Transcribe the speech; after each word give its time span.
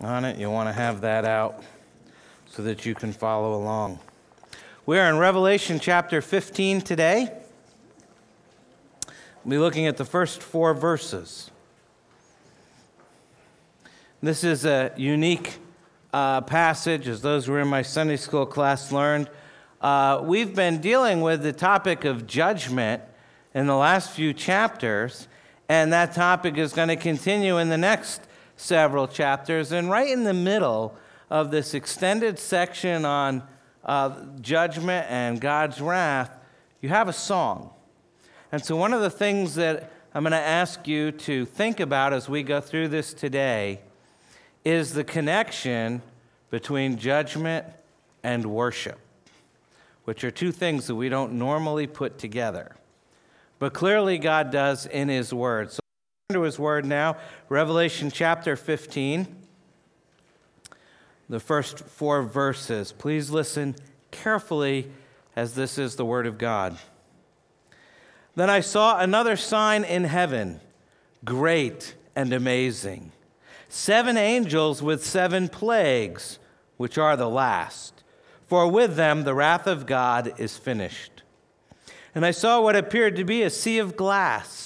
on 0.00 0.24
it. 0.24 0.38
You'll 0.38 0.52
want 0.52 0.68
to 0.68 0.72
have 0.72 1.00
that 1.02 1.24
out 1.24 1.62
so 2.46 2.62
that 2.62 2.84
you 2.84 2.94
can 2.94 3.12
follow 3.12 3.54
along. 3.54 3.98
We 4.84 4.98
are 4.98 5.08
in 5.08 5.18
Revelation 5.18 5.80
chapter 5.80 6.20
15 6.20 6.80
today. 6.82 7.32
We'll 9.44 9.50
be 9.50 9.58
looking 9.58 9.86
at 9.86 9.96
the 9.96 10.04
first 10.04 10.42
four 10.42 10.74
verses. 10.74 11.50
This 14.22 14.44
is 14.44 14.64
a 14.64 14.92
unique 14.96 15.58
uh, 16.12 16.40
passage, 16.40 17.08
as 17.08 17.20
those 17.20 17.46
who 17.46 17.52
were 17.52 17.60
in 17.60 17.68
my 17.68 17.82
Sunday 17.82 18.16
school 18.16 18.46
class 18.46 18.92
learned. 18.92 19.30
Uh, 19.80 20.20
we've 20.22 20.54
been 20.54 20.80
dealing 20.80 21.20
with 21.20 21.42
the 21.42 21.52
topic 21.52 22.04
of 22.04 22.26
judgment 22.26 23.02
in 23.54 23.66
the 23.66 23.76
last 23.76 24.10
few 24.10 24.32
chapters, 24.32 25.28
and 25.68 25.92
that 25.92 26.14
topic 26.14 26.56
is 26.58 26.72
going 26.72 26.88
to 26.88 26.96
continue 26.96 27.58
in 27.58 27.68
the 27.68 27.78
next 27.78 28.25
several 28.56 29.06
chapters. 29.06 29.72
And 29.72 29.90
right 29.90 30.08
in 30.08 30.24
the 30.24 30.34
middle 30.34 30.96
of 31.30 31.50
this 31.50 31.74
extended 31.74 32.38
section 32.38 33.04
on 33.04 33.42
uh, 33.84 34.20
judgment 34.40 35.06
and 35.08 35.40
God's 35.40 35.80
wrath, 35.80 36.36
you 36.80 36.88
have 36.88 37.08
a 37.08 37.12
song. 37.12 37.70
And 38.52 38.64
so, 38.64 38.76
one 38.76 38.92
of 38.92 39.00
the 39.00 39.10
things 39.10 39.54
that 39.56 39.90
I'm 40.14 40.22
going 40.22 40.32
to 40.32 40.38
ask 40.38 40.88
you 40.88 41.12
to 41.12 41.44
think 41.44 41.80
about 41.80 42.12
as 42.12 42.28
we 42.28 42.42
go 42.42 42.60
through 42.60 42.88
this 42.88 43.12
today 43.12 43.80
is 44.64 44.94
the 44.94 45.04
connection 45.04 46.02
between 46.50 46.96
judgment 46.96 47.66
and 48.22 48.46
worship, 48.46 48.98
which 50.04 50.24
are 50.24 50.30
two 50.30 50.52
things 50.52 50.86
that 50.86 50.94
we 50.94 51.08
don't 51.08 51.32
normally 51.32 51.86
put 51.86 52.18
together. 52.18 52.74
But 53.58 53.72
clearly, 53.72 54.18
God 54.18 54.50
does 54.50 54.86
in 54.86 55.08
His 55.08 55.32
Word. 55.32 55.72
So, 55.72 55.80
to 56.32 56.42
His 56.42 56.58
Word 56.58 56.84
now, 56.84 57.18
Revelation 57.48 58.10
chapter 58.10 58.56
15 58.56 59.28
the 61.28 61.38
first 61.38 61.78
four 61.78 62.20
verses. 62.20 62.90
Please 62.90 63.30
listen 63.30 63.76
carefully 64.10 64.90
as 65.36 65.54
this 65.54 65.78
is 65.78 65.94
the 65.94 66.04
Word 66.04 66.26
of 66.26 66.36
God. 66.36 66.78
Then 68.34 68.50
I 68.50 68.58
saw 68.58 68.98
another 68.98 69.36
sign 69.36 69.84
in 69.84 70.02
heaven, 70.02 70.60
great 71.24 71.94
and 72.16 72.32
amazing. 72.32 73.12
Seven 73.68 74.16
angels 74.16 74.82
with 74.82 75.06
seven 75.06 75.48
plagues, 75.48 76.40
which 76.76 76.98
are 76.98 77.16
the 77.16 77.30
last. 77.30 78.02
For 78.48 78.68
with 78.68 78.96
them 78.96 79.22
the 79.22 79.34
wrath 79.34 79.68
of 79.68 79.86
God 79.86 80.32
is 80.38 80.56
finished. 80.56 81.22
And 82.16 82.26
I 82.26 82.32
saw 82.32 82.60
what 82.60 82.74
appeared 82.74 83.14
to 83.14 83.24
be 83.24 83.44
a 83.44 83.50
sea 83.50 83.78
of 83.78 83.96
glass 83.96 84.65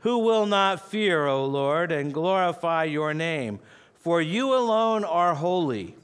Who 0.00 0.18
will 0.18 0.46
not 0.46 0.90
fear, 0.90 1.26
O 1.26 1.44
Lord, 1.44 1.90
and 1.90 2.14
glorify 2.14 2.84
your 2.84 3.12
name? 3.14 3.58
For 3.96 4.22
you 4.22 4.54
alone 4.54 5.04
are 5.04 5.34
holy. 5.34 5.96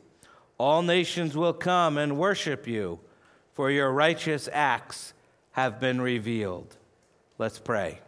All 0.59 0.83
nations 0.83 1.37
will 1.37 1.53
come 1.53 1.97
and 1.97 2.19
worship 2.19 2.67
you, 2.67 3.00
for 3.53 3.70
your 3.70 3.92
righteous 3.92 4.48
acts 4.53 5.12
have 5.53 5.78
been 5.78 6.00
revealed. 6.00 6.77
Let's 7.38 7.59
pray. 7.59 8.00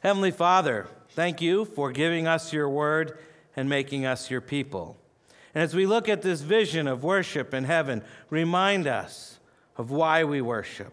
Heavenly 0.00 0.30
Father, 0.30 0.88
thank 1.10 1.40
you 1.42 1.64
for 1.64 1.92
giving 1.92 2.26
us 2.26 2.52
your 2.52 2.68
word 2.68 3.18
and 3.56 3.68
making 3.68 4.06
us 4.06 4.30
your 4.30 4.40
people. 4.40 4.96
And 5.54 5.62
as 5.62 5.74
we 5.74 5.84
look 5.84 6.08
at 6.08 6.22
this 6.22 6.40
vision 6.42 6.86
of 6.86 7.02
worship 7.02 7.52
in 7.52 7.64
heaven, 7.64 8.02
remind 8.30 8.86
us 8.86 9.38
of 9.76 9.90
why 9.90 10.24
we 10.24 10.40
worship. 10.40 10.92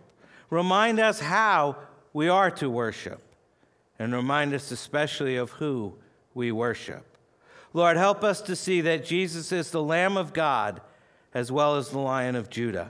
Remind 0.50 1.00
us 1.00 1.20
how 1.20 1.78
we 2.18 2.30
are 2.30 2.50
to 2.50 2.68
worship. 2.68 3.22
And 4.00 4.12
remind 4.12 4.52
us 4.56 4.72
especially 4.72 5.36
of 5.36 5.52
who 5.52 5.94
we 6.34 6.52
worship. 6.52 7.06
Lord, 7.74 7.96
help 7.96 8.24
us 8.24 8.42
to 8.42 8.56
see 8.56 8.82
that 8.82 9.06
Jesus 9.06 9.52
is 9.52 9.70
the 9.70 9.84
Lamb 9.84 10.18
of 10.18 10.34
God 10.34 10.82
as 11.32 11.52
well 11.52 11.76
as 11.76 11.90
the 11.90 12.00
Lion 12.00 12.36
of 12.36 12.50
Judah. 12.50 12.90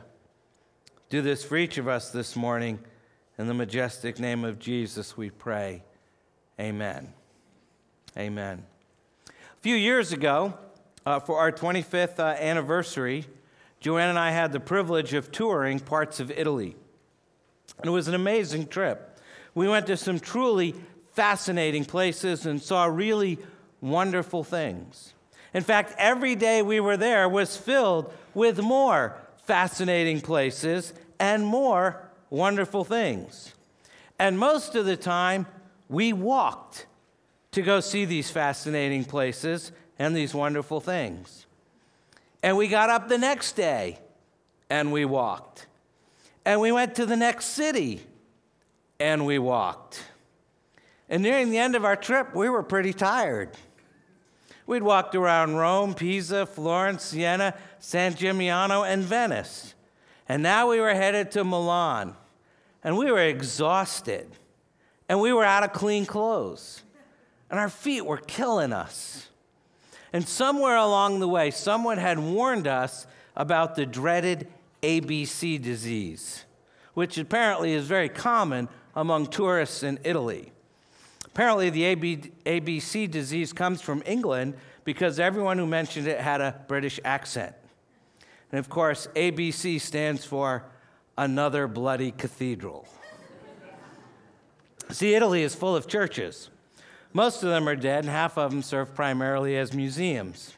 Do 1.09 1.21
this 1.21 1.43
for 1.43 1.57
each 1.57 1.77
of 1.77 1.89
us 1.89 2.09
this 2.09 2.37
morning. 2.37 2.79
In 3.37 3.47
the 3.47 3.53
majestic 3.53 4.17
name 4.17 4.45
of 4.45 4.59
Jesus, 4.59 5.17
we 5.17 5.29
pray. 5.29 5.83
Amen. 6.57 7.11
Amen. 8.17 8.63
A 9.27 9.59
few 9.59 9.75
years 9.75 10.13
ago, 10.13 10.57
uh, 11.05 11.19
for 11.19 11.37
our 11.37 11.51
25th 11.51 12.19
uh, 12.19 12.27
anniversary, 12.39 13.25
Joanne 13.81 14.07
and 14.07 14.19
I 14.19 14.31
had 14.31 14.53
the 14.53 14.61
privilege 14.61 15.13
of 15.13 15.33
touring 15.33 15.81
parts 15.81 16.21
of 16.21 16.31
Italy. 16.31 16.77
And 17.79 17.87
it 17.87 17.91
was 17.91 18.07
an 18.07 18.15
amazing 18.15 18.67
trip. 18.67 19.15
We 19.57 19.67
went 19.67 19.87
to 19.87 19.97
some 19.97 20.19
truly 20.19 20.75
fascinating 21.13 21.83
places 21.83 22.45
and 22.45 22.61
saw 22.61 22.85
really 22.85 23.39
wonderful 23.81 24.43
things. 24.43 25.15
In 25.51 25.63
fact, 25.63 25.95
every 25.97 26.35
day 26.35 26.61
we 26.61 26.79
were 26.79 26.95
there 26.95 27.27
was 27.27 27.57
filled 27.57 28.13
with 28.35 28.61
more 28.61 29.17
fascinating 29.45 30.21
places 30.21 30.93
and 31.19 31.43
more 31.43 32.07
wonderful 32.29 32.83
things. 32.83 33.55
And 34.19 34.37
most 34.37 34.75
of 34.75 34.85
the 34.85 34.95
time, 34.95 35.47
we 35.89 36.13
walked 36.13 36.85
to 37.53 37.63
go 37.63 37.79
see 37.79 38.05
these 38.05 38.29
fascinating 38.29 39.05
places 39.05 39.71
and 39.97 40.15
these 40.15 40.35
wonderful 40.35 40.81
things. 40.81 41.47
And 42.43 42.57
we 42.57 42.67
got 42.67 42.91
up 42.91 43.09
the 43.09 43.17
next 43.17 43.53
day 43.53 43.97
and 44.69 44.91
we 44.91 45.03
walked. 45.03 45.65
And 46.45 46.61
we 46.61 46.71
went 46.71 46.93
to 46.93 47.07
the 47.07 47.17
next 47.17 47.45
city 47.45 48.05
and 48.99 49.25
we 49.25 49.39
walked. 49.39 50.03
And 51.09 51.23
nearing 51.23 51.51
the 51.51 51.57
end 51.57 51.75
of 51.75 51.85
our 51.85 51.95
trip, 51.95 52.35
we 52.35 52.49
were 52.49 52.63
pretty 52.63 52.93
tired. 52.93 53.51
We'd 54.65 54.83
walked 54.83 55.15
around 55.15 55.55
Rome, 55.55 55.93
Pisa, 55.93 56.45
Florence, 56.45 57.03
Siena, 57.03 57.53
San 57.79 58.13
Gimignano, 58.13 58.85
and 58.85 59.03
Venice. 59.03 59.73
And 60.27 60.43
now 60.43 60.69
we 60.69 60.81
were 60.81 60.93
headed 60.93 61.31
to 61.31 61.45
Milan. 61.45 62.15
And 62.83 62.97
we 62.97 63.09
were 63.09 63.21
exhausted. 63.21 64.29
And 65.07 65.21
we 65.21 65.31
were 65.31 65.45
out 65.45 65.63
of 65.63 65.71
clean 65.71 66.05
clothes. 66.05 66.83
And 67.49 67.59
our 67.59 67.69
feet 67.69 68.05
were 68.05 68.17
killing 68.17 68.73
us. 68.73 69.29
And 70.11 70.27
somewhere 70.27 70.75
along 70.75 71.19
the 71.19 71.27
way, 71.29 71.51
someone 71.51 71.97
had 71.97 72.19
warned 72.19 72.67
us 72.67 73.07
about 73.35 73.75
the 73.75 73.85
dreaded 73.85 74.47
ABC 74.83 75.61
disease, 75.61 76.43
which 76.93 77.17
apparently 77.17 77.73
is 77.73 77.87
very 77.87 78.09
common 78.09 78.67
among 78.97 79.27
tourists 79.27 79.83
in 79.83 79.99
Italy. 80.03 80.51
Apparently, 81.23 81.69
the 81.69 81.83
AB, 81.83 82.31
ABC 82.47 83.09
disease 83.09 83.53
comes 83.53 83.79
from 83.79 84.01
England 84.07 84.55
because 84.83 85.19
everyone 85.19 85.59
who 85.59 85.67
mentioned 85.67 86.07
it 86.07 86.19
had 86.19 86.41
a 86.41 86.59
British 86.67 86.99
accent. 87.05 87.55
And 88.51 88.57
of 88.57 88.69
course, 88.69 89.07
ABC 89.15 89.79
stands 89.79 90.25
for 90.25 90.65
Another 91.15 91.67
Bloody 91.67 92.11
Cathedral. 92.11 92.87
See, 94.89 95.13
Italy 95.13 95.43
is 95.43 95.53
full 95.53 95.75
of 95.75 95.87
churches. 95.87 96.49
Most 97.13 97.43
of 97.43 97.49
them 97.49 97.69
are 97.69 97.75
dead, 97.75 98.05
and 98.05 98.09
half 98.09 98.35
of 98.35 98.49
them 98.49 98.63
serve 98.63 98.95
primarily 98.95 99.57
as 99.57 99.73
museums. 99.73 100.55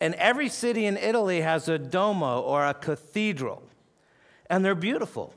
And 0.00 0.14
every 0.14 0.48
city 0.48 0.86
in 0.86 0.96
Italy 0.96 1.42
has 1.42 1.68
a 1.68 1.78
duomo 1.78 2.40
or 2.40 2.64
a 2.64 2.72
cathedral, 2.72 3.62
and 4.48 4.64
they're 4.64 4.74
beautiful. 4.74 5.34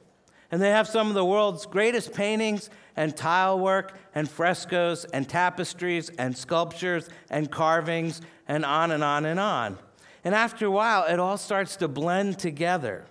And 0.54 0.62
they 0.62 0.70
have 0.70 0.88
some 0.88 1.08
of 1.08 1.16
the 1.16 1.26
world's 1.26 1.66
greatest 1.66 2.14
paintings 2.14 2.70
and 2.96 3.18
tile 3.18 3.60
work 3.60 3.98
and 4.14 4.30
frescoes 4.30 5.04
and 5.04 5.28
tapestries 5.28 6.12
and 6.20 6.38
sculptures 6.38 7.10
and 7.32 7.50
carvings 7.50 8.22
and 8.48 8.64
on 8.64 8.92
and 8.92 9.04
on 9.04 9.26
and 9.26 9.40
on. 9.40 9.80
And 10.24 10.36
after 10.36 10.68
a 10.68 10.70
while, 10.70 11.06
it 11.06 11.20
all 11.20 11.40
starts 11.40 11.76
to 11.78 11.88
blend 11.88 12.38
together. 12.38 13.08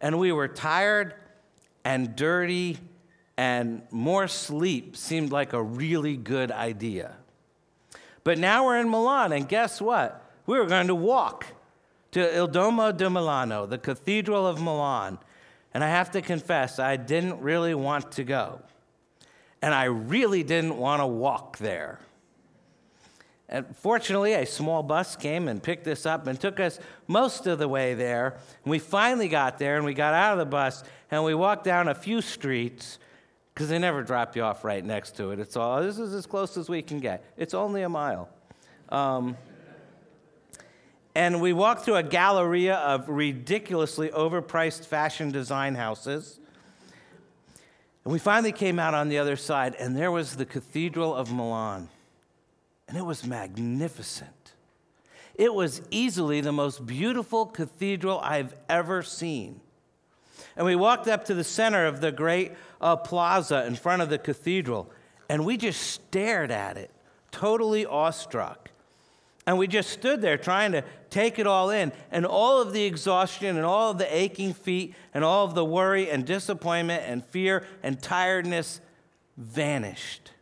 And 0.00 0.18
we 0.18 0.32
were 0.32 0.48
tired 0.48 1.12
and 1.84 2.16
dirty, 2.16 2.78
and 3.36 3.82
more 3.90 4.26
sleep 4.26 4.96
seemed 4.96 5.32
like 5.32 5.52
a 5.52 5.62
really 5.62 6.16
good 6.16 6.50
idea. 6.50 7.16
But 8.24 8.38
now 8.38 8.64
we're 8.64 8.80
in 8.80 8.88
Milan, 8.88 9.32
and 9.32 9.46
guess 9.46 9.78
what? 9.78 10.24
We 10.46 10.58
were 10.58 10.64
going 10.64 10.86
to 10.86 10.94
walk 10.94 11.48
to 12.12 12.34
Il 12.34 12.46
Duomo 12.46 12.92
di 12.92 13.10
Milano, 13.10 13.66
the 13.66 13.76
Cathedral 13.76 14.46
of 14.46 14.58
Milan. 14.58 15.18
And 15.76 15.84
I 15.84 15.88
have 15.88 16.12
to 16.12 16.22
confess, 16.22 16.78
I 16.78 16.96
didn't 16.96 17.42
really 17.42 17.74
want 17.74 18.12
to 18.12 18.24
go 18.24 18.62
and 19.60 19.74
I 19.74 19.84
really 19.84 20.42
didn't 20.42 20.78
want 20.78 21.02
to 21.02 21.06
walk 21.06 21.58
there. 21.58 22.00
And 23.46 23.66
fortunately, 23.76 24.32
a 24.32 24.46
small 24.46 24.82
bus 24.82 25.16
came 25.16 25.48
and 25.48 25.62
picked 25.62 25.86
us 25.86 26.06
up 26.06 26.28
and 26.28 26.40
took 26.40 26.60
us 26.60 26.80
most 27.08 27.46
of 27.46 27.58
the 27.58 27.68
way 27.68 27.92
there. 27.92 28.38
And 28.64 28.70
we 28.70 28.78
finally 28.78 29.28
got 29.28 29.58
there 29.58 29.76
and 29.76 29.84
we 29.84 29.92
got 29.92 30.14
out 30.14 30.32
of 30.32 30.38
the 30.38 30.46
bus 30.46 30.82
and 31.10 31.22
we 31.22 31.34
walked 31.34 31.64
down 31.64 31.88
a 31.88 31.94
few 31.94 32.22
streets 32.22 32.98
because 33.52 33.68
they 33.68 33.78
never 33.78 34.02
drop 34.02 34.34
you 34.34 34.44
off 34.44 34.64
right 34.64 34.82
next 34.82 35.14
to 35.18 35.32
it. 35.32 35.38
It's 35.38 35.58
all, 35.58 35.82
this 35.82 35.98
is 35.98 36.14
as 36.14 36.24
close 36.24 36.56
as 36.56 36.70
we 36.70 36.80
can 36.80 37.00
get. 37.00 37.22
It's 37.36 37.52
only 37.52 37.82
a 37.82 37.90
mile. 37.90 38.30
Um, 38.88 39.36
and 41.16 41.40
we 41.40 41.52
walked 41.52 41.84
through 41.84 41.96
a 41.96 42.02
galleria 42.02 42.76
of 42.76 43.08
ridiculously 43.08 44.10
overpriced 44.10 44.84
fashion 44.84 45.30
design 45.30 45.74
houses. 45.74 46.38
And 48.04 48.12
we 48.12 48.18
finally 48.18 48.52
came 48.52 48.78
out 48.78 48.94
on 48.94 49.08
the 49.08 49.18
other 49.18 49.36
side, 49.36 49.74
and 49.74 49.96
there 49.96 50.12
was 50.12 50.36
the 50.36 50.46
Cathedral 50.46 51.14
of 51.14 51.32
Milan 51.32 51.88
and 52.88 52.96
it 52.96 53.04
was 53.04 53.26
magnificent. 53.26 54.30
It 55.34 55.52
was 55.52 55.82
easily 55.90 56.40
the 56.40 56.52
most 56.52 56.86
beautiful 56.86 57.46
cathedral 57.46 58.20
I've 58.20 58.54
ever 58.68 59.02
seen. 59.02 59.60
And 60.56 60.64
we 60.64 60.76
walked 60.76 61.08
up 61.08 61.24
to 61.26 61.34
the 61.34 61.44
center 61.44 61.86
of 61.86 62.00
the 62.00 62.12
great 62.12 62.52
uh, 62.80 62.96
plaza 62.96 63.66
in 63.66 63.74
front 63.74 64.02
of 64.02 64.08
the 64.08 64.18
cathedral, 64.18 64.90
and 65.28 65.44
we 65.44 65.56
just 65.56 65.82
stared 65.82 66.50
at 66.50 66.76
it, 66.76 66.90
totally 67.30 67.84
awestruck. 67.84 68.70
And 69.46 69.58
we 69.58 69.68
just 69.68 69.90
stood 69.90 70.20
there 70.22 70.36
trying 70.36 70.72
to 70.72 70.82
take 71.08 71.38
it 71.38 71.46
all 71.46 71.70
in. 71.70 71.92
And 72.10 72.26
all 72.26 72.60
of 72.60 72.72
the 72.72 72.84
exhaustion 72.84 73.56
and 73.56 73.64
all 73.64 73.92
of 73.92 73.98
the 73.98 74.16
aching 74.16 74.54
feet 74.54 74.94
and 75.14 75.22
all 75.22 75.44
of 75.44 75.54
the 75.54 75.64
worry 75.64 76.10
and 76.10 76.24
disappointment 76.24 77.04
and 77.06 77.24
fear 77.24 77.64
and 77.82 78.02
tiredness 78.02 78.80
vanished 79.36 80.32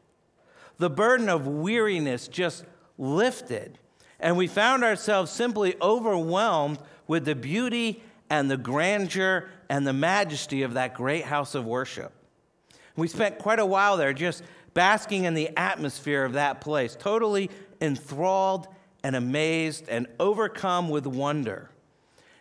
the 0.79 0.91
burden 0.91 1.29
of 1.29 1.47
weariness 1.47 2.29
just 2.29 2.65
lifted. 2.99 3.79
And 4.21 4.37
we 4.37 4.47
found 4.47 4.85
ourselves 4.85 5.31
simply 5.31 5.75
overwhelmed 5.81 6.79
with 7.07 7.25
the 7.25 7.35
beauty 7.35 8.03
and 8.31 8.51
the 8.51 8.57
grandeur 8.57 9.49
and 9.69 9.87
the 9.87 9.93
majesty 9.93 10.63
of 10.63 10.75
that 10.75 10.95
great 10.95 11.25
house 11.25 11.55
of 11.55 11.67
worship. 11.67 12.13
We 12.97 13.09
spent 13.09 13.39
quite 13.39 13.59
a 13.59 13.67
while 13.67 13.97
there 13.97 14.13
just 14.13 14.43
basking 14.73 15.25
in 15.25 15.35
the 15.35 15.51
atmosphere 15.57 16.25
of 16.25 16.35
that 16.35 16.61
place, 16.61 16.97
totally 16.97 17.51
enthralled 17.81 18.69
and 19.05 19.15
amazed 19.15 19.87
and 19.89 20.09
overcome 20.19 20.89
with 20.89 21.07
wonder. 21.07 21.71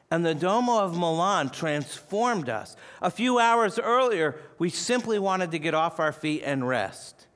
And 0.09 0.25
the 0.25 0.33
Duomo 0.33 0.79
of 0.79 0.97
Milan 0.97 1.49
transformed 1.49 2.47
us. 2.47 2.77
A 3.01 3.11
few 3.11 3.37
hours 3.37 3.77
earlier, 3.77 4.39
we 4.57 4.69
simply 4.69 5.19
wanted 5.19 5.51
to 5.51 5.59
get 5.59 5.73
off 5.73 5.99
our 5.99 6.13
feet 6.13 6.41
and 6.45 6.65
rest. 6.67 7.27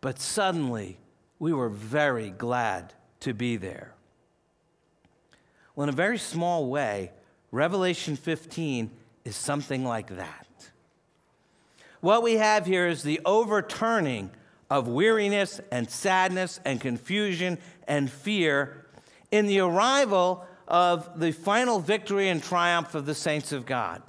But 0.00 0.20
suddenly, 0.20 0.98
we 1.40 1.52
were 1.52 1.68
very 1.68 2.30
glad 2.30 2.94
to 3.20 3.34
be 3.34 3.56
there. 3.56 3.94
Well, 5.74 5.84
in 5.84 5.88
a 5.88 5.96
very 5.96 6.18
small 6.18 6.66
way, 6.66 7.10
Revelation 7.50 8.14
15 8.14 8.90
is 9.24 9.34
something 9.34 9.84
like 9.84 10.16
that. 10.16 10.46
What 12.00 12.22
we 12.22 12.34
have 12.34 12.66
here 12.66 12.86
is 12.86 13.02
the 13.02 13.20
overturning 13.24 14.30
of 14.72 14.88
weariness 14.88 15.60
and 15.70 15.90
sadness 15.90 16.58
and 16.64 16.80
confusion 16.80 17.58
and 17.86 18.10
fear 18.10 18.86
in 19.30 19.46
the 19.46 19.60
arrival 19.60 20.46
of 20.66 21.20
the 21.20 21.30
final 21.30 21.78
victory 21.78 22.30
and 22.30 22.42
triumph 22.42 22.94
of 22.94 23.04
the 23.04 23.14
saints 23.14 23.52
of 23.52 23.66
God. 23.66 24.02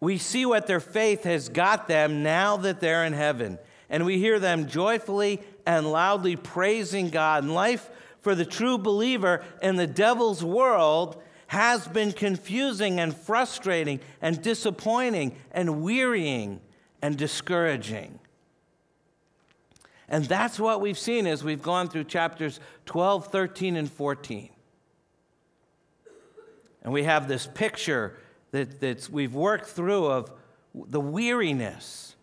We 0.00 0.18
see 0.18 0.44
what 0.44 0.66
their 0.66 0.80
faith 0.80 1.24
has 1.24 1.48
got 1.48 1.88
them 1.88 2.22
now 2.22 2.58
that 2.58 2.80
they're 2.80 3.06
in 3.06 3.14
heaven 3.14 3.58
and 3.88 4.04
we 4.04 4.18
hear 4.18 4.38
them 4.38 4.68
joyfully 4.68 5.40
and 5.64 5.90
loudly 5.90 6.36
praising 6.36 7.08
God. 7.08 7.44
And 7.44 7.54
life 7.54 7.88
for 8.20 8.34
the 8.34 8.44
true 8.44 8.76
believer 8.76 9.42
in 9.62 9.76
the 9.76 9.86
devil's 9.86 10.44
world 10.44 11.22
has 11.46 11.88
been 11.88 12.12
confusing 12.12 13.00
and 13.00 13.16
frustrating 13.16 14.00
and 14.20 14.42
disappointing 14.42 15.36
and 15.52 15.82
wearying 15.82 16.60
and 17.00 17.16
discouraging. 17.16 18.19
And 20.10 20.24
that's 20.24 20.58
what 20.58 20.80
we've 20.80 20.98
seen 20.98 21.26
as 21.26 21.44
we've 21.44 21.62
gone 21.62 21.88
through 21.88 22.04
chapters 22.04 22.58
12, 22.86 23.28
13, 23.28 23.76
and 23.76 23.90
14. 23.90 24.50
And 26.82 26.92
we 26.92 27.04
have 27.04 27.28
this 27.28 27.46
picture 27.46 28.18
that 28.50 28.80
that's, 28.80 29.08
we've 29.08 29.34
worked 29.34 29.68
through 29.68 30.06
of 30.06 30.32
the 30.74 31.00
weariness 31.00 32.16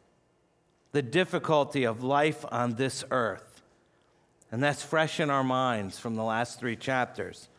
the 0.92 1.02
difficulty 1.02 1.84
of 1.84 2.04
life 2.04 2.44
on 2.52 2.76
this 2.76 3.04
earth. 3.12 3.62
And 4.52 4.64
that's 4.64 4.82
fresh 4.82 5.20
in 5.20 5.30
our 5.30 5.44
minds 5.44 6.00
from 6.00 6.16
the 6.16 6.24
last 6.24 6.60
three 6.60 6.76
chapters. 6.76 7.50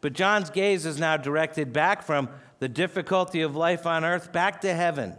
But 0.00 0.14
John's 0.14 0.50
gaze 0.50 0.84
is 0.84 0.98
now 0.98 1.16
directed 1.16 1.72
back 1.72 2.02
from 2.02 2.28
the 2.58 2.68
difficulty 2.68 3.42
of 3.42 3.54
life 3.54 3.86
on 3.86 4.04
earth 4.04 4.32
back 4.32 4.62
to 4.62 4.74
heaven. 4.74 5.14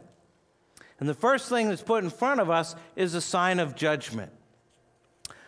And 0.99 1.07
the 1.07 1.13
first 1.13 1.47
thing 1.47 1.69
that's 1.69 1.81
put 1.81 2.03
in 2.03 2.09
front 2.09 2.41
of 2.41 2.49
us 2.49 2.75
is 2.95 3.13
a 3.13 3.21
sign 3.21 3.59
of 3.59 3.75
judgment. 3.75 4.31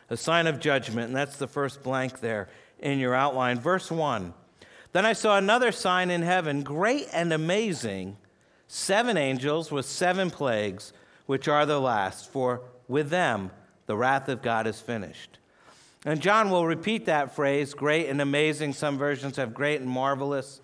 A 0.09 0.17
sign 0.17 0.47
of 0.47 0.59
judgment, 0.59 1.07
and 1.07 1.15
that's 1.15 1.37
the 1.37 1.47
first 1.47 1.81
blank 1.83 2.19
there 2.19 2.47
in 2.79 2.99
your 2.99 3.15
outline. 3.15 3.59
Verse 3.59 3.89
1 3.89 4.33
Then 4.91 5.05
I 5.05 5.13
saw 5.13 5.37
another 5.37 5.71
sign 5.71 6.09
in 6.11 6.21
heaven, 6.21 6.63
great 6.63 7.07
and 7.11 7.33
amazing 7.33 8.17
seven 8.67 9.17
angels 9.17 9.71
with 9.71 9.85
seven 9.85 10.29
plagues 10.29 10.93
which 11.25 11.47
are 11.47 11.65
the 11.65 11.79
last, 11.79 12.31
for 12.31 12.61
with 12.87 13.09
them 13.09 13.51
the 13.85 13.95
wrath 13.95 14.29
of 14.29 14.41
God 14.41 14.67
is 14.67 14.79
finished. 14.79 15.39
And 16.05 16.21
John 16.21 16.51
will 16.51 16.67
repeat 16.67 17.05
that 17.05 17.35
phrase, 17.35 17.73
great 17.73 18.09
and 18.09 18.21
amazing. 18.21 18.73
Some 18.73 18.97
versions 18.97 19.37
have 19.37 19.53
great 19.53 19.81
and 19.81 19.89
marvelous. 19.89 20.61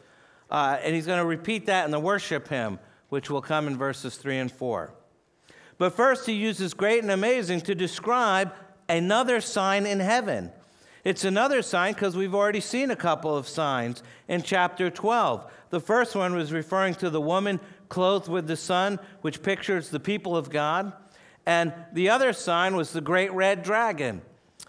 Uh, 0.51 0.77
and 0.83 0.93
he's 0.93 1.07
going 1.07 1.19
to 1.19 1.25
repeat 1.25 1.65
that 1.65 1.85
in 1.85 1.91
the 1.91 1.99
worship 1.99 2.47
hymn, 2.47 2.77
which 3.09 3.29
will 3.29 3.41
come 3.41 3.67
in 3.67 3.75
verses 3.75 4.17
3 4.17 4.37
and 4.37 4.51
4. 4.51 4.91
But 5.79 5.93
first, 5.93 6.27
he 6.27 6.33
uses 6.33 6.75
great 6.75 7.01
and 7.01 7.11
amazing 7.11 7.61
to 7.61 7.73
describe 7.73 8.53
another 8.91 9.41
sign 9.41 9.85
in 9.85 9.99
heaven. 9.99 10.51
It's 11.03 11.23
another 11.23 11.61
sign 11.61 11.93
because 11.93 12.15
we've 12.15 12.35
already 12.35 12.59
seen 12.59 12.91
a 12.91 12.95
couple 12.95 13.35
of 13.35 13.47
signs 13.47 14.03
in 14.27 14.43
chapter 14.43 14.89
12. 14.89 15.51
The 15.71 15.79
first 15.79 16.15
one 16.15 16.35
was 16.35 16.51
referring 16.51 16.95
to 16.95 17.09
the 17.09 17.21
woman 17.21 17.59
clothed 17.89 18.27
with 18.27 18.47
the 18.47 18.57
sun, 18.57 18.99
which 19.21 19.41
pictures 19.41 19.89
the 19.89 19.99
people 19.99 20.37
of 20.37 20.49
God. 20.49 20.93
And 21.45 21.73
the 21.93 22.09
other 22.09 22.33
sign 22.33 22.75
was 22.75 22.91
the 22.91 23.01
great 23.01 23.31
red 23.31 23.63
dragon 23.63 24.21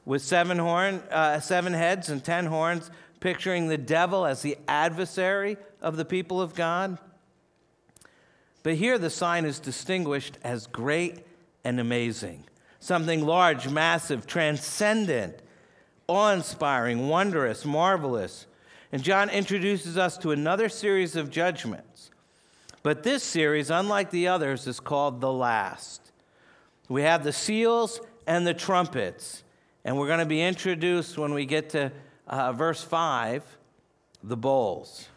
with 0.05 0.23
seven, 0.23 0.59
horn, 0.59 1.03
uh, 1.11 1.41
seven 1.41 1.75
heads 1.75 2.09
and 2.09 2.25
ten 2.25 2.47
horns, 2.47 2.91
picturing 3.21 3.69
the 3.69 3.79
devil 3.79 4.25
as 4.25 4.43
the 4.43 4.57
adversary 4.67 5.57
of 5.81 5.97
the 5.97 6.05
people 6.05 6.41
of 6.41 6.55
God. 6.55 6.99
But 8.63 8.77
here 8.77 8.99
the 8.99 9.11
sign 9.11 9.45
is 9.45 9.61
distinguished 9.61 10.39
as 10.43 10.67
great 10.67 11.27
and 11.63 11.79
amazing 11.79 12.45
something 12.83 13.25
large, 13.25 13.69
massive, 13.69 14.27
transcendent, 14.27 15.37
awe 16.07 16.33
inspiring, 16.33 17.09
wondrous, 17.09 17.65
marvelous. 17.65 18.47
And 18.91 19.03
John 19.03 19.31
introduces 19.31 19.97
us 19.97 20.19
to 20.19 20.33
another 20.33 20.69
series 20.69 21.17
of 21.17 21.31
judgments 21.31 21.93
but 22.83 23.05
this 23.05 23.23
series, 23.23 23.71
unlike 23.71 24.11
the 24.11 24.29
others, 24.29 24.67
is 24.67 24.81
called 24.81 25.21
The 25.21 25.33
Last. 25.33 26.13
We 26.89 27.03
have 27.03 27.23
the 27.23 27.33
seals 27.33 28.01
and 28.27 28.47
the 28.47 28.55
trumpets, 28.55 29.45
and 29.85 29.97
we're 29.97 30.09
going 30.09 30.19
to 30.19 30.27
be 30.27 30.43
introduced 30.43 31.17
when 31.17 31.33
we 31.33 31.47
get 31.47 31.71
to 31.71 31.93
uh, 32.27 32.53
verse 32.53 32.83
5 32.83 33.45
the 34.25 34.37
bowls. 34.37 35.09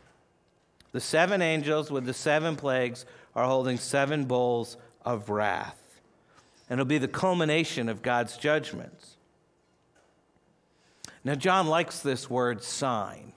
The 0.92 1.00
seven 1.00 1.42
angels 1.42 1.92
with 1.92 2.06
the 2.06 2.14
seven 2.14 2.56
plagues 2.56 3.06
are 3.36 3.46
holding 3.46 3.78
seven 3.78 4.26
bowls 4.26 4.78
of 5.04 5.30
wrath. 5.30 5.85
And 6.70 6.80
it'll 6.80 6.88
be 6.88 6.98
the 6.98 7.08
culmination 7.08 7.90
of 7.90 8.02
God's 8.02 8.38
judgments. 8.38 9.18
Now, 11.24 11.36
John 11.36 11.68
likes 11.68 12.00
this 12.00 12.30
word 12.30 12.64
sign. 12.64 13.34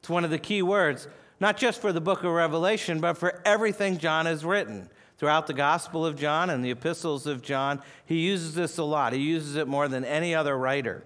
It's 0.00 0.08
one 0.08 0.24
of 0.24 0.30
the 0.30 0.38
key 0.38 0.62
words 0.62 1.08
not 1.40 1.56
just 1.56 1.80
for 1.80 1.92
the 1.92 2.00
book 2.00 2.24
of 2.24 2.30
Revelation, 2.32 3.00
but 3.00 3.18
for 3.18 3.42
everything 3.44 3.98
John 3.98 4.26
has 4.26 4.44
written. 4.44 4.88
Throughout 5.18 5.46
the 5.46 5.54
Gospel 5.54 6.04
of 6.04 6.16
John 6.16 6.50
and 6.50 6.64
the 6.64 6.70
epistles 6.70 7.26
of 7.26 7.42
John, 7.42 7.82
he 8.04 8.20
uses 8.20 8.54
this 8.54 8.78
a 8.78 8.84
lot. 8.84 9.12
He 9.12 9.20
uses 9.20 9.56
it 9.56 9.68
more 9.68 9.86
than 9.86 10.04
any 10.04 10.34
other 10.34 10.56
writer. 10.56 11.04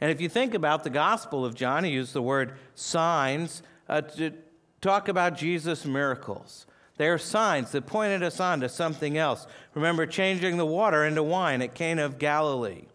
And 0.00 0.10
if 0.10 0.20
you 0.20 0.28
think 0.28 0.54
about 0.54 0.84
the 0.84 0.90
Gospel 0.90 1.44
of 1.44 1.54
John, 1.54 1.84
he 1.84 1.90
used 1.90 2.12
the 2.12 2.22
word 2.22 2.54
signs 2.74 3.62
uh, 3.88 4.02
to 4.02 4.32
talk 4.80 5.08
about 5.08 5.36
Jesus' 5.36 5.84
miracles. 5.84 6.66
They 7.00 7.08
are 7.08 7.16
signs 7.16 7.72
that 7.72 7.86
pointed 7.86 8.22
us 8.22 8.40
on 8.40 8.60
to 8.60 8.68
something 8.68 9.16
else. 9.16 9.46
Remember 9.72 10.04
changing 10.04 10.58
the 10.58 10.66
water 10.66 11.02
into 11.06 11.22
wine 11.22 11.62
at 11.62 11.74
Cana 11.74 12.04
of 12.04 12.18
Galilee. 12.18 12.88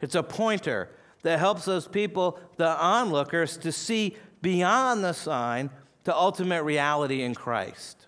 It's 0.00 0.14
a 0.14 0.22
pointer 0.22 0.88
that 1.24 1.38
helps 1.40 1.66
those 1.66 1.86
people, 1.86 2.38
the 2.56 2.70
onlookers, 2.70 3.58
to 3.58 3.70
see 3.70 4.16
beyond 4.40 5.04
the 5.04 5.12
sign 5.12 5.68
to 6.04 6.16
ultimate 6.16 6.62
reality 6.62 7.20
in 7.20 7.34
Christ. 7.34 8.06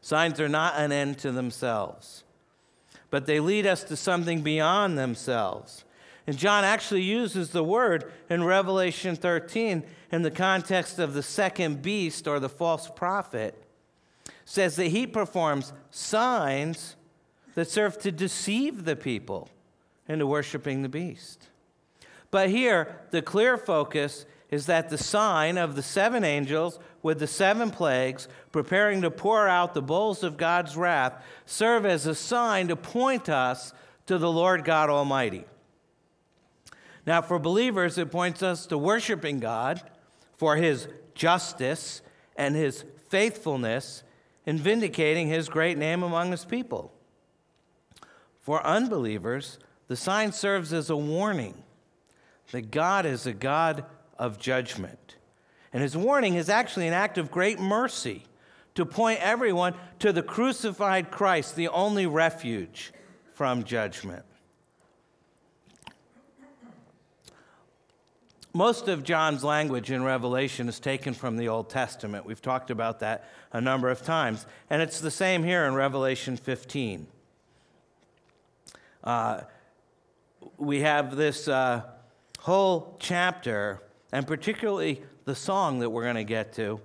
Signs 0.00 0.38
are 0.38 0.48
not 0.48 0.76
an 0.76 0.92
end 0.92 1.18
to 1.18 1.32
themselves, 1.32 2.22
but 3.10 3.26
they 3.26 3.40
lead 3.40 3.66
us 3.66 3.82
to 3.82 3.96
something 3.96 4.42
beyond 4.42 4.96
themselves. 4.96 5.84
And 6.28 6.38
John 6.38 6.62
actually 6.62 7.02
uses 7.02 7.50
the 7.50 7.64
word 7.64 8.12
in 8.30 8.44
Revelation 8.44 9.16
13 9.16 9.82
in 10.12 10.22
the 10.22 10.30
context 10.30 11.00
of 11.00 11.12
the 11.12 11.24
second 11.24 11.82
beast 11.82 12.28
or 12.28 12.38
the 12.38 12.48
false 12.48 12.88
prophet. 12.88 13.58
Says 14.44 14.76
that 14.76 14.88
he 14.88 15.06
performs 15.06 15.72
signs 15.90 16.96
that 17.54 17.68
serve 17.68 17.98
to 18.00 18.12
deceive 18.12 18.84
the 18.84 18.96
people 18.96 19.48
into 20.08 20.26
worshiping 20.26 20.82
the 20.82 20.88
beast. 20.88 21.48
But 22.30 22.48
here, 22.48 23.00
the 23.10 23.22
clear 23.22 23.56
focus 23.56 24.24
is 24.50 24.66
that 24.66 24.90
the 24.90 24.98
sign 24.98 25.56
of 25.56 25.76
the 25.76 25.82
seven 25.82 26.24
angels 26.24 26.78
with 27.02 27.18
the 27.18 27.26
seven 27.26 27.70
plagues 27.70 28.28
preparing 28.52 29.02
to 29.02 29.10
pour 29.10 29.48
out 29.48 29.74
the 29.74 29.82
bowls 29.82 30.22
of 30.22 30.36
God's 30.36 30.76
wrath 30.76 31.24
serve 31.46 31.86
as 31.86 32.06
a 32.06 32.14
sign 32.14 32.68
to 32.68 32.76
point 32.76 33.28
us 33.28 33.72
to 34.06 34.18
the 34.18 34.30
Lord 34.30 34.64
God 34.64 34.90
Almighty. 34.90 35.44
Now, 37.06 37.22
for 37.22 37.38
believers, 37.38 37.98
it 37.98 38.10
points 38.10 38.42
us 38.42 38.66
to 38.66 38.78
worshiping 38.78 39.40
God 39.40 39.82
for 40.36 40.56
his 40.56 40.86
justice 41.14 42.02
and 42.36 42.54
his 42.54 42.84
faithfulness 43.08 44.02
in 44.46 44.58
vindicating 44.58 45.28
his 45.28 45.48
great 45.48 45.78
name 45.78 46.02
among 46.02 46.30
his 46.30 46.44
people. 46.44 46.92
For 48.40 48.64
unbelievers, 48.66 49.58
the 49.88 49.96
sign 49.96 50.32
serves 50.32 50.72
as 50.72 50.90
a 50.90 50.96
warning 50.96 51.62
that 52.50 52.70
God 52.70 53.06
is 53.06 53.26
a 53.26 53.32
God 53.32 53.84
of 54.18 54.38
judgment. 54.38 55.16
And 55.72 55.82
his 55.82 55.96
warning 55.96 56.34
is 56.34 56.48
actually 56.48 56.88
an 56.88 56.94
act 56.94 57.18
of 57.18 57.30
great 57.30 57.58
mercy 57.58 58.24
to 58.74 58.84
point 58.84 59.20
everyone 59.20 59.74
to 60.00 60.12
the 60.12 60.22
crucified 60.22 61.10
Christ, 61.10 61.56
the 61.56 61.68
only 61.68 62.06
refuge 62.06 62.92
from 63.32 63.64
judgment. 63.64 64.24
Most 68.54 68.86
of 68.86 69.02
John's 69.02 69.42
language 69.42 69.90
in 69.90 70.02
Revelation 70.02 70.68
is 70.68 70.78
taken 70.78 71.14
from 71.14 71.38
the 71.38 71.48
Old 71.48 71.70
Testament. 71.70 72.26
We've 72.26 72.42
talked 72.42 72.70
about 72.70 73.00
that 73.00 73.24
a 73.50 73.62
number 73.62 73.88
of 73.88 74.02
times. 74.02 74.44
And 74.68 74.82
it's 74.82 75.00
the 75.00 75.10
same 75.10 75.42
here 75.42 75.64
in 75.64 75.74
Revelation 75.74 76.36
15. 76.36 77.06
Uh, 79.02 79.40
we 80.58 80.82
have 80.82 81.16
this 81.16 81.48
uh, 81.48 81.82
whole 82.40 82.96
chapter, 83.00 83.80
and 84.12 84.26
particularly 84.26 85.02
the 85.24 85.34
song 85.34 85.78
that 85.78 85.88
we're 85.88 86.04
going 86.04 86.16
to 86.16 86.24
get 86.24 86.52
to, 86.54 86.78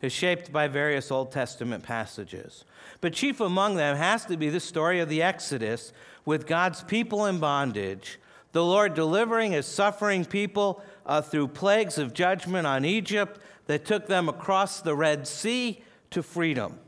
is 0.00 0.12
shaped 0.12 0.50
by 0.50 0.66
various 0.66 1.10
Old 1.10 1.30
Testament 1.30 1.84
passages. 1.84 2.64
But 3.02 3.12
chief 3.12 3.38
among 3.38 3.76
them 3.76 3.96
has 3.96 4.24
to 4.26 4.38
be 4.38 4.48
the 4.48 4.60
story 4.60 4.98
of 5.00 5.10
the 5.10 5.20
Exodus 5.20 5.92
with 6.24 6.46
God's 6.46 6.82
people 6.82 7.26
in 7.26 7.38
bondage, 7.38 8.18
the 8.52 8.64
Lord 8.64 8.94
delivering 8.94 9.52
his 9.52 9.66
suffering 9.66 10.24
people 10.24 10.82
uh, 11.06 11.22
through 11.22 11.48
plagues 11.48 11.98
of 11.98 12.14
judgment 12.14 12.66
on 12.66 12.84
Egypt 12.84 13.40
that 13.66 13.84
took 13.84 14.06
them 14.06 14.28
across 14.28 14.80
the 14.80 14.94
Red 14.94 15.26
Sea 15.26 15.82
to 16.10 16.22
freedom. 16.22 16.78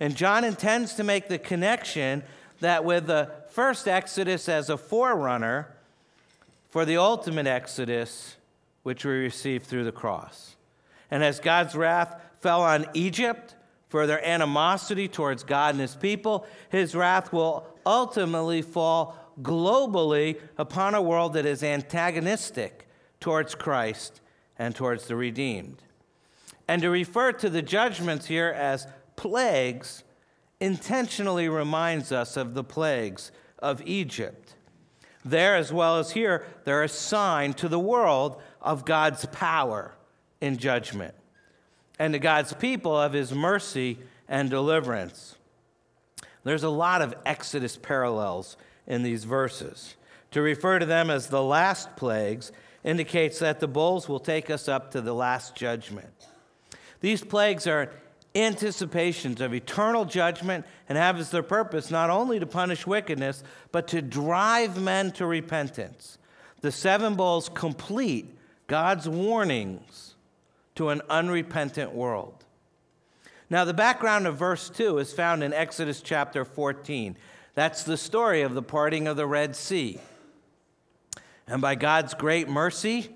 And 0.00 0.14
John 0.14 0.44
intends 0.44 0.94
to 0.94 1.04
make 1.04 1.28
the 1.28 1.38
connection 1.38 2.22
that 2.60 2.84
with 2.84 3.06
the 3.06 3.30
first 3.50 3.88
Exodus 3.88 4.48
as 4.48 4.68
a 4.68 4.76
forerunner 4.76 5.74
for 6.68 6.84
the 6.84 6.96
ultimate 6.98 7.46
Exodus, 7.46 8.36
which 8.82 9.04
we 9.04 9.12
receive 9.12 9.64
through 9.64 9.84
the 9.84 9.92
cross. 9.92 10.56
And 11.10 11.24
as 11.24 11.40
God's 11.40 11.74
wrath 11.74 12.20
fell 12.40 12.62
on 12.62 12.86
Egypt 12.94 13.54
for 13.88 14.06
their 14.06 14.24
animosity 14.24 15.08
towards 15.08 15.44
God 15.44 15.74
and 15.74 15.80
his 15.80 15.96
people, 15.96 16.46
his 16.68 16.94
wrath 16.94 17.32
will 17.32 17.66
ultimately 17.86 18.60
fall 18.60 19.16
globally 19.42 20.40
upon 20.56 20.94
a 20.94 21.02
world 21.02 21.34
that 21.34 21.46
is 21.46 21.62
antagonistic 21.62 22.88
towards 23.20 23.54
Christ 23.54 24.20
and 24.58 24.74
towards 24.74 25.06
the 25.06 25.16
redeemed. 25.16 25.82
And 26.66 26.82
to 26.82 26.90
refer 26.90 27.32
to 27.32 27.48
the 27.48 27.62
judgments 27.62 28.26
here 28.26 28.48
as 28.48 28.86
plagues 29.16 30.04
intentionally 30.60 31.48
reminds 31.48 32.12
us 32.12 32.36
of 32.36 32.54
the 32.54 32.64
plagues 32.64 33.30
of 33.58 33.82
Egypt. 33.86 34.54
There, 35.24 35.56
as 35.56 35.72
well 35.72 35.98
as 35.98 36.12
here, 36.12 36.46
they're 36.64 36.82
a 36.82 36.88
sign 36.88 37.52
to 37.54 37.68
the 37.68 37.78
world 37.78 38.40
of 38.60 38.84
God's 38.84 39.26
power 39.26 39.94
in 40.40 40.56
judgment 40.58 41.14
and 41.98 42.12
to 42.12 42.18
God's 42.18 42.52
people 42.54 42.96
of 42.96 43.12
his 43.12 43.32
mercy 43.32 43.98
and 44.28 44.50
deliverance. 44.50 45.36
There's 46.44 46.62
a 46.62 46.70
lot 46.70 47.02
of 47.02 47.14
Exodus 47.26 47.76
parallels 47.76 48.56
in 48.88 49.04
these 49.04 49.22
verses. 49.22 49.94
To 50.32 50.42
refer 50.42 50.80
to 50.80 50.86
them 50.86 51.10
as 51.10 51.28
the 51.28 51.42
last 51.42 51.94
plagues 51.96 52.50
indicates 52.82 53.38
that 53.38 53.60
the 53.60 53.68
bowls 53.68 54.08
will 54.08 54.18
take 54.18 54.50
us 54.50 54.68
up 54.68 54.90
to 54.90 55.00
the 55.00 55.14
last 55.14 55.54
judgment. 55.54 56.12
These 57.00 57.22
plagues 57.22 57.66
are 57.66 57.92
anticipations 58.34 59.40
of 59.40 59.54
eternal 59.54 60.04
judgment 60.04 60.64
and 60.88 60.98
have 60.98 61.18
as 61.18 61.30
their 61.30 61.42
purpose 61.42 61.90
not 61.90 62.10
only 62.10 62.40
to 62.40 62.46
punish 62.46 62.86
wickedness, 62.86 63.42
but 63.72 63.88
to 63.88 64.02
drive 64.02 64.80
men 64.80 65.12
to 65.12 65.26
repentance. 65.26 66.18
The 66.60 66.72
seven 66.72 67.14
bowls 67.14 67.48
complete 67.48 68.36
God's 68.66 69.08
warnings 69.08 70.14
to 70.74 70.90
an 70.90 71.02
unrepentant 71.08 71.92
world. 71.92 72.44
Now, 73.50 73.64
the 73.64 73.74
background 73.74 74.26
of 74.26 74.36
verse 74.36 74.68
2 74.68 74.98
is 74.98 75.12
found 75.12 75.42
in 75.42 75.54
Exodus 75.54 76.02
chapter 76.02 76.44
14. 76.44 77.16
That's 77.58 77.82
the 77.82 77.96
story 77.96 78.42
of 78.42 78.54
the 78.54 78.62
parting 78.62 79.08
of 79.08 79.16
the 79.16 79.26
Red 79.26 79.56
Sea. 79.56 79.98
And 81.48 81.60
by 81.60 81.74
God's 81.74 82.14
great 82.14 82.48
mercy, 82.48 83.08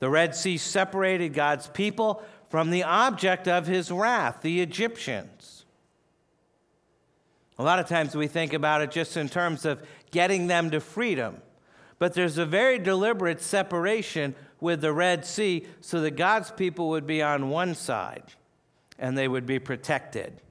the 0.00 0.10
Red 0.10 0.34
Sea 0.34 0.56
separated 0.56 1.28
God's 1.28 1.68
people 1.68 2.24
from 2.48 2.70
the 2.70 2.82
object 2.82 3.46
of 3.46 3.68
his 3.68 3.92
wrath, 3.92 4.42
the 4.42 4.60
Egyptians. 4.60 5.64
A 7.56 7.62
lot 7.62 7.78
of 7.78 7.86
times 7.86 8.16
we 8.16 8.26
think 8.26 8.52
about 8.52 8.82
it 8.82 8.90
just 8.90 9.16
in 9.16 9.28
terms 9.28 9.64
of 9.64 9.80
getting 10.10 10.48
them 10.48 10.72
to 10.72 10.80
freedom. 10.80 11.40
But 12.00 12.14
there's 12.14 12.36
a 12.36 12.44
very 12.44 12.80
deliberate 12.80 13.40
separation 13.40 14.34
with 14.58 14.80
the 14.80 14.92
Red 14.92 15.24
Sea 15.24 15.68
so 15.80 16.00
that 16.00 16.16
God's 16.16 16.50
people 16.50 16.88
would 16.88 17.06
be 17.06 17.22
on 17.22 17.48
one 17.48 17.76
side 17.76 18.24
and 18.98 19.16
they 19.16 19.28
would 19.28 19.46
be 19.46 19.60
protected. 19.60 20.42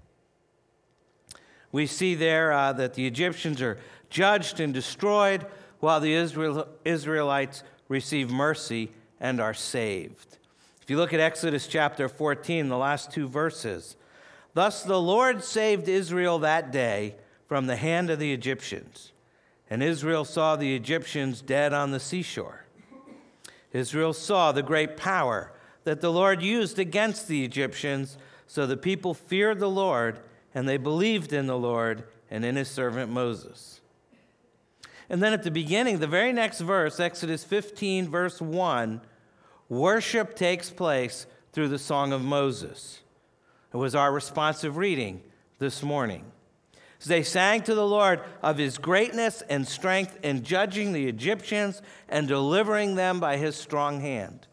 We 1.77 1.85
see 1.85 2.15
there 2.15 2.51
uh, 2.51 2.73
that 2.73 2.95
the 2.95 3.05
Egyptians 3.05 3.61
are 3.61 3.77
judged 4.09 4.59
and 4.59 4.73
destroyed 4.73 5.45
while 5.79 5.99
the 5.99 6.11
Israel, 6.11 6.67
Israelites 6.83 7.61
receive 7.87 8.31
mercy 8.31 8.89
and 9.19 9.39
are 9.39 9.53
saved. 9.53 10.39
If 10.81 10.89
you 10.89 10.97
look 10.97 11.13
at 11.13 11.19
Exodus 11.19 11.67
chapter 11.67 12.09
14, 12.09 12.69
the 12.69 12.79
last 12.79 13.11
two 13.11 13.27
verses, 13.27 13.95
thus 14.55 14.81
the 14.81 14.99
Lord 14.99 15.43
saved 15.43 15.87
Israel 15.87 16.39
that 16.39 16.71
day 16.71 17.13
from 17.45 17.67
the 17.67 17.75
hand 17.75 18.09
of 18.09 18.17
the 18.17 18.33
Egyptians, 18.33 19.11
and 19.69 19.83
Israel 19.83 20.25
saw 20.25 20.55
the 20.55 20.75
Egyptians 20.75 21.43
dead 21.43 21.73
on 21.73 21.91
the 21.91 21.99
seashore. 21.99 22.65
Israel 23.71 24.13
saw 24.13 24.51
the 24.51 24.63
great 24.63 24.97
power 24.97 25.51
that 25.83 26.01
the 26.01 26.11
Lord 26.11 26.41
used 26.41 26.79
against 26.79 27.27
the 27.27 27.45
Egyptians, 27.45 28.17
so 28.47 28.65
the 28.65 28.77
people 28.77 29.13
feared 29.13 29.59
the 29.59 29.69
Lord, 29.69 30.21
and 30.57 30.67
they 30.67 30.77
believed 30.77 31.33
in 31.33 31.45
the 31.45 31.55
Lord 31.55 32.03
and 32.31 32.43
in 32.43 32.55
his 32.55 32.67
servant 32.67 33.11
Moses. 33.11 33.79
And 35.07 35.21
then 35.21 35.31
at 35.31 35.43
the 35.43 35.51
beginning, 35.51 35.99
the 35.99 36.07
very 36.07 36.33
next 36.33 36.61
verse, 36.61 36.99
Exodus 36.99 37.43
15, 37.43 38.09
verse 38.09 38.41
1, 38.41 38.99
worship 39.69 40.35
takes 40.35 40.71
place 40.71 41.27
through 41.53 41.67
the 41.67 41.77
Song 41.77 42.11
of 42.11 42.23
Moses. 42.23 43.01
It 43.71 43.77
was 43.77 43.93
our 43.93 44.11
responsive 44.11 44.77
reading 44.77 45.21
this 45.59 45.83
morning. 45.83 46.25
As 46.99 47.05
they 47.05 47.21
sang 47.21 47.61
to 47.61 47.75
the 47.75 47.85
Lord 47.85 48.21
of 48.41 48.57
his 48.57 48.79
greatness 48.79 49.43
and 49.51 49.67
strength 49.67 50.17
in 50.23 50.41
judging 50.41 50.91
the 50.91 51.07
Egyptians 51.07 51.83
and 52.09 52.27
delivering 52.27 52.95
them 52.95 53.19
by 53.19 53.37
his 53.37 53.55
strong 53.55 54.01
hand. 54.01 54.47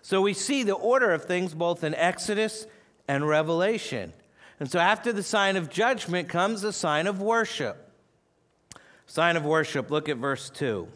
So 0.00 0.22
we 0.22 0.32
see 0.32 0.62
the 0.62 0.72
order 0.72 1.10
of 1.10 1.26
things 1.26 1.52
both 1.52 1.84
in 1.84 1.94
Exodus 1.96 2.66
and 3.06 3.28
Revelation. 3.28 4.14
And 4.62 4.70
so 4.70 4.78
after 4.78 5.12
the 5.12 5.24
sign 5.24 5.56
of 5.56 5.70
judgment 5.70 6.28
comes 6.28 6.62
the 6.62 6.72
sign 6.72 7.08
of 7.08 7.20
worship. 7.20 7.90
Sign 9.06 9.36
of 9.36 9.44
worship, 9.44 9.90
look 9.90 10.08
at 10.08 10.18
verse 10.18 10.50
2. 10.50 10.86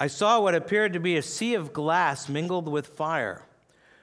I 0.00 0.08
saw 0.08 0.40
what 0.40 0.56
appeared 0.56 0.94
to 0.94 0.98
be 0.98 1.16
a 1.16 1.22
sea 1.22 1.54
of 1.54 1.72
glass 1.72 2.28
mingled 2.28 2.66
with 2.66 2.88
fire, 2.88 3.46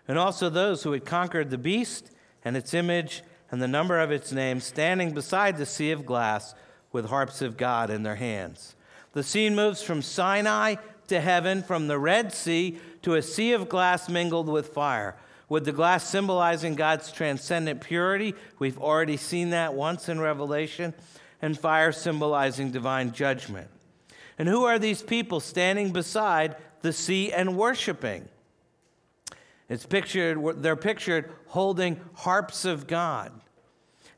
and 0.08 0.18
also 0.18 0.50
those 0.50 0.84
who 0.84 0.94
had 0.94 1.04
conquered 1.04 1.50
the 1.50 1.58
beast 1.58 2.12
and 2.46 2.56
its 2.56 2.74
image 2.74 3.22
and 3.52 3.62
the 3.62 3.68
number 3.68 4.00
of 4.00 4.12
its 4.12 4.32
name 4.32 4.62
standing 4.62 5.12
beside 5.14 5.58
the 5.58 5.66
sea 5.66 5.92
of 5.92 6.06
glass 6.06 6.56
with 6.94 7.10
harps 7.10 7.42
of 7.42 7.58
God 7.58 7.90
in 7.90 8.04
their 8.04 8.16
hands. 8.16 8.78
The 9.12 9.24
scene 9.24 9.58
moves 9.58 9.82
from 9.82 10.02
Sinai 10.02 10.76
to 11.10 11.20
heaven, 11.20 11.62
from 11.62 11.88
the 11.88 12.00
Red 12.00 12.34
Sea 12.34 12.80
to 13.02 13.16
a 13.16 13.22
sea 13.22 13.54
of 13.54 13.70
glass 13.70 14.10
mingled 14.10 14.48
with 14.48 14.70
fire 14.70 15.16
With 15.50 15.66
the 15.66 15.72
glass 15.72 16.08
symbolizing 16.08 16.76
God's 16.76 17.12
transcendent 17.12 17.82
purity, 17.82 18.36
we've 18.60 18.78
already 18.78 19.18
seen 19.18 19.50
that 19.50 19.74
once 19.74 20.08
in 20.08 20.20
Revelation, 20.20 20.94
and 21.42 21.58
fire 21.58 21.92
symbolizing 21.92 22.72
divine 22.72 23.12
judgment. 23.12 23.68
And 24.38 24.48
who 24.48 24.64
are 24.66 24.78
these 24.78 25.02
people 25.02 25.40
standing 25.40 25.92
beside 25.92 26.56
the 26.82 26.94
sea 26.94 27.34
and 27.34 27.58
worshiping? 27.58 28.30
It's 29.68 29.86
pictured, 29.86 30.62
they're 30.62 30.76
pictured 30.76 31.32
holding 31.48 32.00
harps 32.14 32.64
of 32.64 32.86
God. 32.88 33.32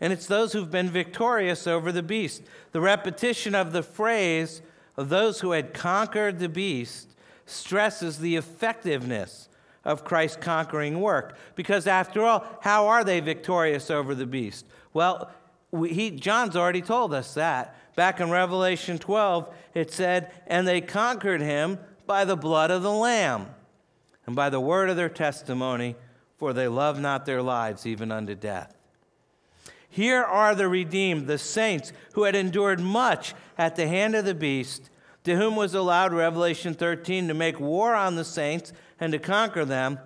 And 0.01 0.11
it's 0.11 0.25
those 0.25 0.51
who've 0.51 0.71
been 0.71 0.89
victorious 0.89 1.65
over 1.67 1.91
the 1.91 2.03
beast. 2.03 2.43
The 2.71 2.81
repetition 2.81 3.55
of 3.55 3.71
the 3.71 3.83
phrase 3.83 4.61
of 5.01 5.09
those 5.09 5.41
who 5.41 5.51
had 5.51 5.73
conquered 5.73 6.37
the 6.37 6.47
beast 6.47 7.15
stresses 7.47 8.19
the 8.19 8.35
effectiveness 8.35 9.49
of 9.83 10.05
Christ's 10.05 10.37
conquering 10.37 11.01
work. 11.01 11.35
Because 11.55 11.87
after 11.87 12.23
all, 12.23 12.45
how 12.61 12.87
are 12.87 13.03
they 13.03 13.19
victorious 13.19 13.89
over 13.89 14.13
the 14.13 14.27
beast? 14.27 14.65
Well, 14.93 15.31
we, 15.71 15.91
he, 15.91 16.11
John's 16.11 16.55
already 16.55 16.83
told 16.83 17.13
us 17.15 17.33
that. 17.33 17.75
Back 17.95 18.19
in 18.19 18.29
Revelation 18.29 18.99
12, 18.99 19.51
it 19.73 19.91
said, 19.91 20.31
And 20.45 20.67
they 20.67 20.81
conquered 20.81 21.41
him 21.41 21.79
by 22.05 22.23
the 22.23 22.37
blood 22.37 22.69
of 22.69 22.83
the 22.83 22.91
Lamb 22.91 23.47
and 24.27 24.35
by 24.35 24.49
the 24.51 24.59
word 24.59 24.89
of 24.89 24.97
their 24.97 25.09
testimony, 25.09 25.95
for 26.37 26.53
they 26.53 26.67
love 26.67 26.99
not 26.99 27.25
their 27.25 27.41
lives 27.41 27.87
even 27.87 28.11
unto 28.11 28.35
death. 28.35 28.75
Here 29.89 30.23
are 30.23 30.55
the 30.55 30.69
redeemed, 30.69 31.27
the 31.27 31.37
saints 31.37 31.91
who 32.13 32.23
had 32.23 32.35
endured 32.35 32.79
much 32.79 33.33
at 33.57 33.75
the 33.75 33.87
hand 33.87 34.15
of 34.15 34.25
the 34.25 34.33
beast, 34.33 34.89
to 35.23 35.35
whom 35.35 35.55
was 35.55 35.73
allowed, 35.73 36.13
Revelation 36.13 36.73
13, 36.73 37.27
to 37.27 37.33
make 37.33 37.59
war 37.59 37.95
on 37.95 38.15
the 38.15 38.25
saints 38.25 38.73
and 38.99 39.11
to 39.13 39.19
conquer 39.19 39.65
them. 39.65 39.99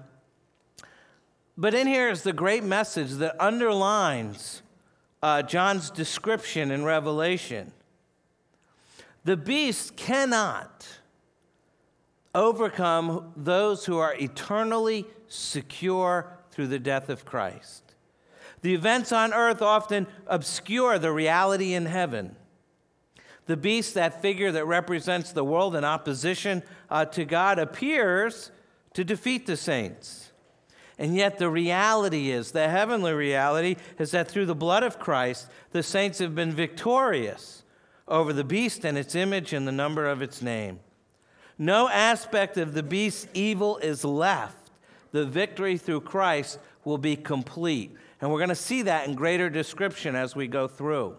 But 1.57 1.74
in 1.74 1.88
here 1.88 2.10
is 2.10 2.24
the 2.24 2.34
great 2.34 2.63
message 2.63 3.12
that 3.13 3.36
underlines 3.39 4.62
uh, 5.24 5.41
John's 5.41 5.89
description 5.89 6.69
in 6.69 6.84
Revelation. 6.84 7.72
The 9.24 9.38
beast 9.38 9.95
cannot 9.95 10.88
overcome 12.36 13.31
those 13.36 13.86
who 13.86 13.98
are 13.98 14.13
eternally 14.15 15.07
secure 15.27 16.38
through 16.51 16.67
the 16.67 16.79
death 16.79 17.10
of 17.10 17.25
Christ. 17.25 17.95
The 18.62 18.74
events 18.74 19.12
on 19.12 19.34
earth 19.34 19.62
often 19.62 20.07
obscure 20.27 21.00
the 21.00 21.12
reality 21.12 21.74
in 21.74 21.86
heaven. 21.86 22.36
The 23.46 23.58
beast, 23.58 23.94
that 23.94 24.22
figure 24.22 24.52
that 24.52 24.66
represents 24.66 25.32
the 25.32 25.44
world 25.44 25.75
in 25.75 25.84
opposition 25.84 26.64
uh, 26.90 27.06
to 27.06 27.25
God, 27.25 27.60
appears 27.60 28.52
to 28.94 29.04
defeat 29.04 29.46
the 29.46 29.58
saints. 29.58 30.32
And 30.98 31.16
yet, 31.16 31.38
the 31.38 31.50
reality 31.50 32.32
is, 32.32 32.52
the 32.52 32.70
heavenly 32.70 33.14
reality 33.14 33.75
is 34.00 34.12
that 34.12 34.30
through 34.30 34.46
the 34.46 34.56
blood 34.56 34.84
of 34.84 34.98
Christ, 34.98 35.50
the 35.72 35.84
saints 35.84 36.20
have 36.20 36.34
been 36.34 36.54
victorious 36.54 37.64
over 38.08 38.32
the 38.32 38.44
beast 38.44 38.86
and 38.86 38.98
its 38.98 39.14
image 39.14 39.52
and 39.52 39.68
the 39.68 39.72
number 39.72 40.08
of 40.08 40.22
its 40.22 40.42
name. 40.42 40.80
No 41.58 41.90
aspect 41.90 42.58
of 42.58 42.74
the 42.74 42.84
beast's 42.84 43.28
evil 43.34 43.78
is 43.78 44.04
left. 44.06 44.72
The 45.12 45.25
victory 45.25 45.78
through 45.78 46.02
Christ 46.02 46.60
will 46.84 46.98
be 46.98 47.16
complete. 47.16 47.96
And 48.22 48.32
we're 48.32 48.40
going 48.40 48.50
to 48.50 48.56
see 48.56 48.84
that 48.84 49.08
in 49.08 49.16
greater 49.16 49.50
description 49.50 50.16
as 50.16 50.36
we 50.36 50.48
go 50.48 50.68
through. 50.68 51.18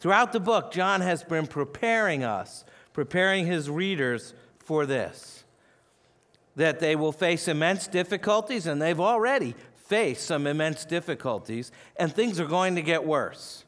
Throughout 0.00 0.32
the 0.32 0.40
book, 0.40 0.72
John 0.72 1.00
has 1.00 1.22
been 1.22 1.46
preparing 1.46 2.24
us, 2.24 2.64
preparing 2.92 3.46
his 3.46 3.70
readers 3.70 4.34
for 4.58 4.86
this 4.86 5.44
that 6.56 6.80
they 6.80 6.96
will 6.96 7.12
face 7.12 7.48
immense 7.48 7.86
difficulties, 7.86 8.66
and 8.66 8.80
they've 8.80 8.98
already 8.98 9.54
faced 9.74 10.24
some 10.24 10.46
immense 10.46 10.86
difficulties, 10.86 11.70
and 11.96 12.10
things 12.10 12.40
are 12.40 12.46
going 12.46 12.76
to 12.76 12.82
get 12.82 13.04
worse. 13.04 13.66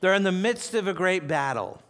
They're 0.00 0.12
in 0.12 0.22
the 0.22 0.30
midst 0.30 0.74
of 0.74 0.86
a 0.86 0.92
great 0.92 1.26
battle. 1.26 1.80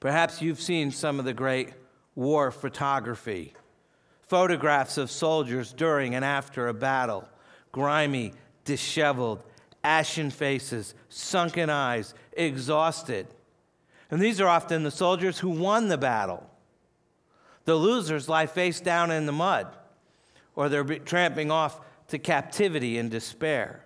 Perhaps 0.00 0.40
you've 0.40 0.60
seen 0.60 0.90
some 0.90 1.18
of 1.18 1.26
the 1.26 1.34
great 1.34 1.74
war 2.14 2.50
photography 2.50 3.52
photographs 4.32 4.96
of 4.96 5.10
soldiers 5.10 5.74
during 5.74 6.14
and 6.14 6.24
after 6.24 6.66
a 6.66 6.72
battle, 6.72 7.28
grimy, 7.70 8.32
disheveled, 8.64 9.44
ashen 9.84 10.30
faces, 10.30 10.94
sunken 11.08 11.70
eyes, 11.70 12.14
exhausted. 12.32 13.26
And 14.10 14.20
these 14.20 14.40
are 14.40 14.48
often 14.48 14.82
the 14.82 14.90
soldiers 14.90 15.38
who 15.38 15.50
won 15.50 15.88
the 15.88 15.98
battle. 15.98 16.48
The 17.64 17.74
losers 17.74 18.28
lie 18.28 18.46
face 18.46 18.80
down 18.80 19.10
in 19.10 19.26
the 19.26 19.32
mud, 19.32 19.74
or 20.54 20.68
they're 20.68 20.84
tramping 20.84 21.50
off 21.50 21.80
to 22.08 22.18
captivity 22.18 22.98
in 22.98 23.08
despair. 23.08 23.84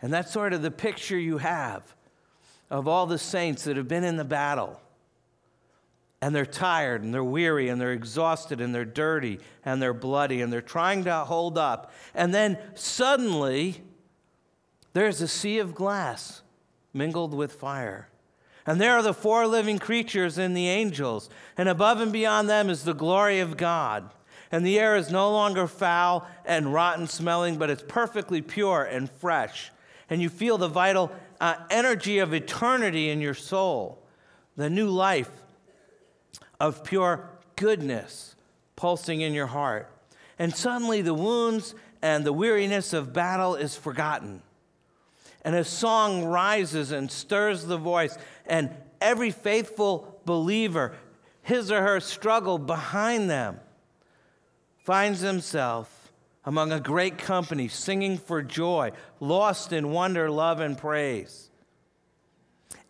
And 0.00 0.12
that's 0.12 0.30
sort 0.30 0.52
of 0.52 0.62
the 0.62 0.70
picture 0.70 1.18
you 1.18 1.38
have 1.38 1.94
of 2.70 2.86
all 2.86 3.06
the 3.06 3.18
saints 3.18 3.64
that 3.64 3.76
have 3.76 3.88
been 3.88 4.04
in 4.04 4.16
the 4.16 4.24
battle. 4.24 4.80
And 6.24 6.34
they're 6.34 6.46
tired 6.46 7.02
and 7.02 7.12
they're 7.12 7.22
weary 7.22 7.68
and 7.68 7.78
they're 7.78 7.92
exhausted 7.92 8.58
and 8.62 8.74
they're 8.74 8.86
dirty 8.86 9.40
and 9.62 9.82
they're 9.82 9.92
bloody 9.92 10.40
and 10.40 10.50
they're 10.50 10.62
trying 10.62 11.04
to 11.04 11.16
hold 11.16 11.58
up. 11.58 11.92
And 12.14 12.32
then 12.32 12.56
suddenly, 12.72 13.82
there's 14.94 15.20
a 15.20 15.28
sea 15.28 15.58
of 15.58 15.74
glass 15.74 16.40
mingled 16.94 17.34
with 17.34 17.52
fire. 17.52 18.08
And 18.64 18.80
there 18.80 18.92
are 18.92 19.02
the 19.02 19.12
four 19.12 19.46
living 19.46 19.78
creatures 19.78 20.38
and 20.38 20.56
the 20.56 20.66
angels, 20.66 21.28
and 21.58 21.68
above 21.68 22.00
and 22.00 22.10
beyond 22.10 22.48
them 22.48 22.70
is 22.70 22.84
the 22.84 22.94
glory 22.94 23.40
of 23.40 23.58
God. 23.58 24.08
And 24.50 24.64
the 24.64 24.80
air 24.80 24.96
is 24.96 25.10
no 25.10 25.30
longer 25.30 25.66
foul 25.66 26.26
and 26.46 26.72
rotten 26.72 27.06
smelling, 27.06 27.58
but 27.58 27.68
it's 27.68 27.84
perfectly 27.86 28.40
pure 28.40 28.82
and 28.82 29.10
fresh. 29.10 29.70
And 30.08 30.22
you 30.22 30.30
feel 30.30 30.56
the 30.56 30.68
vital 30.68 31.12
uh, 31.38 31.56
energy 31.68 32.18
of 32.18 32.32
eternity 32.32 33.10
in 33.10 33.20
your 33.20 33.34
soul, 33.34 34.02
the 34.56 34.70
new 34.70 34.88
life 34.88 35.43
of 36.64 36.84
pure 36.84 37.28
goodness 37.56 38.34
pulsing 38.76 39.20
in 39.20 39.34
your 39.34 39.46
heart. 39.46 39.90
And 40.38 40.54
suddenly 40.54 41.02
the 41.02 41.14
wounds 41.14 41.74
and 42.02 42.24
the 42.24 42.32
weariness 42.32 42.92
of 42.92 43.12
battle 43.12 43.54
is 43.54 43.76
forgotten 43.76 44.42
and 45.44 45.54
a 45.54 45.64
song 45.64 46.24
rises 46.24 46.90
and 46.90 47.10
stirs 47.10 47.66
the 47.66 47.76
voice, 47.76 48.16
and 48.46 48.70
every 49.00 49.30
faithful 49.30 50.20
believer, 50.24 50.96
his 51.42 51.70
or 51.70 51.82
her 51.82 52.00
struggle 52.00 52.58
behind 52.58 53.28
them, 53.28 53.60
finds 54.78 55.20
himself 55.20 56.12
among 56.46 56.72
a 56.72 56.80
great 56.80 57.18
company 57.18 57.68
singing 57.68 58.16
for 58.16 58.42
joy, 58.42 58.90
lost 59.20 59.72
in 59.72 59.90
wonder, 59.90 60.30
love, 60.30 60.60
and 60.60 60.78
praise. 60.78 61.50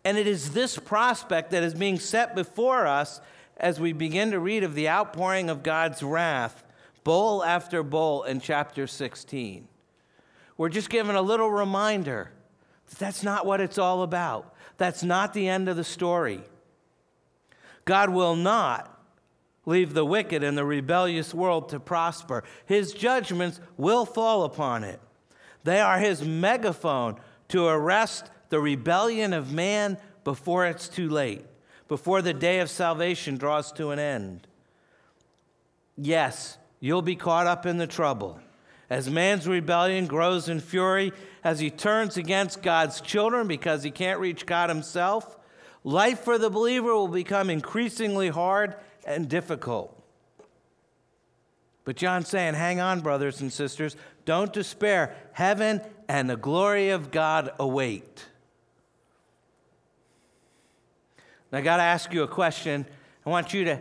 And 0.05 0.17
it 0.17 0.27
is 0.27 0.51
this 0.51 0.77
prospect 0.77 1.51
that 1.51 1.63
is 1.63 1.73
being 1.73 1.99
set 1.99 2.35
before 2.35 2.87
us 2.87 3.19
as 3.57 3.79
we 3.79 3.93
begin 3.93 4.31
to 4.31 4.39
read 4.39 4.63
of 4.63 4.75
the 4.75 4.89
outpouring 4.89 5.49
of 5.49 5.63
God's 5.63 6.03
wrath, 6.03 6.63
bowl 7.03 7.43
after 7.43 7.83
bowl, 7.83 8.23
in 8.23 8.39
chapter 8.39 8.87
16. 8.87 9.67
We're 10.57 10.69
just 10.69 10.89
given 10.89 11.15
a 11.15 11.21
little 11.21 11.51
reminder 11.51 12.31
that 12.89 12.99
that's 12.99 13.23
not 13.23 13.45
what 13.45 13.61
it's 13.61 13.77
all 13.77 14.03
about. 14.03 14.53
That's 14.77 15.03
not 15.03 15.33
the 15.33 15.47
end 15.47 15.69
of 15.69 15.77
the 15.77 15.83
story. 15.83 16.41
God 17.85 18.09
will 18.09 18.35
not 18.35 18.91
leave 19.65 19.93
the 19.93 20.05
wicked 20.05 20.43
and 20.43 20.57
the 20.57 20.65
rebellious 20.65 21.33
world 21.33 21.69
to 21.69 21.79
prosper. 21.79 22.43
His 22.65 22.93
judgments 22.93 23.59
will 23.77 24.05
fall 24.05 24.43
upon 24.43 24.83
it. 24.83 24.99
They 25.63 25.79
are 25.79 25.97
his 25.97 26.23
megaphone 26.23 27.17
to 27.49 27.65
arrest 27.65 28.29
the 28.49 28.59
rebellion 28.59 29.33
of 29.33 29.51
man 29.51 29.97
before 30.23 30.65
it's 30.65 30.87
too 30.87 31.09
late, 31.09 31.45
before 31.87 32.21
the 32.21 32.33
day 32.33 32.59
of 32.59 32.69
salvation 32.69 33.37
draws 33.37 33.71
to 33.73 33.91
an 33.91 33.99
end. 33.99 34.47
Yes, 35.97 36.57
you'll 36.79 37.01
be 37.01 37.15
caught 37.15 37.47
up 37.47 37.65
in 37.65 37.77
the 37.77 37.87
trouble. 37.87 38.39
As 38.89 39.09
man's 39.09 39.47
rebellion 39.47 40.05
grows 40.05 40.49
in 40.49 40.59
fury, 40.59 41.11
as 41.43 41.59
he 41.59 41.69
turns 41.69 42.17
against 42.17 42.61
God's 42.61 43.01
children 43.01 43.47
because 43.47 43.83
he 43.83 43.91
can't 43.91 44.19
reach 44.19 44.45
God 44.45 44.69
himself, 44.69 45.37
life 45.83 46.19
for 46.19 46.37
the 46.37 46.49
believer 46.49 46.93
will 46.93 47.07
become 47.07 47.49
increasingly 47.49 48.29
hard 48.29 48.75
and 49.05 49.29
difficult. 49.29 49.91
But 51.83 51.95
John's 51.95 52.27
saying, 52.27 52.55
hang 52.55 52.79
on, 52.79 53.01
brothers 53.01 53.41
and 53.41 53.53
sisters, 53.53 53.95
don't 54.25 54.51
despair. 54.51 55.15
Heaven 55.33 55.81
and 56.07 56.29
the 56.29 56.37
glory 56.37 56.89
of 56.89 57.11
God 57.11 57.51
await. 57.59 58.25
Now, 61.55 61.59
I 61.59 61.63
got 61.63 61.77
to 61.77 61.83
ask 61.83 62.11
you 62.11 62.23
a 62.23 62.27
question. 62.27 62.85
I 63.25 63.29
want 63.29 63.53
you 63.53 63.63
to 63.63 63.79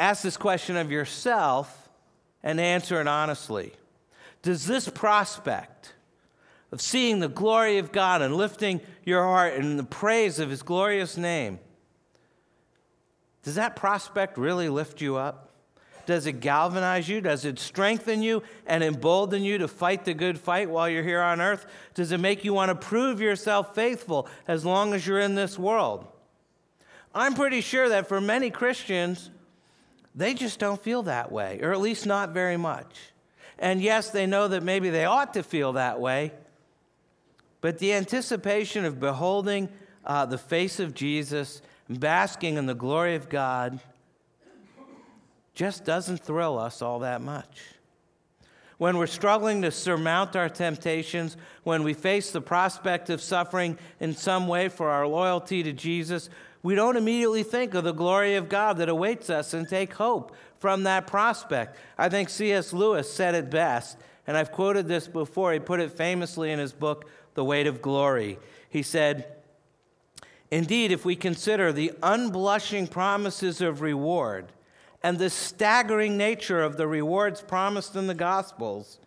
ask 0.00 0.20
this 0.20 0.36
question 0.36 0.76
of 0.76 0.90
yourself 0.90 1.88
and 2.42 2.60
answer 2.60 3.00
it 3.00 3.06
honestly. 3.06 3.72
Does 4.42 4.66
this 4.66 4.88
prospect 4.88 5.94
of 6.72 6.80
seeing 6.80 7.20
the 7.20 7.28
glory 7.28 7.78
of 7.78 7.92
God 7.92 8.20
and 8.20 8.34
lifting 8.34 8.80
your 9.04 9.22
heart 9.22 9.54
in 9.54 9.76
the 9.76 9.84
praise 9.84 10.40
of 10.40 10.50
His 10.50 10.64
glorious 10.64 11.16
name, 11.16 11.60
does 13.44 13.54
that 13.54 13.76
prospect 13.76 14.36
really 14.36 14.68
lift 14.68 15.00
you 15.00 15.14
up? 15.14 15.52
Does 16.04 16.26
it 16.26 16.40
galvanize 16.40 17.08
you? 17.08 17.20
Does 17.20 17.44
it 17.44 17.60
strengthen 17.60 18.22
you 18.22 18.42
and 18.66 18.82
embolden 18.82 19.44
you 19.44 19.58
to 19.58 19.68
fight 19.68 20.04
the 20.04 20.14
good 20.14 20.36
fight 20.36 20.68
while 20.68 20.88
you're 20.88 21.04
here 21.04 21.22
on 21.22 21.40
earth? 21.40 21.64
Does 21.94 22.10
it 22.10 22.18
make 22.18 22.44
you 22.44 22.54
want 22.54 22.70
to 22.70 22.74
prove 22.74 23.20
yourself 23.20 23.72
faithful 23.72 24.28
as 24.48 24.64
long 24.64 24.94
as 24.94 25.06
you're 25.06 25.20
in 25.20 25.36
this 25.36 25.56
world? 25.56 26.08
I'm 27.14 27.34
pretty 27.34 27.60
sure 27.60 27.88
that 27.88 28.08
for 28.08 28.20
many 28.20 28.50
Christians, 28.50 29.30
they 30.14 30.34
just 30.34 30.58
don't 30.58 30.82
feel 30.82 31.04
that 31.04 31.30
way, 31.32 31.60
or 31.62 31.72
at 31.72 31.80
least 31.80 32.06
not 32.06 32.30
very 32.30 32.56
much. 32.56 33.12
And 33.58 33.82
yes, 33.82 34.10
they 34.10 34.26
know 34.26 34.48
that 34.48 34.62
maybe 34.62 34.90
they 34.90 35.04
ought 35.04 35.34
to 35.34 35.42
feel 35.42 35.72
that 35.74 36.00
way, 36.00 36.32
but 37.60 37.78
the 37.78 37.92
anticipation 37.92 38.84
of 38.84 39.00
beholding 39.00 39.68
uh, 40.04 40.26
the 40.26 40.38
face 40.38 40.78
of 40.80 40.94
Jesus, 40.94 41.60
basking 41.88 42.56
in 42.56 42.66
the 42.66 42.74
glory 42.74 43.14
of 43.14 43.28
God, 43.28 43.80
just 45.54 45.84
doesn't 45.84 46.18
thrill 46.18 46.56
us 46.58 46.82
all 46.82 47.00
that 47.00 47.20
much. 47.20 47.60
When 48.76 48.96
we're 48.96 49.08
struggling 49.08 49.62
to 49.62 49.72
surmount 49.72 50.36
our 50.36 50.48
temptations, 50.48 51.36
when 51.64 51.82
we 51.82 51.94
face 51.94 52.30
the 52.30 52.40
prospect 52.40 53.10
of 53.10 53.20
suffering 53.20 53.76
in 53.98 54.14
some 54.14 54.46
way 54.46 54.68
for 54.68 54.88
our 54.88 55.04
loyalty 55.04 55.64
to 55.64 55.72
Jesus, 55.72 56.30
we 56.68 56.74
don't 56.74 56.98
immediately 56.98 57.42
think 57.44 57.72
of 57.72 57.82
the 57.82 57.94
glory 57.94 58.34
of 58.34 58.50
God 58.50 58.76
that 58.76 58.90
awaits 58.90 59.30
us 59.30 59.54
and 59.54 59.66
take 59.66 59.94
hope 59.94 60.36
from 60.58 60.82
that 60.82 61.06
prospect. 61.06 61.78
I 61.96 62.10
think 62.10 62.28
C.S. 62.28 62.74
Lewis 62.74 63.10
said 63.10 63.34
it 63.34 63.48
best, 63.48 63.96
and 64.26 64.36
I've 64.36 64.52
quoted 64.52 64.86
this 64.86 65.08
before. 65.08 65.54
He 65.54 65.60
put 65.60 65.80
it 65.80 65.92
famously 65.92 66.52
in 66.52 66.58
his 66.58 66.74
book, 66.74 67.08
The 67.32 67.42
Weight 67.42 67.66
of 67.66 67.80
Glory. 67.80 68.38
He 68.68 68.82
said, 68.82 69.34
Indeed, 70.50 70.92
if 70.92 71.06
we 71.06 71.16
consider 71.16 71.72
the 71.72 71.92
unblushing 72.02 72.90
promises 72.90 73.62
of 73.62 73.80
reward, 73.80 74.52
and 75.02 75.18
the 75.18 75.30
staggering 75.30 76.18
nature 76.18 76.62
of 76.62 76.76
the 76.76 76.86
rewards 76.86 77.40
promised 77.40 77.96
in 77.96 78.08
the 78.08 78.14
Gospels, 78.14 78.98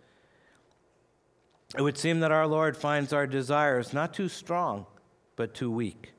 it 1.77 1.83
would 1.83 1.99
seem 1.99 2.21
that 2.21 2.31
our 2.31 2.47
Lord 2.47 2.75
finds 2.75 3.13
our 3.13 3.27
desires 3.27 3.93
not 3.93 4.15
too 4.15 4.29
strong, 4.29 4.87
but 5.35 5.53
too 5.53 5.69
weak. 5.69 6.13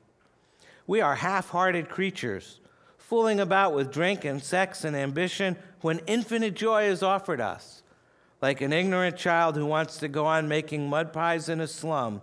We 0.85 1.01
are 1.01 1.15
half 1.15 1.49
hearted 1.49 1.89
creatures, 1.89 2.59
fooling 2.97 3.39
about 3.39 3.73
with 3.73 3.91
drink 3.91 4.25
and 4.25 4.43
sex 4.43 4.83
and 4.83 4.95
ambition 4.95 5.55
when 5.81 5.99
infinite 6.07 6.55
joy 6.55 6.85
is 6.85 7.03
offered 7.03 7.39
us, 7.39 7.83
like 8.41 8.61
an 8.61 8.73
ignorant 8.73 9.17
child 9.17 9.55
who 9.55 9.65
wants 9.65 9.97
to 9.97 10.07
go 10.07 10.25
on 10.25 10.47
making 10.47 10.89
mud 10.89 11.13
pies 11.13 11.49
in 11.49 11.61
a 11.61 11.67
slum 11.67 12.21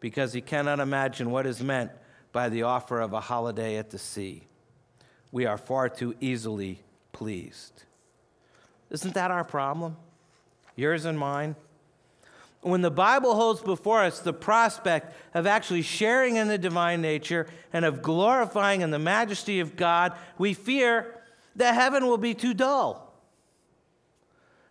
because 0.00 0.32
he 0.32 0.40
cannot 0.40 0.80
imagine 0.80 1.30
what 1.30 1.46
is 1.46 1.62
meant 1.62 1.90
by 2.32 2.48
the 2.48 2.62
offer 2.62 3.00
of 3.00 3.12
a 3.12 3.20
holiday 3.20 3.76
at 3.76 3.90
the 3.90 3.98
sea. 3.98 4.42
We 5.30 5.46
are 5.46 5.58
far 5.58 5.88
too 5.88 6.14
easily 6.20 6.80
pleased. 7.12 7.84
Isn't 8.90 9.14
that 9.14 9.30
our 9.30 9.44
problem? 9.44 9.96
Yours 10.76 11.04
and 11.04 11.18
mine? 11.18 11.56
When 12.62 12.80
the 12.80 12.92
Bible 12.92 13.34
holds 13.34 13.60
before 13.60 14.02
us 14.02 14.20
the 14.20 14.32
prospect 14.32 15.14
of 15.34 15.48
actually 15.48 15.82
sharing 15.82 16.36
in 16.36 16.46
the 16.46 16.58
divine 16.58 17.02
nature 17.02 17.48
and 17.72 17.84
of 17.84 18.02
glorifying 18.02 18.82
in 18.82 18.92
the 18.92 19.00
majesty 19.00 19.58
of 19.58 19.74
God, 19.74 20.12
we 20.38 20.54
fear 20.54 21.20
that 21.56 21.74
heaven 21.74 22.06
will 22.06 22.18
be 22.18 22.34
too 22.34 22.54
dull. 22.54 23.12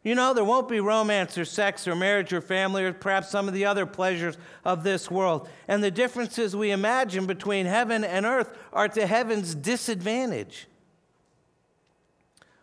You 0.03 0.15
know, 0.15 0.33
there 0.33 0.45
won't 0.45 0.69
be 0.69 0.79
romance 0.79 1.37
or 1.37 1.43
sex 1.43 1.85
or 1.85 1.95
marriage 1.95 2.31
or 2.33 2.39
family 2.39 2.85
or 2.85 2.93
perhaps 2.93 3.29
some 3.29 3.49
of 3.49 3.53
the 3.53 3.65
other 3.65 3.85
pleasures 3.85 4.37
of 4.63 4.83
this 4.83 5.11
world. 5.11 5.47
And 5.67 5.83
the 5.83 5.91
differences 5.91 6.55
we 6.55 6.71
imagine 6.71 7.27
between 7.27 7.65
heaven 7.65 8.03
and 8.05 8.25
earth 8.25 8.57
are 8.71 8.87
to 8.87 9.05
heaven's 9.05 9.53
disadvantage. 9.53 10.67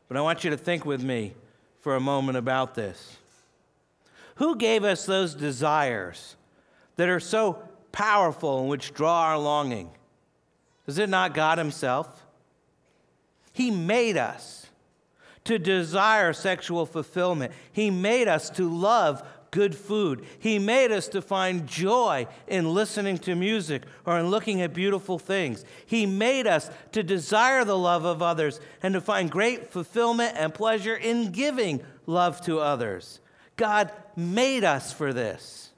But 0.09 0.17
I 0.17 0.23
want 0.23 0.43
you 0.43 0.51
to 0.51 0.57
think 0.57 0.87
with 0.87 1.03
me 1.03 1.35
for 1.81 1.95
a 1.95 2.01
moment 2.01 2.38
about 2.38 2.75
this. 2.75 3.19
Who 4.38 4.57
gave 4.57 4.85
us 4.85 5.05
those 5.05 5.35
desires 5.35 6.37
that 6.96 7.09
are 7.09 7.20
so 7.20 7.62
powerful 7.92 8.61
and 8.61 8.68
which 8.68 8.94
draw 8.94 9.22
our 9.22 9.38
longing? 9.38 9.90
Is 10.87 10.98
it 10.98 11.09
not 11.09 11.35
God 11.35 11.59
Himself? 11.59 12.24
He 13.53 13.70
made 13.70 14.16
us 14.16 14.66
to 15.44 15.59
desire 15.59 16.33
sexual 16.33 16.87
fulfillment, 16.87 17.53
He 17.72 17.90
made 17.90 18.29
us 18.29 18.51
to 18.51 18.68
love 18.68 19.22
good 19.51 19.74
food. 19.74 20.24
He 20.38 20.59
made 20.59 20.92
us 20.92 21.09
to 21.09 21.22
find 21.22 21.66
joy 21.66 22.27
in 22.46 22.72
listening 22.72 23.18
to 23.18 23.35
music 23.35 23.83
or 24.05 24.18
in 24.18 24.31
looking 24.31 24.61
at 24.61 24.74
beautiful 24.74 25.18
things. 25.18 25.64
He 25.87 26.07
made 26.07 26.46
us 26.46 26.70
to 26.92 27.03
desire 27.03 27.64
the 27.64 27.79
love 27.79 28.05
of 28.05 28.22
others 28.22 28.61
and 28.83 28.94
to 28.94 29.01
find 29.01 29.31
great 29.31 29.70
fulfillment 29.72 30.35
and 30.37 30.53
pleasure 30.53 30.94
in 30.94 31.33
giving 31.33 31.81
love 32.07 32.40
to 32.42 32.61
others. 32.61 33.20
God 33.59 33.92
made 34.16 34.64
us 34.64 34.92
for 34.92 35.12
this. 35.12 35.71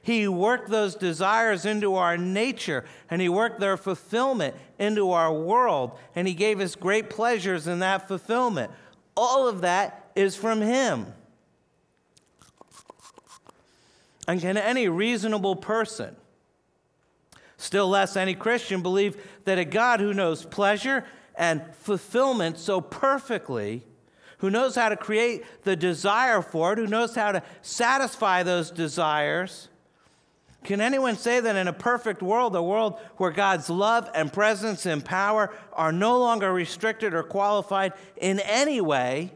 He 0.00 0.26
worked 0.26 0.70
those 0.70 0.94
desires 0.94 1.66
into 1.66 1.96
our 1.96 2.16
nature 2.16 2.86
and 3.10 3.20
He 3.20 3.28
worked 3.28 3.60
their 3.60 3.76
fulfillment 3.76 4.54
into 4.78 5.10
our 5.10 5.30
world, 5.30 5.98
and 6.16 6.26
He 6.26 6.32
gave 6.32 6.60
us 6.60 6.74
great 6.74 7.10
pleasures 7.10 7.66
in 7.66 7.80
that 7.80 8.08
fulfillment. 8.08 8.72
All 9.14 9.46
of 9.46 9.60
that 9.60 10.10
is 10.16 10.34
from 10.34 10.62
Him. 10.62 11.12
And 14.26 14.40
can 14.40 14.56
any 14.56 14.88
reasonable 14.88 15.56
person, 15.56 16.16
still 17.56 17.88
less 17.88 18.16
any 18.16 18.34
Christian, 18.34 18.82
believe 18.82 19.16
that 19.44 19.58
a 19.58 19.64
God 19.64 20.00
who 20.00 20.14
knows 20.14 20.44
pleasure 20.44 21.04
and 21.34 21.62
fulfillment 21.74 22.58
so 22.58 22.80
perfectly, 22.80 23.84
who 24.38 24.50
knows 24.50 24.74
how 24.74 24.88
to 24.88 24.96
create 24.96 25.44
the 25.64 25.76
desire 25.76 26.42
for 26.42 26.72
it, 26.72 26.78
who 26.78 26.86
knows 26.86 27.14
how 27.14 27.32
to 27.32 27.42
satisfy 27.62 28.42
those 28.42 28.70
desires, 28.70 29.68
can 30.64 30.80
anyone 30.80 31.16
say 31.16 31.40
that 31.40 31.56
in 31.56 31.68
a 31.68 31.72
perfect 31.72 32.22
world, 32.22 32.54
a 32.54 32.62
world 32.62 32.98
where 33.16 33.30
God's 33.30 33.70
love 33.70 34.10
and 34.14 34.32
presence 34.32 34.86
and 34.86 35.04
power 35.04 35.54
are 35.72 35.92
no 35.92 36.18
longer 36.18 36.52
restricted 36.52 37.14
or 37.14 37.22
qualified 37.22 37.92
in 38.16 38.40
any 38.40 38.80
way, 38.80 39.32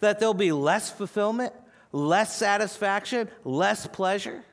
that 0.00 0.18
there'll 0.18 0.34
be 0.34 0.52
less 0.52 0.90
fulfillment, 0.90 1.52
less 1.92 2.36
satisfaction, 2.36 3.28
less 3.44 3.86
pleasure? 3.86 4.44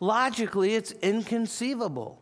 Logically, 0.00 0.74
it's 0.74 0.92
inconceivable. 0.92 2.19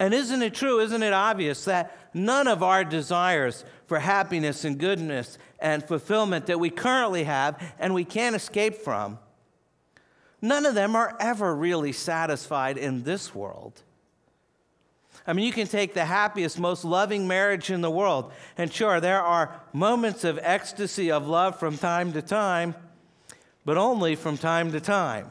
And 0.00 0.12
isn't 0.12 0.42
it 0.42 0.54
true, 0.54 0.80
isn't 0.80 1.02
it 1.02 1.12
obvious 1.12 1.64
that 1.66 1.96
none 2.12 2.48
of 2.48 2.62
our 2.62 2.84
desires 2.84 3.64
for 3.86 4.00
happiness 4.00 4.64
and 4.64 4.78
goodness 4.78 5.38
and 5.60 5.84
fulfillment 5.84 6.46
that 6.46 6.58
we 6.58 6.70
currently 6.70 7.24
have 7.24 7.62
and 7.78 7.94
we 7.94 8.04
can't 8.04 8.34
escape 8.34 8.76
from, 8.76 9.18
none 10.42 10.66
of 10.66 10.74
them 10.74 10.96
are 10.96 11.16
ever 11.20 11.54
really 11.54 11.92
satisfied 11.92 12.76
in 12.76 13.04
this 13.04 13.34
world? 13.34 13.82
I 15.26 15.32
mean, 15.32 15.46
you 15.46 15.52
can 15.52 15.68
take 15.68 15.94
the 15.94 16.04
happiest, 16.04 16.58
most 16.58 16.84
loving 16.84 17.26
marriage 17.26 17.70
in 17.70 17.80
the 17.80 17.90
world, 17.90 18.32
and 18.58 18.70
sure, 18.70 19.00
there 19.00 19.22
are 19.22 19.58
moments 19.72 20.22
of 20.24 20.38
ecstasy 20.42 21.10
of 21.10 21.26
love 21.26 21.58
from 21.58 21.78
time 21.78 22.12
to 22.12 22.20
time, 22.20 22.74
but 23.64 23.78
only 23.78 24.16
from 24.16 24.36
time 24.36 24.72
to 24.72 24.80
time. 24.80 25.30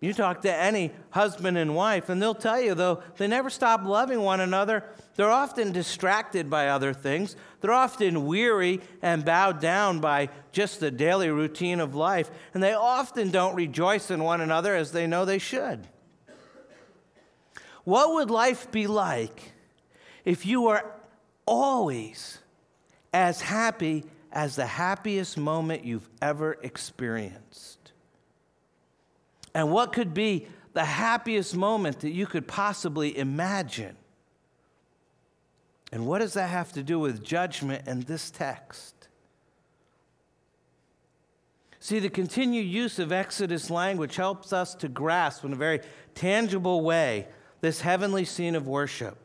You 0.00 0.12
talk 0.12 0.42
to 0.42 0.54
any 0.54 0.92
husband 1.10 1.56
and 1.56 1.74
wife, 1.74 2.10
and 2.10 2.20
they'll 2.20 2.34
tell 2.34 2.60
you, 2.60 2.74
though, 2.74 3.02
they 3.16 3.26
never 3.26 3.48
stop 3.48 3.82
loving 3.84 4.20
one 4.20 4.40
another. 4.40 4.84
They're 5.14 5.30
often 5.30 5.72
distracted 5.72 6.50
by 6.50 6.68
other 6.68 6.92
things. 6.92 7.34
They're 7.60 7.72
often 7.72 8.26
weary 8.26 8.82
and 9.00 9.24
bowed 9.24 9.58
down 9.58 10.00
by 10.00 10.28
just 10.52 10.80
the 10.80 10.90
daily 10.90 11.30
routine 11.30 11.80
of 11.80 11.94
life. 11.94 12.30
And 12.52 12.62
they 12.62 12.74
often 12.74 13.30
don't 13.30 13.54
rejoice 13.54 14.10
in 14.10 14.22
one 14.22 14.42
another 14.42 14.74
as 14.74 14.92
they 14.92 15.06
know 15.06 15.24
they 15.24 15.38
should. 15.38 15.88
What 17.84 18.14
would 18.14 18.30
life 18.30 18.70
be 18.70 18.86
like 18.86 19.52
if 20.24 20.44
you 20.44 20.62
were 20.62 20.84
always 21.46 22.38
as 23.14 23.40
happy 23.40 24.04
as 24.30 24.56
the 24.56 24.66
happiest 24.66 25.38
moment 25.38 25.84
you've 25.84 26.08
ever 26.20 26.58
experienced? 26.62 27.75
And 29.56 29.70
what 29.70 29.94
could 29.94 30.12
be 30.12 30.48
the 30.74 30.84
happiest 30.84 31.56
moment 31.56 32.00
that 32.00 32.10
you 32.10 32.26
could 32.26 32.46
possibly 32.46 33.16
imagine? 33.16 33.96
And 35.90 36.06
what 36.06 36.18
does 36.18 36.34
that 36.34 36.50
have 36.50 36.72
to 36.72 36.82
do 36.82 36.98
with 36.98 37.24
judgment 37.24 37.88
in 37.88 38.00
this 38.00 38.30
text? 38.30 39.08
See, 41.80 42.00
the 42.00 42.10
continued 42.10 42.66
use 42.66 42.98
of 42.98 43.12
Exodus 43.12 43.70
language 43.70 44.16
helps 44.16 44.52
us 44.52 44.74
to 44.74 44.88
grasp 44.88 45.42
in 45.42 45.54
a 45.54 45.56
very 45.56 45.80
tangible 46.14 46.82
way 46.82 47.26
this 47.62 47.80
heavenly 47.80 48.26
scene 48.26 48.56
of 48.56 48.68
worship. 48.68 49.16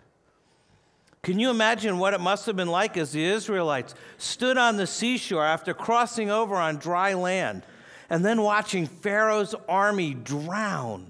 Can 1.23 1.39
you 1.39 1.49
imagine 1.49 1.97
what 1.97 2.13
it 2.13 2.21
must 2.21 2.45
have 2.45 2.55
been 2.55 2.69
like 2.69 2.95
as 2.95 3.11
the 3.11 3.25
Israelites 3.25 3.95
stood 4.17 4.57
on 4.57 4.77
the 4.77 4.87
seashore 4.87 5.43
after 5.43 5.73
crossing 5.73 6.31
over 6.31 6.55
on 6.55 6.77
dry 6.77 7.15
land 7.15 7.63
and 8.11 8.25
then 8.25 8.41
watching 8.41 8.87
Pharaoh's 8.87 9.55
army 9.69 10.13
drown? 10.13 11.09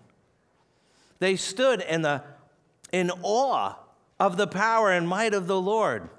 They 1.18 1.36
stood 1.36 1.82
in, 1.82 2.04
the, 2.04 2.22
in 2.92 3.12
awe 3.24 3.74
of 4.20 4.38
the 4.38 4.46
power 4.46 4.92
and 4.92 5.08
might 5.08 5.34
of 5.34 5.48
the 5.48 5.60
Lord. 5.60 6.10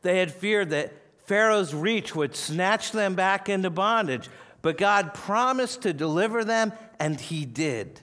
They 0.00 0.20
had 0.20 0.32
feared 0.32 0.70
that 0.70 0.94
Pharaoh's 1.26 1.74
reach 1.74 2.16
would 2.16 2.34
snatch 2.34 2.92
them 2.92 3.14
back 3.14 3.50
into 3.50 3.68
bondage, 3.68 4.30
but 4.62 4.78
God 4.78 5.12
promised 5.12 5.82
to 5.82 5.92
deliver 5.92 6.44
them, 6.44 6.72
and 6.98 7.20
He 7.20 7.44
did. 7.44 8.00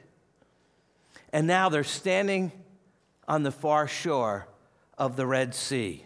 And 1.34 1.48
now 1.48 1.70
they're 1.70 1.84
standing 1.84 2.52
on 3.28 3.42
the 3.42 3.52
far 3.52 3.88
shore 3.88 4.48
of 5.00 5.16
the 5.16 5.26
Red 5.26 5.56
Sea, 5.56 6.06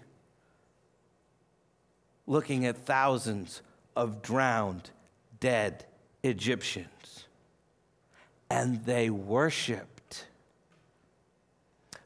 looking 2.27 2.65
at 2.65 2.77
thousands 2.77 3.61
of 3.93 4.21
drowned, 4.21 4.91
dead 5.39 5.85
Egyptians. 6.23 7.25
And 8.49 8.85
they 8.85 9.09
worshiped. 9.09 10.27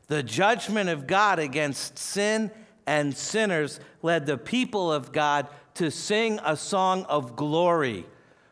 The 0.07 0.23
judgment 0.23 0.89
of 0.89 1.05
God 1.05 1.39
against 1.39 1.99
sin 1.99 2.51
and 2.87 3.15
sinners 3.15 3.79
led 4.01 4.25
the 4.25 4.37
people 4.37 4.91
of 4.91 5.11
God 5.11 5.47
to 5.75 5.91
sing 5.91 6.39
a 6.43 6.57
song 6.57 7.05
of 7.05 7.35
glory. 7.35 8.05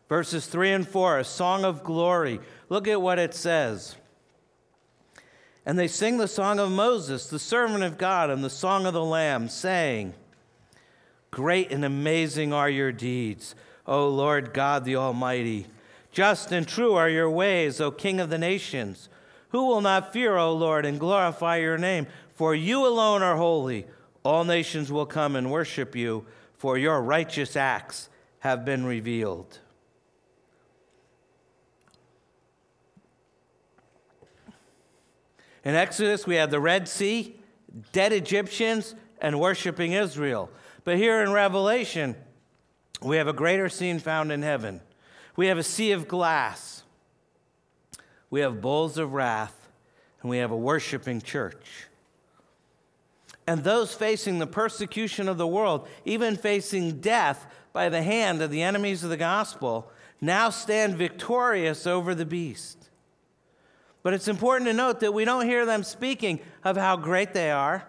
Verses 0.07 0.45
3 0.45 0.71
and 0.71 0.87
4, 0.87 1.19
a 1.19 1.23
song 1.23 1.65
of 1.65 1.83
glory. 1.83 2.39
Look 2.69 2.87
at 2.87 3.01
what 3.01 3.19
it 3.19 3.33
says. 3.33 3.95
And 5.65 5.77
they 5.77 5.87
sing 5.89 6.17
the 6.17 6.29
song 6.29 6.59
of 6.59 6.71
Moses, 6.71 7.27
the 7.27 7.39
servant 7.39 7.83
of 7.83 7.97
God, 7.97 8.29
and 8.29 8.41
the 8.41 8.49
song 8.49 8.85
of 8.85 8.93
the 8.93 9.03
Lamb, 9.03 9.49
saying, 9.49 10.13
Great 11.29 11.71
and 11.71 11.83
amazing 11.83 12.53
are 12.53 12.69
your 12.69 12.93
deeds, 12.93 13.53
O 13.87 14.09
Lord 14.09 14.53
God 14.53 14.83
the 14.83 14.95
Almighty. 14.95 15.67
Just 16.11 16.51
and 16.51 16.67
true 16.67 16.93
are 16.95 17.09
your 17.09 17.29
ways, 17.29 17.79
O 17.79 17.91
King 17.91 18.19
of 18.19 18.29
the 18.29 18.37
nations. 18.37 19.09
Who 19.49 19.67
will 19.67 19.81
not 19.81 20.11
fear, 20.11 20.35
O 20.35 20.53
Lord, 20.53 20.85
and 20.85 20.99
glorify 20.99 21.57
your 21.57 21.77
name? 21.77 22.07
For 22.33 22.53
you 22.53 22.85
alone 22.85 23.23
are 23.23 23.37
holy. 23.37 23.87
All 24.23 24.43
nations 24.43 24.91
will 24.91 25.05
come 25.05 25.35
and 25.35 25.49
worship 25.49 25.95
you, 25.95 26.25
for 26.57 26.77
your 26.77 27.01
righteous 27.01 27.55
acts 27.55 28.09
have 28.39 28.65
been 28.65 28.85
revealed. 28.85 29.59
In 35.63 35.75
Exodus, 35.75 36.25
we 36.27 36.35
had 36.35 36.51
the 36.51 36.59
Red 36.59 36.87
Sea, 36.87 37.35
dead 37.91 38.13
Egyptians, 38.13 38.95
and 39.19 39.39
worshiping 39.39 39.93
Israel. 39.93 40.49
But 40.83 40.97
here 40.97 41.21
in 41.21 41.31
Revelation, 41.31 42.15
we 43.01 43.17
have 43.17 43.27
a 43.27 43.33
greater 43.33 43.69
scene 43.69 43.99
found 43.99 44.31
in 44.31 44.41
heaven. 44.41 44.81
We 45.35 45.47
have 45.47 45.57
a 45.57 45.63
sea 45.63 45.91
of 45.91 46.07
glass. 46.07 46.83
We 48.29 48.41
have 48.41 48.61
bowls 48.61 48.97
of 48.97 49.13
wrath, 49.13 49.69
and 50.21 50.29
we 50.29 50.39
have 50.39 50.51
a 50.51 50.57
worshiping 50.57 51.21
church. 51.21 51.87
And 53.45 53.63
those 53.63 53.93
facing 53.93 54.39
the 54.39 54.47
persecution 54.47 55.29
of 55.29 55.37
the 55.37 55.47
world, 55.47 55.87
even 56.03 56.35
facing 56.35 56.99
death 56.99 57.45
by 57.71 57.87
the 57.87 58.01
hand 58.01 58.41
of 58.41 58.51
the 58.51 58.61
enemies 58.61 59.03
of 59.03 59.09
the 59.09 59.17
gospel, 59.17 59.89
now 60.19 60.49
stand 60.49 60.95
victorious 60.95 61.87
over 61.87 62.13
the 62.13 62.25
beast. 62.25 62.89
But 64.03 64.13
it's 64.13 64.27
important 64.27 64.67
to 64.67 64.73
note 64.73 64.99
that 64.99 65.13
we 65.13 65.23
don't 65.23 65.45
hear 65.45 65.65
them 65.65 65.83
speaking 65.83 66.39
of 66.63 66.75
how 66.75 66.97
great 66.97 67.33
they 67.33 67.51
are, 67.51 67.87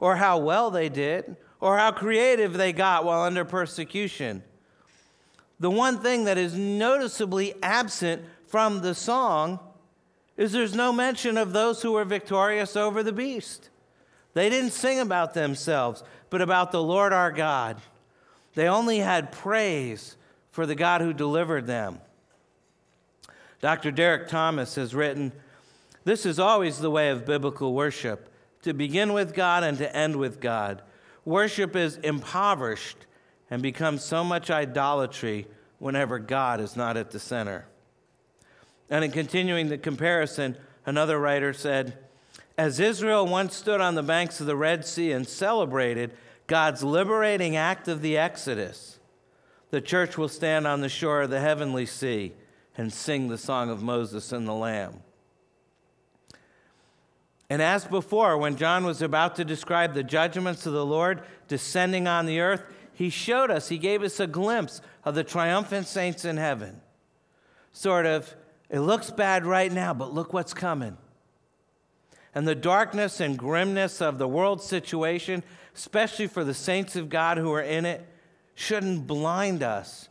or 0.00 0.16
how 0.16 0.38
well 0.38 0.70
they 0.70 0.88
did, 0.88 1.36
or 1.60 1.78
how 1.78 1.92
creative 1.92 2.54
they 2.54 2.72
got 2.72 3.04
while 3.04 3.22
under 3.22 3.44
persecution. 3.44 4.42
The 5.60 5.70
one 5.70 5.98
thing 5.98 6.24
that 6.24 6.38
is 6.38 6.54
noticeably 6.54 7.54
absent 7.62 8.22
from 8.46 8.80
the 8.80 8.94
song 8.94 9.58
is 10.36 10.52
there's 10.52 10.74
no 10.74 10.92
mention 10.92 11.36
of 11.36 11.52
those 11.52 11.82
who 11.82 11.92
were 11.92 12.04
victorious 12.04 12.76
over 12.76 13.02
the 13.02 13.12
beast. 13.12 13.70
They 14.34 14.48
didn't 14.48 14.70
sing 14.70 15.00
about 15.00 15.34
themselves, 15.34 16.04
but 16.30 16.40
about 16.40 16.70
the 16.70 16.82
Lord 16.82 17.12
our 17.12 17.32
God. 17.32 17.80
They 18.54 18.68
only 18.68 18.98
had 18.98 19.32
praise 19.32 20.16
for 20.50 20.64
the 20.64 20.76
God 20.76 21.00
who 21.00 21.12
delivered 21.12 21.66
them. 21.66 22.00
Dr. 23.60 23.90
Derek 23.90 24.28
Thomas 24.28 24.76
has 24.76 24.94
written 24.94 25.32
this 26.04 26.24
is 26.24 26.38
always 26.38 26.78
the 26.78 26.90
way 26.90 27.10
of 27.10 27.26
biblical 27.26 27.74
worship 27.74 28.32
to 28.62 28.72
begin 28.72 29.12
with 29.12 29.34
God 29.34 29.62
and 29.62 29.76
to 29.78 29.94
end 29.94 30.16
with 30.16 30.40
God. 30.40 30.82
Worship 31.24 31.76
is 31.76 31.96
impoverished 31.98 32.96
and 33.50 33.62
becomes 33.62 34.04
so 34.04 34.22
much 34.22 34.50
idolatry 34.50 35.46
whenever 35.78 36.18
God 36.18 36.60
is 36.60 36.76
not 36.76 36.96
at 36.96 37.10
the 37.10 37.18
center. 37.18 37.66
And 38.90 39.04
in 39.04 39.10
continuing 39.10 39.68
the 39.68 39.78
comparison, 39.78 40.56
another 40.86 41.18
writer 41.18 41.52
said, 41.52 41.98
As 42.56 42.80
Israel 42.80 43.26
once 43.26 43.54
stood 43.54 43.80
on 43.80 43.94
the 43.94 44.02
banks 44.02 44.40
of 44.40 44.46
the 44.46 44.56
Red 44.56 44.84
Sea 44.84 45.12
and 45.12 45.26
celebrated 45.26 46.12
God's 46.46 46.82
liberating 46.82 47.56
act 47.56 47.88
of 47.88 48.00
the 48.00 48.16
Exodus, 48.16 48.98
the 49.70 49.80
church 49.80 50.16
will 50.16 50.28
stand 50.28 50.66
on 50.66 50.80
the 50.80 50.88
shore 50.88 51.22
of 51.22 51.30
the 51.30 51.40
heavenly 51.40 51.84
sea 51.84 52.32
and 52.76 52.92
sing 52.92 53.28
the 53.28 53.38
song 53.38 53.70
of 53.70 53.82
Moses 53.82 54.32
and 54.32 54.48
the 54.48 54.52
Lamb. 54.52 55.02
And 57.50 57.62
as 57.62 57.84
before, 57.84 58.36
when 58.36 58.56
John 58.56 58.84
was 58.84 59.00
about 59.00 59.36
to 59.36 59.44
describe 59.44 59.94
the 59.94 60.02
judgments 60.02 60.66
of 60.66 60.72
the 60.72 60.84
Lord 60.84 61.22
descending 61.48 62.06
on 62.06 62.26
the 62.26 62.40
earth, 62.40 62.62
he 62.98 63.10
showed 63.10 63.48
us, 63.48 63.68
he 63.68 63.78
gave 63.78 64.02
us 64.02 64.18
a 64.18 64.26
glimpse 64.26 64.80
of 65.04 65.14
the 65.14 65.22
triumphant 65.22 65.86
saints 65.86 66.24
in 66.24 66.36
heaven. 66.36 66.80
Sort 67.72 68.06
of, 68.06 68.34
it 68.68 68.80
looks 68.80 69.12
bad 69.12 69.46
right 69.46 69.70
now, 69.70 69.94
but 69.94 70.12
look 70.12 70.32
what's 70.32 70.52
coming. 70.52 70.96
And 72.34 72.48
the 72.48 72.56
darkness 72.56 73.20
and 73.20 73.38
grimness 73.38 74.02
of 74.02 74.18
the 74.18 74.26
world 74.26 74.60
situation, 74.60 75.44
especially 75.76 76.26
for 76.26 76.42
the 76.42 76.52
saints 76.52 76.96
of 76.96 77.08
God 77.08 77.38
who 77.38 77.52
are 77.52 77.62
in 77.62 77.86
it, 77.86 78.04
shouldn't 78.56 79.06
blind 79.06 79.62
us 79.62 80.08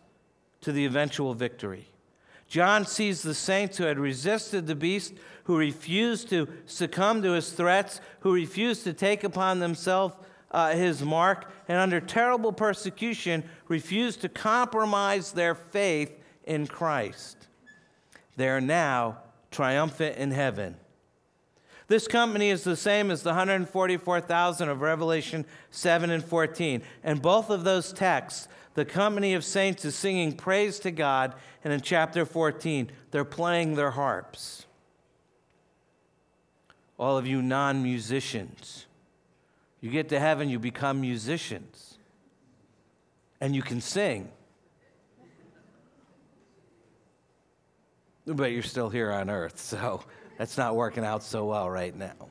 to 0.62 0.72
the 0.72 0.86
eventual 0.86 1.34
victory. 1.34 1.90
John 2.48 2.86
sees 2.86 3.22
the 3.22 3.34
saints 3.34 3.78
who 3.78 3.84
had 3.84 4.00
resisted 4.00 4.66
the 4.66 4.76
beast, 4.76 5.14
who 5.44 5.58
refused 5.58 6.30
to 6.30 6.48
succumb 6.66 7.22
to 7.24 7.32
his 7.34 7.52
threats, 7.52 8.00
who 8.22 8.34
refused 8.34 8.86
to 8.86 8.94
take 8.94 9.26
upon 9.26 9.60
themselves 9.60 10.16
uh, 10.52 10.72
his 10.72 11.04
mark, 11.04 11.52
and 11.68 11.78
under 11.78 12.00
terrible 12.00 12.52
persecution 12.52 13.44
refused 13.68 14.22
to 14.22 14.30
compromise 14.30 15.32
their 15.32 15.56
faith 15.56 16.12
in 16.46 16.68
Christ. 16.68 17.48
They 18.36 18.50
are 18.50 18.62
now 18.62 19.18
triumphant 19.52 20.18
in 20.18 20.32
heaven. 20.32 20.78
This 21.88 22.08
company 22.08 22.50
is 22.50 22.64
the 22.64 22.76
same 22.76 23.12
as 23.12 23.24
the 23.24 23.30
144,000 23.30 24.70
of 24.70 24.82
Revelation 24.82 25.46
7 25.72 26.10
and 26.10 26.24
14. 26.24 26.82
And 27.04 27.22
both 27.22 27.50
of 27.50 27.64
those 27.64 27.94
texts 27.94 28.48
the 28.78 28.86
company 28.86 29.34
of 29.34 29.44
saints 29.44 29.86
is 29.86 29.96
singing 29.96 30.34
praise 30.34 30.78
to 30.82 30.92
God, 30.92 31.34
and 31.64 31.74
in 31.74 31.82
chapter 31.82 32.28
14, 32.28 32.92
they're 33.10 33.26
playing 33.26 33.74
their 33.74 33.90
harps. 33.90 34.68
All 37.00 37.18
of 37.18 37.26
you 37.26 37.42
non 37.42 37.82
musicians, 37.82 38.86
you 39.80 39.92
get 39.92 40.10
to 40.10 40.20
heaven, 40.20 40.50
you 40.50 40.60
become 40.60 41.02
musicians, 41.02 41.98
and 43.40 43.56
you 43.56 43.62
can 43.62 43.82
sing. 43.82 44.30
But 48.26 48.52
you're 48.52 48.64
still 48.64 48.90
here 48.90 49.12
on 49.12 49.30
earth, 49.30 49.60
so 49.60 50.02
that's 50.38 50.58
not 50.58 50.76
working 50.76 51.06
out 51.06 51.24
so 51.24 51.46
well 51.46 51.70
right 51.70 51.96
now. 51.96 52.28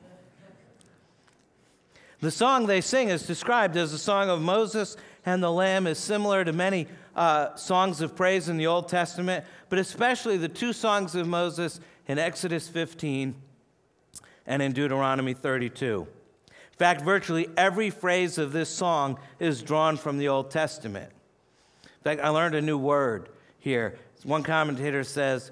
The 2.19 2.31
song 2.31 2.65
they 2.65 2.81
sing 2.81 3.09
is 3.09 3.27
described 3.27 3.77
as 3.77 3.91
the 3.91 3.97
song 3.97 4.29
of 4.29 4.41
Moses 4.41 4.97
and 5.25 5.43
the 5.43 5.51
Lamb, 5.51 5.85
is 5.87 5.99
similar 5.99 6.43
to 6.43 6.51
many 6.51 6.87
uh, 7.15 7.55
songs 7.55 8.01
of 8.01 8.15
praise 8.15 8.49
in 8.49 8.57
the 8.57 8.65
Old 8.65 8.89
Testament, 8.89 9.45
but 9.69 9.77
especially 9.77 10.37
the 10.37 10.47
two 10.47 10.73
songs 10.73 11.15
of 11.15 11.27
Moses 11.27 11.79
in 12.07 12.17
Exodus 12.17 12.67
15 12.67 13.35
and 14.47 14.61
in 14.61 14.71
Deuteronomy 14.71 15.33
32. 15.33 16.07
In 16.77 16.79
fact, 16.79 17.01
virtually 17.01 17.49
every 17.57 17.89
phrase 17.89 18.37
of 18.37 18.51
this 18.51 18.69
song 18.69 19.17
is 19.39 19.63
drawn 19.63 19.97
from 19.97 20.19
the 20.19 20.27
Old 20.27 20.51
Testament. 20.51 21.11
In 21.83 22.03
fact, 22.03 22.21
I 22.21 22.29
learned 22.29 22.53
a 22.53 22.61
new 22.61 22.77
word 22.77 23.29
here. 23.57 23.97
One 24.23 24.43
commentator 24.43 25.03
says 25.03 25.49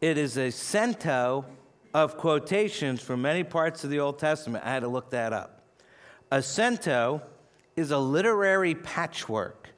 it 0.00 0.16
is 0.16 0.38
a 0.38 0.50
cento 0.50 1.44
of 1.92 2.16
quotations 2.16 3.02
from 3.02 3.20
many 3.20 3.44
parts 3.44 3.84
of 3.84 3.90
the 3.90 4.00
Old 4.00 4.18
Testament. 4.18 4.64
I 4.64 4.70
had 4.70 4.80
to 4.80 4.88
look 4.88 5.10
that 5.10 5.34
up. 5.34 5.60
A 6.30 6.40
cento 6.40 7.20
is 7.76 7.90
a 7.90 7.98
literary 7.98 8.74
patchwork 8.74 9.68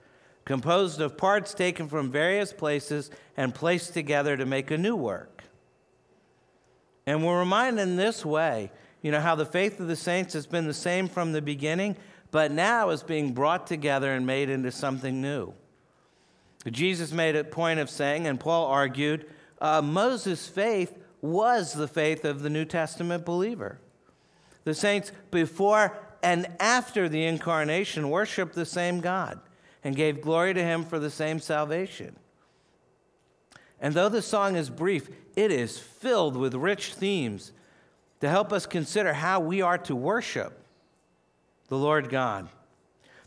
composed 0.44 1.00
of 1.00 1.16
parts 1.16 1.54
taken 1.54 1.88
from 1.88 2.12
various 2.12 2.52
places 2.52 3.10
and 3.36 3.52
placed 3.52 3.94
together 3.94 4.36
to 4.36 4.46
make 4.46 4.70
a 4.70 4.78
new 4.78 4.94
work. 4.94 5.42
And 7.04 7.26
we're 7.26 7.40
reminded 7.40 7.82
in 7.82 7.96
this 7.96 8.24
way, 8.24 8.70
you 9.02 9.10
know, 9.10 9.20
how 9.20 9.34
the 9.34 9.46
faith 9.46 9.80
of 9.80 9.88
the 9.88 9.96
saints 9.96 10.34
has 10.34 10.46
been 10.46 10.66
the 10.66 10.74
same 10.74 11.08
from 11.08 11.32
the 11.32 11.42
beginning, 11.42 11.96
but 12.30 12.50
now 12.50 12.90
is 12.90 13.02
being 13.02 13.32
brought 13.32 13.66
together 13.66 14.12
and 14.12 14.26
made 14.26 14.50
into 14.50 14.70
something 14.70 15.20
new. 15.20 15.54
Jesus 16.70 17.12
made 17.12 17.36
a 17.36 17.44
point 17.44 17.80
of 17.80 17.88
saying, 17.88 18.26
and 18.26 18.38
Paul 18.38 18.66
argued, 18.66 19.26
uh, 19.60 19.80
Moses' 19.80 20.48
faith 20.48 20.98
was 21.20 21.72
the 21.72 21.88
faith 21.88 22.24
of 22.24 22.42
the 22.42 22.50
New 22.50 22.64
Testament 22.64 23.24
believer. 23.24 23.78
The 24.64 24.74
saints 24.74 25.12
before 25.30 25.96
and 26.22 26.48
after 26.60 27.08
the 27.08 27.24
incarnation 27.24 28.10
worshiped 28.10 28.54
the 28.54 28.66
same 28.66 29.00
God 29.00 29.40
and 29.84 29.96
gave 29.96 30.20
glory 30.20 30.54
to 30.54 30.62
him 30.62 30.84
for 30.84 30.98
the 30.98 31.10
same 31.10 31.38
salvation. 31.38 32.16
And 33.80 33.94
though 33.94 34.08
the 34.08 34.22
song 34.22 34.56
is 34.56 34.70
brief, 34.70 35.08
it 35.36 35.52
is 35.52 35.78
filled 35.78 36.36
with 36.36 36.54
rich 36.54 36.94
themes 36.94 37.52
to 38.20 38.28
help 38.28 38.52
us 38.52 38.66
consider 38.66 39.12
how 39.12 39.40
we 39.40 39.62
are 39.62 39.78
to 39.78 39.94
worship 39.94 40.58
the 41.68 41.78
Lord 41.78 42.08
God. 42.08 42.48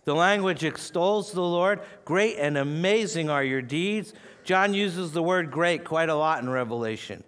The 0.04 0.15
language 0.15 0.63
extols 0.63 1.32
the 1.32 1.41
Lord. 1.41 1.80
Great 2.06 2.38
and 2.38 2.58
amazing 2.58 3.30
are 3.30 3.43
your 3.43 3.62
deeds. 3.62 4.13
John 4.43 4.73
uses 4.73 5.12
the 5.12 5.21
word 5.21 5.51
great 5.51 5.86
quite 5.86 6.10
a 6.10 6.15
lot 6.15 6.41
in 6.41 6.49
Revelation. 6.49 7.23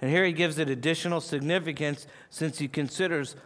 And 0.00 0.10
here 0.10 0.24
he 0.24 0.32
gives 0.32 0.58
it 0.58 0.68
additional 0.68 1.20
significance 1.20 2.06
since 2.30 2.58
he 2.58 2.68
considers 2.68 3.36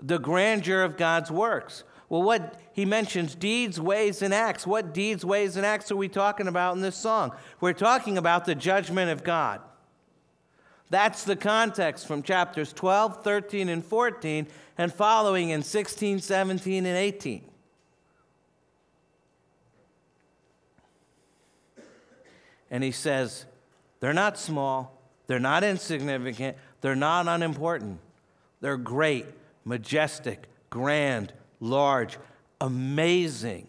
the 0.00 0.18
grandeur 0.18 0.82
of 0.82 0.96
God's 0.96 1.30
works. 1.30 1.84
Well, 2.08 2.22
what 2.22 2.60
he 2.72 2.84
mentions 2.84 3.34
deeds, 3.34 3.80
ways, 3.80 4.22
and 4.22 4.32
acts. 4.32 4.66
What 4.66 4.94
deeds, 4.94 5.24
ways, 5.24 5.56
and 5.56 5.66
acts 5.66 5.90
are 5.90 5.96
we 5.96 6.08
talking 6.08 6.48
about 6.48 6.76
in 6.76 6.80
this 6.80 6.96
song? 6.96 7.32
We're 7.60 7.72
talking 7.72 8.16
about 8.16 8.44
the 8.44 8.54
judgment 8.54 9.10
of 9.10 9.24
God. 9.24 9.60
That's 10.90 11.24
the 11.24 11.36
context 11.36 12.06
from 12.06 12.22
chapters 12.22 12.72
12, 12.72 13.22
13, 13.22 13.68
and 13.68 13.84
14, 13.84 14.46
and 14.78 14.92
following 14.92 15.50
in 15.50 15.62
16, 15.62 16.20
17, 16.20 16.86
and 16.86 16.96
18. 16.96 17.44
And 22.70 22.84
he 22.84 22.90
says, 22.90 23.46
they're 24.00 24.12
not 24.12 24.38
small, 24.38 25.00
they're 25.26 25.38
not 25.38 25.64
insignificant, 25.64 26.56
they're 26.80 26.96
not 26.96 27.26
unimportant. 27.26 28.00
They're 28.60 28.76
great, 28.76 29.26
majestic, 29.64 30.44
grand, 30.70 31.32
large, 31.60 32.18
amazing, 32.60 33.68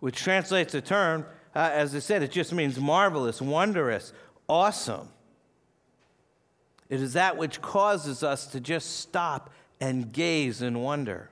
which 0.00 0.16
translates 0.16 0.72
the 0.72 0.80
term, 0.80 1.26
uh, 1.54 1.70
as 1.72 1.94
I 1.94 1.98
said, 1.98 2.22
it 2.22 2.30
just 2.30 2.52
means 2.52 2.78
marvelous, 2.78 3.40
wondrous, 3.40 4.12
awesome. 4.48 5.08
It 6.94 7.02
is 7.02 7.14
that 7.14 7.36
which 7.36 7.60
causes 7.60 8.22
us 8.22 8.46
to 8.46 8.60
just 8.60 9.00
stop 9.00 9.50
and 9.80 10.12
gaze 10.12 10.62
in 10.62 10.80
wonder. 10.80 11.28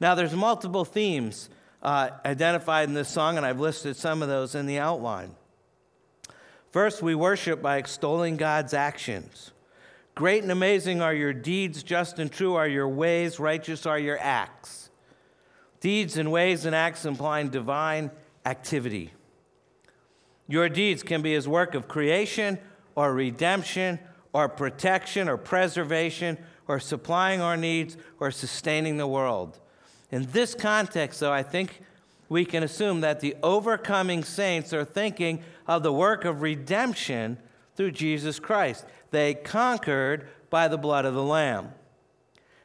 Now, 0.00 0.14
there's 0.14 0.32
multiple 0.32 0.86
themes 0.86 1.50
uh, 1.82 2.08
identified 2.24 2.88
in 2.88 2.94
this 2.94 3.10
song, 3.10 3.36
and 3.36 3.44
I've 3.44 3.60
listed 3.60 3.96
some 3.96 4.22
of 4.22 4.30
those 4.30 4.54
in 4.54 4.64
the 4.64 4.78
outline. 4.78 5.34
First, 6.70 7.02
we 7.02 7.14
worship 7.14 7.60
by 7.60 7.76
extolling 7.76 8.38
God's 8.38 8.72
actions. 8.72 9.50
Great 10.14 10.42
and 10.42 10.50
amazing 10.50 11.02
are 11.02 11.12
your 11.12 11.34
deeds, 11.34 11.82
just 11.82 12.18
and 12.18 12.32
true 12.32 12.54
are 12.54 12.66
your 12.66 12.88
ways, 12.88 13.38
righteous 13.38 13.84
are 13.84 13.98
your 13.98 14.18
acts. 14.18 14.88
Deeds 15.80 16.16
and 16.16 16.32
ways 16.32 16.64
and 16.64 16.74
acts 16.74 17.04
implying 17.04 17.50
divine 17.50 18.10
activity. 18.46 19.10
Your 20.48 20.70
deeds 20.70 21.02
can 21.02 21.20
be 21.20 21.34
his 21.34 21.46
work 21.46 21.74
of 21.74 21.88
creation 21.88 22.58
or 22.94 23.12
redemption 23.12 23.98
or 24.32 24.48
protection 24.48 25.28
or 25.28 25.36
preservation 25.36 26.38
or 26.68 26.78
supplying 26.78 27.40
our 27.40 27.56
needs 27.56 27.96
or 28.18 28.30
sustaining 28.30 28.96
the 28.96 29.06
world. 29.06 29.58
In 30.10 30.26
this 30.32 30.54
context, 30.54 31.20
though, 31.20 31.32
I 31.32 31.42
think 31.42 31.80
we 32.28 32.44
can 32.44 32.62
assume 32.62 33.00
that 33.00 33.20
the 33.20 33.36
overcoming 33.42 34.22
saints 34.22 34.72
are 34.72 34.84
thinking 34.84 35.42
of 35.66 35.82
the 35.82 35.92
work 35.92 36.24
of 36.24 36.42
redemption 36.42 37.38
through 37.76 37.90
Jesus 37.90 38.38
Christ. 38.38 38.84
They 39.10 39.34
conquered 39.34 40.28
by 40.48 40.68
the 40.68 40.78
blood 40.78 41.04
of 41.04 41.14
the 41.14 41.22
Lamb. 41.22 41.72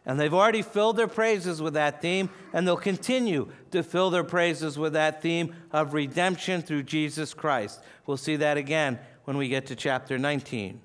And 0.05 0.19
they've 0.19 0.33
already 0.33 0.61
filled 0.61 0.97
their 0.97 1.07
praises 1.07 1.63
with 1.63 1.73
that 1.73 1.99
theme, 1.99 2.29
and 2.53 2.67
they'll 2.67 2.77
continue 2.77 3.49
to 3.71 3.81
fill 3.81 4.11
their 4.11 4.23
praises 4.23 4.77
with 4.77 4.93
that 4.93 5.21
theme 5.23 5.55
of 5.71 5.95
redemption 5.95 6.61
through 6.61 6.83
Jesus 6.83 7.33
Christ. 7.33 7.81
We'll 8.05 8.17
see 8.17 8.35
that 8.35 8.57
again 8.57 8.99
when 9.23 9.35
we 9.35 9.47
get 9.47 9.65
to 9.67 9.75
chapter 9.75 10.19
19. 10.19 10.79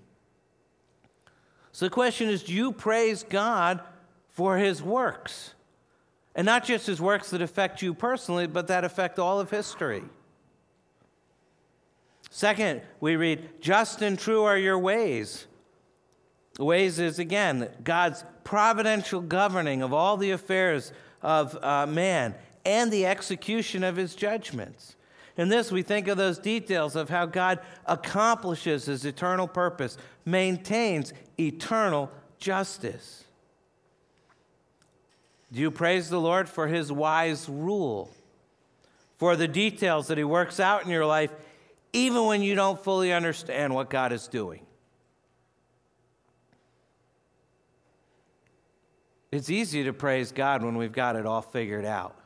So 1.81 1.87
the 1.87 1.90
question 1.90 2.29
is 2.29 2.43
do 2.43 2.53
you 2.53 2.73
praise 2.73 3.23
God 3.23 3.81
for 4.29 4.59
his 4.59 4.83
works? 4.83 5.55
And 6.35 6.45
not 6.45 6.62
just 6.62 6.87
his 6.87 7.01
works 7.01 7.31
that 7.31 7.40
affect 7.40 7.81
you 7.81 7.95
personally, 7.95 8.47
but 8.47 8.66
that 8.66 8.85
affect 8.85 9.19
all 9.19 9.40
of 9.40 9.49
history. 9.49 10.03
Second, 12.29 12.83
we 13.01 13.16
read, 13.16 13.62
Just 13.62 14.03
and 14.03 14.19
true 14.19 14.45
are 14.45 14.59
your 14.59 14.79
ways. 14.79 15.47
Ways 16.59 16.99
is, 16.99 17.19
again, 17.19 17.71
God's 17.83 18.27
providential 18.45 19.23
governing 19.23 19.81
of 19.81 19.95
all 19.95 20.19
the 20.19 20.33
affairs 20.33 20.93
of 21.23 21.57
uh, 21.64 21.87
man 21.87 22.35
and 22.66 22.93
the 22.93 23.07
execution 23.07 23.85
of 23.85 23.97
his 23.97 24.14
judgments. 24.14 24.97
In 25.37 25.49
this, 25.49 25.71
we 25.73 25.83
think 25.83 26.09
of 26.09 26.16
those 26.16 26.38
details 26.38 26.97
of 26.97 27.09
how 27.09 27.27
God 27.27 27.61
accomplishes 27.87 28.87
his 28.87 29.05
eternal 29.05 29.49
purpose, 29.49 29.97
maintains 30.25 31.12
eternal 31.38 32.11
justice. 32.38 33.25
Do 35.53 35.61
you 35.61 35.71
praise 35.71 36.11
the 36.11 36.21
Lord 36.21 36.49
for 36.49 36.69
his 36.69 36.93
wise 36.93 37.49
rule, 37.49 38.11
for 39.19 39.37
the 39.37 39.49
details 39.49 40.09
that 40.09 40.19
he 40.19 40.25
works 40.25 40.61
out 40.61 40.85
in 40.85 40.90
your 40.90 41.07
life, 41.07 41.33
even 41.93 42.27
when 42.27 42.43
you 42.43 42.55
don't 42.55 42.83
fully 42.83 43.12
understand 43.12 43.75
what 43.75 43.90
God 43.90 44.12
is 44.12 44.29
doing? 44.29 44.64
It's 49.33 49.49
easy 49.49 49.85
to 49.85 49.93
praise 49.93 50.33
God 50.33 50.64
when 50.64 50.77
we've 50.77 50.93
got 50.93 51.16
it 51.16 51.25
all 51.25 51.43
figured 51.43 51.85
out. 51.85 52.19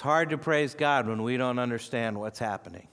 It's 0.00 0.04
hard 0.06 0.30
to 0.30 0.38
praise 0.38 0.72
God 0.72 1.06
when 1.06 1.22
we 1.22 1.36
don't 1.36 1.58
understand 1.58 2.18
what's 2.18 2.38
happening. 2.38 2.88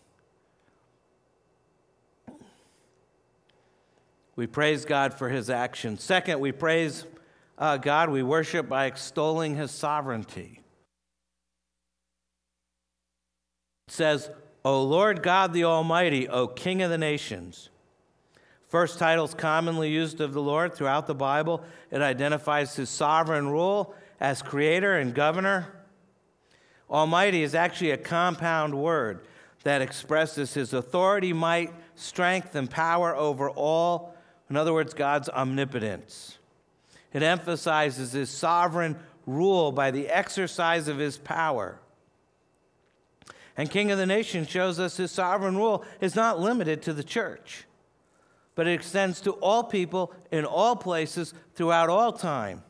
We 4.36 4.46
praise 4.46 4.84
God 4.84 5.14
for 5.14 5.30
his 5.30 5.50
actions. 5.50 6.04
Second, 6.04 6.42
we 6.42 6.52
praise 6.52 7.06
uh, 7.58 7.78
God, 7.78 8.10
we 8.10 8.24
worship 8.24 8.68
by 8.68 8.88
extolling 8.88 9.56
his 9.56 9.72
sovereignty. 9.72 10.60
It 13.88 13.94
says, 13.94 14.30
O 14.66 14.84
Lord 14.84 15.24
God 15.24 15.54
the 15.54 15.64
Almighty, 15.64 16.28
O 16.28 16.46
King 16.46 16.82
of 16.82 16.90
the 16.90 16.98
nations. 16.98 17.70
First 18.68 19.00
titles 19.00 19.34
commonly 19.34 19.90
used 19.90 20.20
of 20.20 20.34
the 20.34 20.42
Lord 20.42 20.76
throughout 20.76 21.08
the 21.08 21.16
Bible. 21.16 21.64
It 21.90 22.02
identifies 22.02 22.76
his 22.76 22.90
sovereign 22.90 23.48
rule 23.48 23.96
as 24.20 24.42
creator 24.42 24.98
and 24.98 25.16
governor. 25.16 25.77
Almighty 26.90 27.44
is 27.44 27.54
actually 27.54 27.92
a 27.92 27.98
compound 27.98 28.74
word 28.74 29.26
that 29.64 29.82
expresses 29.82 30.54
his 30.54 30.74
authority, 30.74 31.34
might, 31.34 31.74
strength, 31.96 32.56
and 32.56 32.70
power 32.70 33.16
over 33.16 33.50
all. 33.50 34.16
In 34.50 34.56
other 34.56 34.74
words, 34.74 34.94
God's 34.94 35.28
omnipotence. 35.30 36.38
It 37.12 37.24
emphasizes 37.24 38.14
his 38.14 38.30
sovereign 38.30 38.98
rule 39.26 39.72
by 39.72 39.92
the 39.92 40.08
exercise 40.08 40.88
of 40.88 40.98
his 40.98 41.18
power. 41.18 41.80
And 43.58 43.70
King 43.70 43.92
of 43.92 43.98
the 43.98 44.06
Nation 44.06 44.46
shows 44.46 44.80
us 44.80 44.98
his 44.98 45.12
sovereign 45.12 45.58
rule 45.58 45.84
is 46.00 46.16
not 46.16 46.40
limited 46.40 46.82
to 46.84 46.94
the 46.94 47.04
church, 47.04 47.66
but 48.56 48.68
it 48.68 48.74
extends 48.74 49.20
to 49.22 49.32
all 49.34 49.64
people 49.64 50.14
in 50.32 50.46
all 50.46 50.76
places 50.76 51.34
throughout 51.56 51.90
all 51.90 52.14
time. 52.14 52.64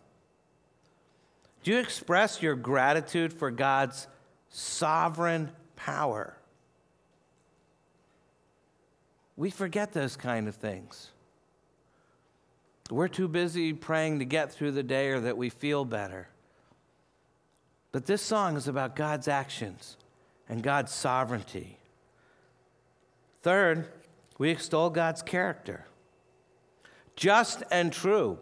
Do 1.67 1.73
you 1.73 1.79
express 1.79 2.41
your 2.41 2.55
gratitude 2.55 3.33
for 3.33 3.51
God's 3.51 4.07
sovereign 4.47 5.51
power? 5.75 6.37
We 9.35 9.49
forget 9.49 9.91
those 9.91 10.15
kind 10.15 10.47
of 10.47 10.55
things. 10.55 11.11
We're 12.89 13.09
too 13.09 13.27
busy 13.27 13.73
praying 13.73 14.19
to 14.19 14.25
get 14.25 14.53
through 14.53 14.71
the 14.71 14.81
day 14.81 15.09
or 15.09 15.19
that 15.19 15.35
we 15.35 15.49
feel 15.49 15.83
better. 15.83 16.29
But 17.91 18.05
this 18.05 18.21
song 18.21 18.55
is 18.55 18.69
about 18.69 18.95
God's 18.95 19.27
actions 19.27 19.97
and 20.47 20.63
God's 20.63 20.93
sovereignty. 20.93 21.79
Third, 23.41 23.89
we 24.37 24.51
extol 24.51 24.89
God's 24.89 25.21
character. 25.21 25.85
Just 27.17 27.61
and 27.69 27.91
true, 27.91 28.39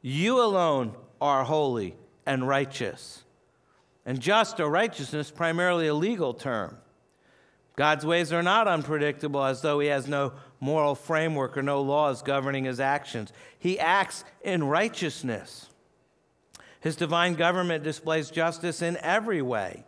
you 0.00 0.40
alone 0.40 0.94
are 1.20 1.42
holy 1.42 1.96
and 2.28 2.46
righteous. 2.46 3.24
And 4.04 4.20
just 4.20 4.60
or 4.60 4.70
righteousness, 4.70 5.30
primarily 5.30 5.88
a 5.88 5.94
legal 5.94 6.34
term. 6.34 6.76
God's 7.74 8.04
ways 8.04 8.32
are 8.32 8.42
not 8.42 8.68
unpredictable 8.68 9.42
as 9.42 9.62
though 9.62 9.80
he 9.80 9.88
has 9.88 10.06
no 10.06 10.34
moral 10.60 10.94
framework 10.94 11.56
or 11.56 11.62
no 11.62 11.80
laws 11.80 12.22
governing 12.22 12.64
his 12.64 12.80
actions. 12.80 13.32
He 13.58 13.78
acts 13.78 14.24
in 14.42 14.64
righteousness. 14.64 15.70
His 16.80 16.96
divine 16.96 17.34
government 17.34 17.82
displays 17.82 18.30
justice 18.30 18.82
in 18.82 18.98
every 18.98 19.42
way. 19.42 19.84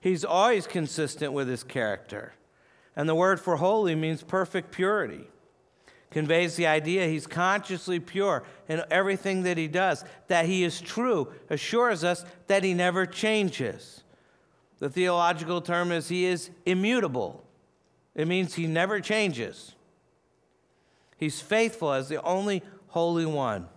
He's 0.00 0.24
always 0.24 0.66
consistent 0.66 1.32
with 1.32 1.48
his 1.48 1.62
character. 1.62 2.32
And 2.96 3.08
the 3.08 3.14
word 3.14 3.40
for 3.40 3.56
holy 3.56 3.94
means 3.94 4.22
perfect 4.22 4.70
purity. 4.72 5.28
Conveys 6.12 6.56
the 6.56 6.66
idea 6.66 7.06
he's 7.06 7.26
consciously 7.26 7.98
pure 7.98 8.44
in 8.68 8.82
everything 8.90 9.42
that 9.42 9.58
he 9.58 9.66
does, 9.66 10.04
that 10.28 10.46
he 10.46 10.62
is 10.62 10.80
true, 10.80 11.32
assures 11.50 12.04
us 12.04 12.24
that 12.46 12.62
he 12.62 12.74
never 12.74 13.06
changes. 13.06 14.04
The 14.78 14.90
theological 14.90 15.60
term 15.60 15.90
is 15.90 16.08
he 16.08 16.24
is 16.24 16.50
immutable. 16.66 17.44
It 18.14 18.28
means 18.28 18.54
he 18.54 18.66
never 18.66 19.00
changes. 19.00 19.74
He's 21.16 21.40
faithful 21.40 21.92
as 21.92 22.08
the 22.08 22.22
only 22.22 22.62
Holy 22.88 23.26
One. 23.26 23.68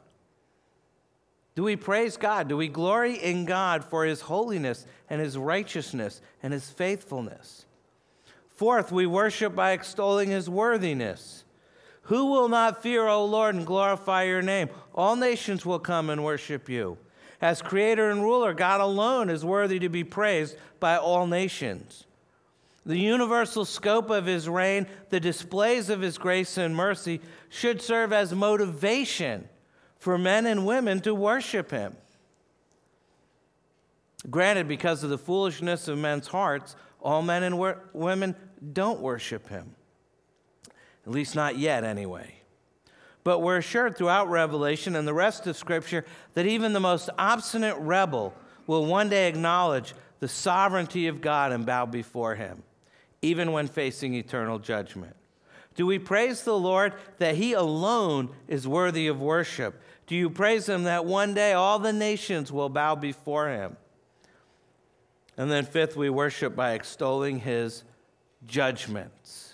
Do 1.55 1.63
we 1.63 1.77
praise 1.77 2.17
God? 2.17 2.49
Do 2.49 2.57
we 2.57 2.67
glory 2.67 3.15
in 3.15 3.45
God 3.45 3.85
for 3.85 4.03
his 4.03 4.21
holiness 4.21 4.85
and 5.09 5.21
his 5.21 5.37
righteousness 5.37 6.21
and 6.43 6.51
his 6.51 6.69
faithfulness? 6.69 7.65
Fourth, 8.49 8.91
we 8.91 9.05
worship 9.05 9.55
by 9.55 9.71
extolling 9.71 10.29
his 10.29 10.49
worthiness. 10.49 11.44
Who 12.05 12.27
will 12.27 12.49
not 12.49 12.83
fear, 12.83 13.07
O 13.07 13.25
Lord, 13.25 13.55
and 13.55 13.65
glorify 13.65 14.23
your 14.23 14.41
name? 14.41 14.69
All 14.93 15.15
nations 15.15 15.65
will 15.65 15.79
come 15.79 16.09
and 16.09 16.23
worship 16.23 16.69
you. 16.69 16.97
As 17.41 17.61
creator 17.61 18.09
and 18.09 18.21
ruler, 18.21 18.53
God 18.53 18.79
alone 18.79 19.29
is 19.29 19.43
worthy 19.43 19.79
to 19.79 19.89
be 19.89 20.03
praised 20.03 20.55
by 20.79 20.97
all 20.97 21.27
nations. 21.27 22.05
The 22.85 22.99
universal 22.99 23.65
scope 23.65 24.11
of 24.11 24.27
his 24.27 24.47
reign, 24.47 24.85
the 25.09 25.19
displays 25.19 25.89
of 25.89 26.01
his 26.01 26.19
grace 26.19 26.57
and 26.57 26.75
mercy, 26.75 27.21
should 27.49 27.81
serve 27.81 28.13
as 28.13 28.33
motivation 28.33 29.49
for 29.97 30.17
men 30.19 30.45
and 30.45 30.65
women 30.65 31.01
to 31.01 31.15
worship 31.15 31.71
him. 31.71 31.95
Granted, 34.29 34.67
because 34.67 35.03
of 35.03 35.09
the 35.09 35.17
foolishness 35.17 35.87
of 35.87 35.97
men's 35.97 36.27
hearts, 36.27 36.75
all 37.01 37.23
men 37.23 37.41
and 37.41 37.59
women 37.93 38.35
don't 38.73 38.99
worship 38.99 39.49
him. 39.49 39.75
At 41.05 41.11
least 41.11 41.35
not 41.35 41.57
yet, 41.57 41.83
anyway. 41.83 42.35
But 43.23 43.39
we're 43.39 43.57
assured 43.57 43.97
throughout 43.97 44.29
Revelation 44.29 44.95
and 44.95 45.07
the 45.07 45.13
rest 45.13 45.47
of 45.47 45.57
Scripture 45.57 46.05
that 46.33 46.45
even 46.45 46.73
the 46.73 46.79
most 46.79 47.09
obstinate 47.17 47.77
rebel 47.77 48.33
will 48.67 48.85
one 48.85 49.09
day 49.09 49.27
acknowledge 49.27 49.93
the 50.19 50.27
sovereignty 50.27 51.07
of 51.07 51.21
God 51.21 51.51
and 51.51 51.65
bow 51.65 51.85
before 51.85 52.35
him, 52.35 52.63
even 53.21 53.51
when 53.51 53.67
facing 53.67 54.13
eternal 54.13 54.59
judgment. 54.59 55.15
Do 55.75 55.85
we 55.85 55.99
praise 55.99 56.43
the 56.43 56.57
Lord 56.57 56.93
that 57.17 57.35
he 57.35 57.53
alone 57.53 58.29
is 58.47 58.67
worthy 58.67 59.07
of 59.07 59.21
worship? 59.21 59.81
Do 60.07 60.15
you 60.15 60.29
praise 60.29 60.69
him 60.69 60.83
that 60.83 61.05
one 61.05 61.33
day 61.33 61.53
all 61.53 61.79
the 61.79 61.93
nations 61.93 62.51
will 62.51 62.69
bow 62.69 62.95
before 62.95 63.49
him? 63.49 63.75
And 65.37 65.51
then, 65.51 65.65
fifth, 65.65 65.97
we 65.97 66.09
worship 66.09 66.55
by 66.55 66.71
extolling 66.71 67.39
his 67.39 67.83
judgments. 68.47 69.44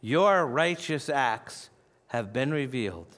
Your 0.00 0.46
righteous 0.46 1.08
acts 1.08 1.70
have 2.08 2.32
been 2.32 2.50
revealed. 2.50 3.16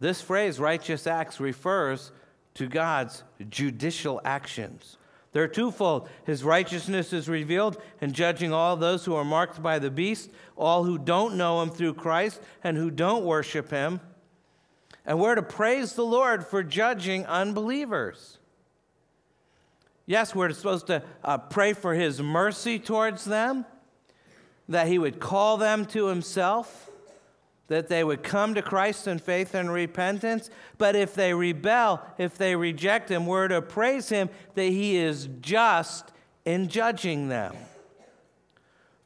This 0.00 0.20
phrase, 0.20 0.60
righteous 0.60 1.06
acts, 1.06 1.40
refers 1.40 2.12
to 2.54 2.68
God's 2.68 3.24
judicial 3.48 4.20
actions. 4.24 4.96
They're 5.32 5.48
twofold. 5.48 6.08
His 6.24 6.44
righteousness 6.44 7.12
is 7.12 7.28
revealed 7.28 7.82
in 8.00 8.12
judging 8.12 8.52
all 8.52 8.76
those 8.76 9.04
who 9.04 9.16
are 9.16 9.24
marked 9.24 9.60
by 9.60 9.80
the 9.80 9.90
beast, 9.90 10.30
all 10.56 10.84
who 10.84 10.96
don't 10.96 11.36
know 11.36 11.60
him 11.60 11.70
through 11.70 11.94
Christ 11.94 12.40
and 12.62 12.76
who 12.76 12.90
don't 12.90 13.24
worship 13.24 13.70
him. 13.70 14.00
And 15.04 15.18
we're 15.18 15.34
to 15.34 15.42
praise 15.42 15.94
the 15.94 16.04
Lord 16.04 16.46
for 16.46 16.62
judging 16.62 17.26
unbelievers. 17.26 18.38
Yes, 20.06 20.34
we're 20.34 20.52
supposed 20.52 20.86
to 20.86 21.02
uh, 21.24 21.38
pray 21.38 21.72
for 21.72 21.94
his 21.94 22.22
mercy 22.22 22.78
towards 22.78 23.24
them 23.24 23.66
that 24.68 24.88
he 24.88 24.98
would 24.98 25.20
call 25.20 25.56
them 25.56 25.84
to 25.86 26.06
himself, 26.06 26.90
that 27.68 27.88
they 27.88 28.04
would 28.04 28.22
come 28.22 28.54
to 28.54 28.62
Christ 28.62 29.06
in 29.06 29.18
faith 29.18 29.54
and 29.54 29.72
repentance. 29.72 30.50
But 30.78 30.96
if 30.96 31.14
they 31.14 31.34
rebel, 31.34 32.02
if 32.18 32.36
they 32.36 32.56
reject 32.56 33.10
him, 33.10 33.26
we're 33.26 33.48
to 33.48 33.62
praise 33.62 34.08
him 34.08 34.30
that 34.54 34.64
he 34.64 34.96
is 34.96 35.28
just 35.40 36.12
in 36.44 36.68
judging 36.68 37.28
them. 37.28 37.54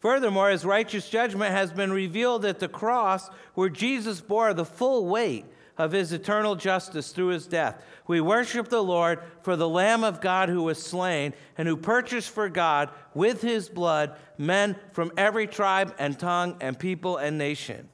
Furthermore, 0.01 0.51
his 0.51 0.65
righteous 0.65 1.09
judgment 1.09 1.53
has 1.53 1.73
been 1.73 1.93
revealed 1.93 2.45
at 2.45 2.61
the 2.61 2.69
cross 2.69 3.29
where 3.55 3.69
Jesus 3.69 4.21
bore 4.21 4.55
the 4.55 4.65
full 4.65 5.07
weight 5.07 5.45
of 5.79 5.93
his 5.93 6.13
eternal 6.13 6.57
justice 6.57 7.13
through 7.13 7.29
his 7.29 7.47
death. 7.47 7.83
We 8.07 8.21
worship 8.21 8.69
the 8.69 8.83
Lord 8.83 9.21
for 9.43 9.57
the 9.57 9.69
Lamb 9.69 10.05
of 10.05 10.21
God 10.21 10.49
who 10.49 10.65
was 10.65 10.83
slain 10.83 11.33
and 11.57 11.69
who 11.69 11.77
purchased 11.77 12.31
for 12.31 12.49
God 12.49 12.91
with 13.15 13.41
his 13.41 13.69
blood 13.69 14.17
men 14.37 14.77
from 14.93 15.13
every 15.17 15.47
tribe 15.47 15.95
and 15.99 16.19
tongue 16.19 16.57
and 16.61 16.79
people 16.79 17.17
and 17.17 17.39
nation. 17.39 17.89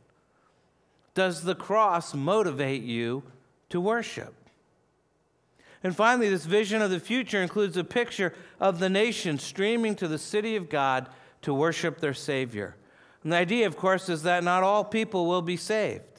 Does 1.15 1.43
the 1.43 1.55
cross 1.55 2.15
motivate 2.15 2.83
you 2.83 3.23
to 3.69 3.81
worship? 3.81 4.35
And 5.83 5.95
finally, 5.95 6.31
this 6.31 6.47
vision 6.47 6.81
of 6.81 6.91
the 6.91 6.99
future 6.99 7.43
includes 7.43 7.77
a 7.77 7.85
picture 7.85 8.33
of 8.59 8.79
the 8.79 8.89
nation 8.89 9.39
streaming 9.39 9.95
to 9.97 10.09
the 10.09 10.19
city 10.19 10.57
of 10.57 10.71
God 10.71 11.09
to 11.43 11.53
worship 11.53 12.01
their 12.01 12.15
Savior. 12.15 12.75
And 13.23 13.33
the 13.33 13.37
idea, 13.37 13.67
of 13.67 13.77
course, 13.77 14.09
is 14.09 14.23
that 14.23 14.43
not 14.43 14.63
all 14.63 14.83
people 14.83 15.27
will 15.27 15.43
be 15.43 15.59
saved. 15.59 16.14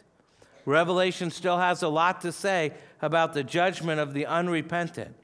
Revelation 0.65 1.29
still 1.29 1.57
has 1.57 1.83
a 1.83 1.87
lot 1.87 2.21
to 2.21 2.31
say 2.31 2.73
about 3.01 3.33
the 3.33 3.43
judgment 3.43 3.99
of 3.99 4.13
the 4.13 4.25
unrepentant. 4.25 5.15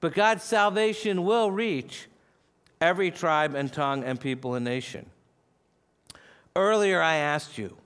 But 0.00 0.14
God's 0.14 0.42
salvation 0.42 1.24
will 1.24 1.50
reach 1.50 2.08
every 2.80 3.10
tribe 3.10 3.54
and 3.54 3.72
tongue 3.72 4.02
and 4.02 4.18
people 4.18 4.54
and 4.54 4.64
nation. 4.64 5.06
Earlier, 6.56 7.00
I 7.00 7.16
asked 7.16 7.58
you, 7.58 7.76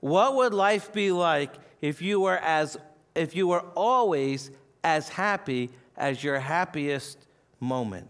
what 0.00 0.36
would 0.36 0.54
life 0.54 0.92
be 0.92 1.10
like 1.10 1.52
if 1.80 2.00
you 2.02 2.20
were, 2.20 2.38
as, 2.38 2.76
if 3.14 3.34
you 3.34 3.48
were 3.48 3.64
always 3.74 4.50
as 4.82 5.08
happy 5.08 5.70
as 5.96 6.22
your 6.22 6.38
happiest 6.38 7.18
moment? 7.60 8.08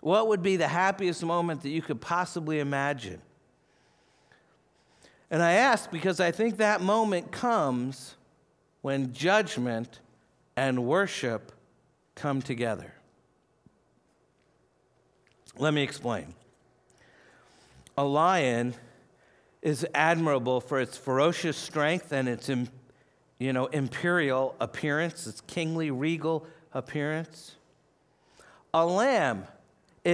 What 0.00 0.28
would 0.28 0.42
be 0.42 0.56
the 0.56 0.68
happiest 0.68 1.22
moment 1.22 1.62
that 1.62 1.70
you 1.70 1.82
could 1.82 2.00
possibly 2.00 2.60
imagine? 2.60 3.20
And 5.30 5.42
I 5.42 5.52
ask 5.52 5.90
because 5.90 6.20
I 6.20 6.30
think 6.30 6.56
that 6.56 6.80
moment 6.80 7.30
comes 7.32 8.16
when 8.80 9.12
judgment 9.12 10.00
and 10.56 10.84
worship 10.84 11.52
come 12.14 12.40
together. 12.40 12.92
Let 15.58 15.74
me 15.74 15.82
explain. 15.82 16.34
A 17.96 18.04
lion 18.04 18.74
is 19.60 19.86
admirable 19.94 20.60
for 20.60 20.80
its 20.80 20.96
ferocious 20.96 21.56
strength 21.56 22.12
and 22.12 22.28
its 22.28 22.48
you 23.38 23.52
know, 23.52 23.66
imperial 23.66 24.54
appearance, 24.60 25.26
its 25.26 25.40
kingly, 25.42 25.90
regal 25.90 26.46
appearance. 26.72 27.56
A 28.72 28.86
lamb 28.86 29.44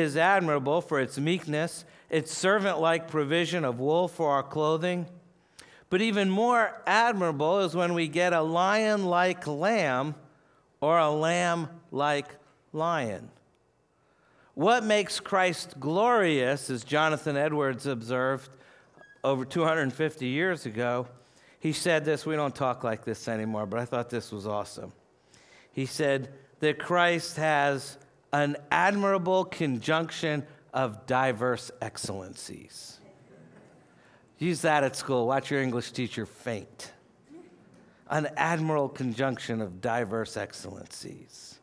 is 0.03 0.17
admirable 0.17 0.81
for 0.81 1.01
its 1.01 1.19
meekness 1.19 1.85
its 2.15 2.33
servant 2.33 2.79
like 2.81 3.09
provision 3.09 3.65
of 3.65 3.81
wool 3.81 4.07
for 4.07 4.31
our 4.31 4.43
clothing. 4.45 5.07
But 5.91 6.01
even 6.01 6.31
more 6.31 6.81
admirable 6.87 7.59
is 7.61 7.75
when 7.75 7.93
we 7.93 8.07
get 8.07 8.33
a 8.33 8.41
lion 8.41 9.07
like 9.07 9.49
lamb 9.49 10.15
or 10.81 10.97
a 10.97 11.11
lamb 11.11 11.69
like 11.91 12.29
lion. 12.73 13.31
What 14.55 14.85
makes 14.85 15.19
Christ 15.19 15.81
glorious, 15.81 16.71
as 16.71 16.85
Jonathan 16.85 17.37
Edwards 17.37 17.87
observed 17.87 18.51
over 19.25 19.45
250 19.45 20.27
years 20.27 20.67
ago, 20.67 21.09
he 21.59 21.73
said 21.73 22.05
this. 22.05 22.25
We 22.25 22.37
don't 22.37 22.55
talk 22.55 22.85
like 22.85 23.05
this 23.05 23.27
anymore, 23.27 23.67
but 23.67 23.81
I 23.81 23.85
thought 23.85 24.09
this 24.09 24.31
was 24.31 24.47
awesome. 24.47 24.93
He 25.73 25.87
said 25.87 26.33
that 26.61 26.79
Christ 26.79 27.39
has 27.39 27.99
an 28.35 28.57
admirable 28.73 29.45
conjunction 29.45 30.45
of 30.73 31.07
diverse 31.07 31.71
excellencies. 31.81 32.99
Use 34.39 34.63
that 34.63 34.83
at 34.83 34.97
school. 34.97 35.29
Watch 35.29 35.53
your 35.53 35.63
English 35.63 35.93
teacher 35.93 36.27
faint. 36.27 36.93
An 38.11 38.29
admirable 38.37 38.89
conjunction 38.89 39.61
of 39.61 39.81
diverse 39.81 40.37
excellencies. 40.37 41.61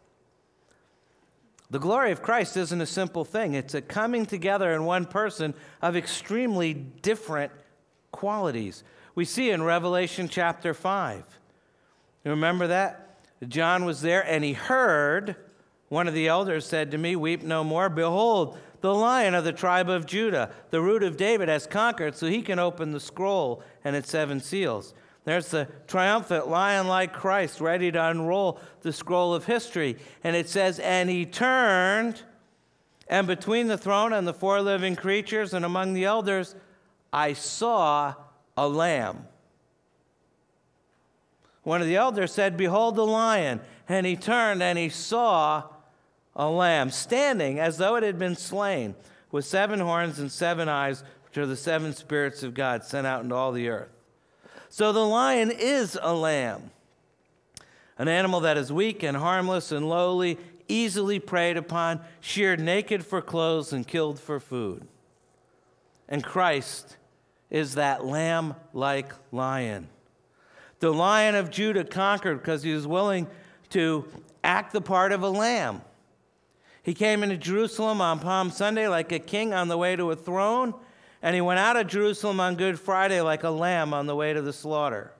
The 1.69 1.79
glory 1.79 2.13
of 2.13 2.21
Christ 2.21 2.55
isn't 2.55 2.79
a 2.79 2.85
simple 2.85 3.25
thing, 3.25 3.53
it's 3.53 3.73
a 3.73 3.81
coming 3.81 4.25
together 4.25 4.71
in 4.71 4.85
one 4.85 5.05
person 5.05 5.53
of 5.81 5.97
extremely 5.97 6.73
different 6.73 7.51
qualities. 8.13 8.85
We 9.13 9.25
see 9.25 9.51
in 9.51 9.61
Revelation 9.61 10.29
chapter 10.29 10.73
5. 10.73 11.23
You 12.23 12.31
remember 12.31 12.67
that? 12.67 13.19
John 13.45 13.83
was 13.83 14.01
there 14.01 14.25
and 14.25 14.43
he 14.43 14.53
heard 14.53 15.35
one 15.91 16.07
of 16.07 16.13
the 16.13 16.29
elders 16.29 16.65
said 16.65 16.89
to 16.91 16.97
me, 16.97 17.17
Weep 17.17 17.43
no 17.43 17.65
more. 17.65 17.89
Behold, 17.89 18.57
the 18.79 18.95
lion 18.95 19.35
of 19.35 19.43
the 19.43 19.51
tribe 19.51 19.89
of 19.89 20.05
Judah, 20.05 20.49
the 20.69 20.79
root 20.79 21.03
of 21.03 21.17
David, 21.17 21.49
has 21.49 21.67
conquered 21.67 22.15
so 22.15 22.27
he 22.27 22.41
can 22.41 22.59
open 22.59 22.93
the 22.93 22.99
scroll 23.01 23.61
and 23.83 23.93
its 23.93 24.09
seven 24.09 24.39
seals. 24.39 24.93
There's 25.25 25.49
the 25.49 25.67
triumphant 25.87 26.47
lion 26.47 26.87
like 26.87 27.11
Christ 27.11 27.59
ready 27.59 27.91
to 27.91 28.05
unroll 28.05 28.61
the 28.83 28.93
scroll 28.93 29.33
of 29.33 29.43
history. 29.43 29.97
And 30.23 30.33
it 30.33 30.47
says, 30.47 30.79
And 30.79 31.09
he 31.09 31.25
turned, 31.25 32.21
and 33.09 33.27
between 33.27 33.67
the 33.67 33.77
throne 33.77 34.13
and 34.13 34.25
the 34.25 34.33
four 34.33 34.61
living 34.61 34.95
creatures 34.95 35.53
and 35.53 35.65
among 35.65 35.91
the 35.91 36.05
elders, 36.05 36.55
I 37.11 37.33
saw 37.33 38.13
a 38.55 38.65
lamb. 38.65 39.27
One 41.63 41.81
of 41.81 41.87
the 41.87 41.97
elders 41.97 42.31
said, 42.31 42.55
Behold 42.55 42.95
the 42.95 43.05
lion. 43.05 43.59
And 43.89 44.05
he 44.05 44.15
turned 44.15 44.63
and 44.63 44.77
he 44.77 44.87
saw 44.87 45.63
a 46.35 46.49
lamb 46.49 46.89
standing 46.89 47.59
as 47.59 47.77
though 47.77 47.95
it 47.95 48.03
had 48.03 48.17
been 48.17 48.35
slain, 48.35 48.95
with 49.31 49.45
seven 49.45 49.79
horns 49.79 50.19
and 50.19 50.31
seven 50.31 50.67
eyes, 50.67 51.03
which 51.25 51.37
are 51.37 51.45
the 51.45 51.55
seven 51.55 51.93
spirits 51.93 52.43
of 52.43 52.53
God 52.53 52.83
sent 52.83 53.07
out 53.07 53.23
into 53.23 53.35
all 53.35 53.51
the 53.51 53.69
earth. 53.69 53.91
So 54.69 54.91
the 54.91 55.05
lion 55.05 55.51
is 55.51 55.97
a 56.01 56.13
lamb, 56.13 56.71
an 57.97 58.07
animal 58.07 58.41
that 58.41 58.57
is 58.57 58.71
weak 58.71 59.03
and 59.03 59.17
harmless 59.17 59.71
and 59.71 59.87
lowly, 59.87 60.37
easily 60.67 61.19
preyed 61.19 61.57
upon, 61.57 62.01
sheared 62.19 62.59
naked 62.59 63.05
for 63.05 63.21
clothes, 63.21 63.73
and 63.73 63.87
killed 63.87 64.19
for 64.19 64.39
food. 64.39 64.87
And 66.07 66.23
Christ 66.23 66.97
is 67.49 67.75
that 67.75 68.05
lamb 68.05 68.55
like 68.73 69.13
lion. 69.31 69.87
The 70.79 70.91
lion 70.91 71.35
of 71.35 71.51
Judah 71.51 71.83
conquered 71.83 72.39
because 72.39 72.63
he 72.63 72.73
was 72.73 72.87
willing 72.87 73.27
to 73.69 74.05
act 74.43 74.73
the 74.73 74.81
part 74.81 75.11
of 75.11 75.21
a 75.21 75.29
lamb. 75.29 75.81
He 76.83 76.93
came 76.93 77.23
into 77.23 77.37
Jerusalem 77.37 78.01
on 78.01 78.19
Palm 78.19 78.49
Sunday 78.49 78.87
like 78.87 79.11
a 79.11 79.19
king 79.19 79.53
on 79.53 79.67
the 79.67 79.77
way 79.77 79.95
to 79.95 80.11
a 80.11 80.15
throne, 80.15 80.73
and 81.21 81.35
he 81.35 81.41
went 81.41 81.59
out 81.59 81.77
of 81.77 81.87
Jerusalem 81.87 82.39
on 82.39 82.55
Good 82.55 82.79
Friday 82.79 83.21
like 83.21 83.43
a 83.43 83.49
lamb 83.49 83.93
on 83.93 84.07
the 84.07 84.15
way 84.15 84.33
to 84.33 84.41
the 84.41 84.53
slaughter. 84.53 85.11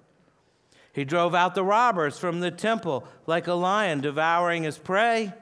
He 0.94 1.06
drove 1.06 1.34
out 1.36 1.56
the 1.56 1.64
robbers 1.64 2.18
from 2.18 2.40
the 2.40 2.52
temple 2.52 3.08
like 3.26 3.48
a 3.48 3.54
lion 3.54 4.02
devouring 4.02 4.64
his 4.64 4.78
prey. 4.78 5.34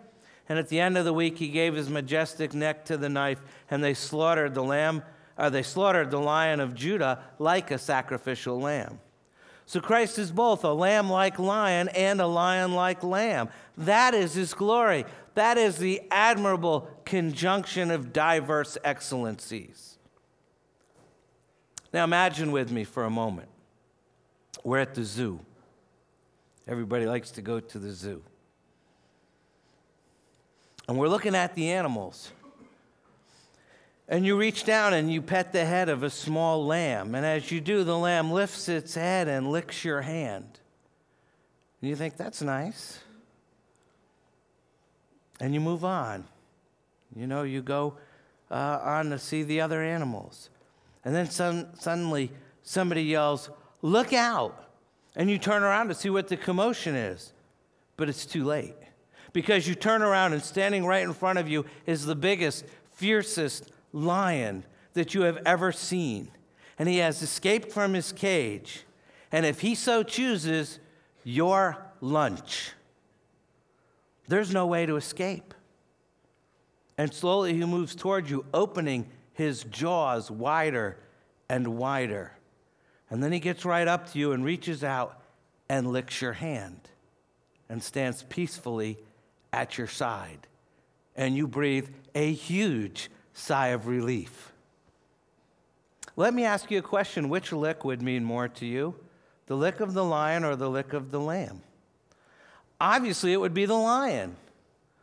And 0.48 0.58
at 0.58 0.70
the 0.70 0.80
end 0.80 0.98
of 0.98 1.06
the 1.06 1.14
week, 1.14 1.38
he 1.38 1.48
gave 1.48 1.76
his 1.76 1.90
majestic 1.90 2.54
neck 2.54 2.86
to 2.86 2.98
the 2.98 3.10
knife, 3.10 3.40
and 3.70 3.84
they 3.84 3.94
slaughtered 3.94 4.56
the 4.56 4.64
lamb, 4.64 5.04
or 5.38 5.46
uh, 5.46 5.50
they 5.50 5.62
slaughtered 5.62 6.10
the 6.10 6.20
lion 6.20 6.60
of 6.60 6.74
Judah 6.74 7.20
like 7.38 7.72
a 7.72 7.78
sacrificial 7.78 8.60
lamb. 8.60 9.00
So 9.68 9.80
Christ 9.80 10.18
is 10.18 10.32
both 10.32 10.64
a 10.64 10.74
lamb 10.74 11.12
like 11.12 11.38
lion 11.38 11.90
and 11.90 12.20
a 12.20 12.26
lion 12.26 12.74
like 12.74 13.04
lamb. 13.04 13.50
That 13.78 14.16
is 14.16 14.34
his 14.34 14.56
glory. 14.56 15.06
That 15.36 15.58
is 15.58 15.78
the 15.78 16.02
admirable 16.12 16.90
conjunction 17.06 17.92
of 17.92 18.12
diverse 18.14 18.78
excellencies. 18.84 19.98
Now 21.94 22.04
imagine 22.04 22.52
with 22.52 22.72
me 22.72 22.84
for 22.84 23.06
a 23.06 23.10
moment. 23.10 23.50
We're 24.64 24.80
at 24.80 24.96
the 24.96 25.04
zoo. 25.04 25.40
Everybody 26.68 27.06
likes 27.06 27.32
to 27.32 27.42
go 27.42 27.60
to 27.60 27.80
the 27.80 27.92
zoo. 27.92 28.22
And 30.88 30.98
we're 30.98 31.08
looking 31.08 31.36
at 31.36 31.56
the 31.56 31.72
animals. 31.72 32.32
And 34.08 34.26
you 34.26 34.38
reach 34.38 34.64
down 34.64 34.94
and 34.94 35.12
you 35.12 35.22
pet 35.22 35.52
the 35.52 35.66
head 35.66 35.88
of 35.88 36.02
a 36.02 36.10
small 36.10 36.66
lamb. 36.66 37.14
And 37.14 37.26
as 37.26 37.52
you 37.52 37.62
do, 37.62 37.84
the 37.84 37.98
lamb 37.98 38.32
lifts 38.32 38.68
its 38.68 38.96
head 38.96 39.28
and 39.28 39.52
licks 39.52 39.86
your 39.86 40.02
hand. 40.02 40.60
And 41.82 41.90
you 41.90 41.96
think, 41.96 42.18
that's 42.18 42.42
nice. 42.42 43.00
And 45.40 45.54
you 45.54 45.60
move 45.60 45.86
on. 45.86 46.26
You 47.16 47.28
know, 47.28 47.44
you 47.44 47.62
go 47.62 47.96
uh, 48.52 48.80
on 48.82 49.10
to 49.10 49.20
see 49.20 49.44
the 49.44 49.62
other 49.62 49.82
animals. 49.82 50.50
And 51.06 51.16
then 51.16 51.30
some, 51.30 51.68
suddenly 51.76 52.32
somebody 52.64 53.04
yells, 53.04 53.50
Look 53.82 54.14
out! 54.14 54.66
And 55.16 55.30
you 55.30 55.38
turn 55.38 55.64
around 55.64 55.88
to 55.88 55.96
see 55.96 56.10
what 56.10 56.28
the 56.28 56.38
commotion 56.38 56.96
is. 56.96 57.34
But 57.98 58.10
it's 58.10 58.26
too 58.26 58.44
late. 58.44 58.76
Because 59.34 59.68
you 59.68 59.76
turn 59.76 60.02
around 60.02 60.34
and 60.34 60.42
standing 60.42 60.86
right 60.86 61.04
in 61.04 61.14
front 61.14 61.40
of 61.40 61.48
you 61.48 61.66
is 61.86 62.06
the 62.06 62.16
biggest, 62.16 62.66
fiercest, 62.92 63.72
lion 63.94 64.64
that 64.94 65.14
you 65.14 65.22
have 65.22 65.40
ever 65.46 65.72
seen. 65.72 66.30
And 66.78 66.88
he 66.88 66.98
has 66.98 67.22
escaped 67.22 67.72
from 67.72 67.94
his 67.94 68.12
cage. 68.12 68.84
And 69.32 69.46
if 69.46 69.62
he 69.62 69.76
so 69.76 70.04
chooses, 70.04 70.80
your 71.24 71.78
lunch. 72.02 72.72
There's 74.30 74.54
no 74.54 74.68
way 74.68 74.86
to 74.86 74.96
escape. 74.96 75.56
And 77.00 77.12
slowly 77.12 77.56
he 77.56 77.66
moves 77.66 77.96
toward 77.96 78.30
you, 78.30 78.46
opening 78.54 79.10
his 79.34 79.64
jaws 79.64 80.30
wider 80.30 80.98
and 81.50 81.80
wider. 81.80 82.34
And 83.10 83.24
then 83.24 83.32
he 83.32 83.40
gets 83.40 83.66
right 83.66 83.88
up 83.88 84.12
to 84.12 84.20
you 84.20 84.32
and 84.34 84.46
reaches 84.46 84.84
out 84.84 85.20
and 85.68 85.88
licks 85.88 86.22
your 86.22 86.34
hand 86.34 86.80
and 87.70 87.82
stands 87.82 88.24
peacefully 88.30 89.00
at 89.52 89.80
your 89.80 89.88
side. 89.88 90.46
And 91.16 91.36
you 91.36 91.48
breathe 91.48 91.90
a 92.14 92.32
huge 92.32 93.10
sigh 93.34 93.70
of 93.70 93.88
relief. 93.88 94.52
Let 96.16 96.36
me 96.36 96.44
ask 96.44 96.70
you 96.70 96.78
a 96.78 96.84
question 96.84 97.30
which 97.30 97.52
lick 97.52 97.84
would 97.84 98.04
mean 98.04 98.24
more 98.24 98.48
to 98.48 98.66
you? 98.68 98.94
The 99.48 99.58
lick 99.58 99.80
of 99.80 99.94
the 99.96 100.06
lion 100.06 100.44
or 100.44 100.56
the 100.56 100.70
lick 100.70 100.94
of 100.94 101.10
the 101.10 101.20
lamb? 101.20 101.64
Obviously, 102.80 103.34
it 103.34 103.40
would 103.40 103.54
be 103.54 103.66
the 103.66 103.74
lion. 103.74 104.36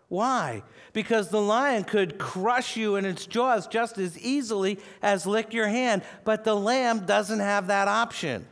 Why? 0.08 0.62
Because 0.92 1.28
the 1.28 1.40
lion 1.40 1.84
could 1.84 2.18
crush 2.18 2.76
you 2.76 2.96
in 2.96 3.04
its 3.04 3.26
jaws 3.26 3.66
just 3.66 3.98
as 3.98 4.18
easily 4.18 4.78
as 5.02 5.26
lick 5.26 5.52
your 5.52 5.68
hand, 5.68 6.02
but 6.24 6.44
the 6.44 6.54
lamb 6.54 7.06
doesn't 7.06 7.40
have 7.40 7.66
that 7.66 7.88
option. 7.88 8.46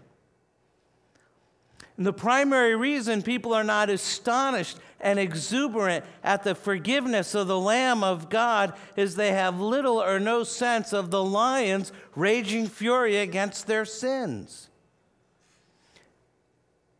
And 1.96 2.04
the 2.04 2.12
primary 2.12 2.74
reason 2.74 3.22
people 3.22 3.54
are 3.54 3.64
not 3.64 3.88
astonished 3.88 4.78
and 5.00 5.18
exuberant 5.18 6.04
at 6.24 6.42
the 6.42 6.54
forgiveness 6.54 7.34
of 7.34 7.46
the 7.46 7.58
Lamb 7.60 8.02
of 8.02 8.28
God 8.30 8.72
is 8.96 9.14
they 9.14 9.32
have 9.32 9.60
little 9.60 10.02
or 10.02 10.18
no 10.18 10.42
sense 10.42 10.92
of 10.92 11.10
the 11.10 11.22
lion's 11.22 11.92
raging 12.16 12.66
fury 12.66 13.18
against 13.18 13.66
their 13.66 13.84
sins. 13.84 14.70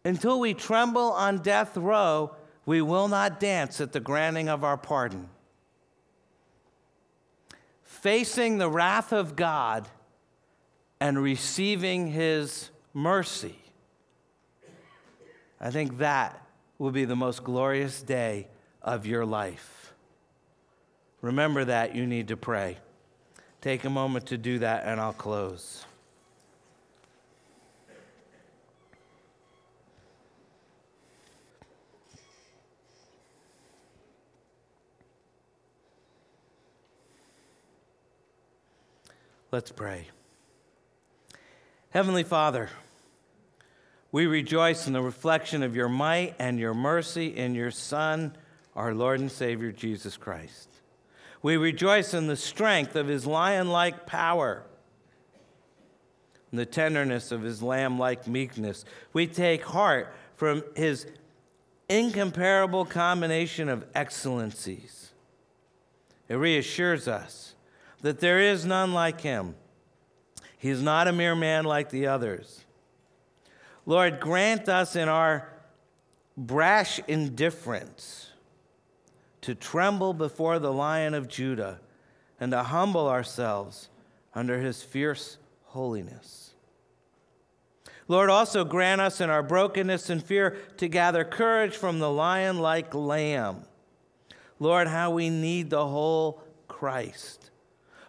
Until 0.05 0.39
we 0.39 0.55
tremble 0.55 1.13
on 1.13 1.39
death 1.39 1.77
row, 1.77 2.35
we 2.67 2.83
will 2.83 3.09
not 3.09 3.41
dance 3.41 3.81
at 3.81 3.93
the 3.93 4.01
granting 4.01 4.49
of 4.49 4.65
our 4.65 4.77
pardon. 4.77 5.29
Facing 7.83 8.59
the 8.59 8.69
wrath 8.69 9.13
of 9.13 9.35
God 9.35 9.89
and 11.01 11.23
receiving 11.23 12.09
his 12.09 12.71
mercy 12.93 13.59
I 15.65 15.71
think 15.71 15.97
that 15.97 16.47
will 16.77 16.91
be 16.91 17.07
the 17.07 17.17
most 17.17 17.43
glorious 17.43 18.03
day 18.03 18.49
of 18.83 19.07
your 19.07 19.25
life. 19.25 19.95
Remember 21.23 21.65
that 21.65 21.95
you 21.95 22.07
need 22.07 22.29
to 22.29 22.37
pray. 22.37 22.77
Take 23.63 23.85
a 23.85 23.91
moment 23.91 24.27
to 24.27 24.37
do 24.37 24.59
that, 24.59 24.85
and 24.85 25.01
I'll 25.01 25.15
close. 25.15 25.87
Let's 39.55 39.71
pray. 39.71 40.09
Heavenly 41.91 42.25
Father, 42.25 42.71
we 44.11 44.27
rejoice 44.27 44.89
in 44.89 44.93
the 44.93 45.01
reflection 45.01 45.63
of 45.63 45.77
your 45.77 45.89
might 45.89 46.35
and 46.41 46.59
your 46.59 46.75
mercy 46.75 47.29
in 47.29 47.55
your 47.55 47.71
Son, 47.71 48.37
our 48.75 48.93
Lord 48.93 49.21
and 49.21 49.31
Savior, 49.31 49.71
Jesus 49.71 50.17
Christ. 50.17 50.69
We 51.41 51.57
rejoice 51.57 52.15
in 52.15 52.27
the 52.27 52.35
strength 52.35 52.97
of 52.97 53.07
his 53.07 53.27
lion 53.27 53.71
like 53.71 54.07
power 54.07 54.65
and 56.51 56.59
the 56.59 56.67
tenderness 56.67 57.31
of 57.31 57.43
his 57.43 57.63
lamb 57.63 57.97
like 57.97 58.27
meekness. 58.27 58.85
We 59.13 59.29
take 59.29 59.63
heart 59.63 60.13
from 60.35 60.65
his 60.75 61.07
incomparable 61.89 62.87
combination 62.87 63.69
of 63.69 63.85
excellencies. 63.95 65.13
It 66.29 66.35
reassures 66.35 67.07
us 67.07 67.54
that 68.05 68.21
there 68.21 68.39
is 68.39 68.67
none 68.67 68.93
like 68.93 69.23
him. 69.23 69.55
He 70.59 70.69
is 70.69 70.83
not 70.83 71.09
a 71.09 71.13
mere 71.13 71.35
man 71.35 71.65
like 71.65 71.89
the 71.89 72.07
others. 72.07 72.63
Lord, 73.87 74.21
grant 74.21 74.69
us 74.69 74.95
in 74.95 75.09
our 75.09 75.49
brash 76.37 77.01
indifference 77.09 78.29
to 79.41 79.55
tremble 79.55 80.13
before 80.13 80.59
the 80.59 80.71
lion 80.71 81.15
of 81.15 81.29
Judah 81.29 81.81
and 82.39 82.53
to 82.53 82.63
humble 82.63 83.09
ourselves 83.09 83.89
under 84.35 84.59
his 84.59 84.83
fierce 84.83 85.39
holiness. 85.63 86.53
Lord, 88.07 88.29
also 88.29 88.67
grant 88.67 89.01
us 89.01 89.23
in 89.23 89.31
our 89.31 89.43
brokenness 89.43 90.11
and 90.11 90.23
fear 90.23 90.59
to 90.77 90.89
gather 90.89 91.25
courage 91.25 91.75
from 91.75 92.01
the 92.01 92.11
lion 92.11 92.59
like 92.59 92.93
lamb. 92.95 93.65
Lord, 94.61 94.89
how 94.89 95.11
we 95.11 95.31
need 95.31 95.71
the 95.71 95.87
whole 95.87 96.43
Christ. 96.69 97.44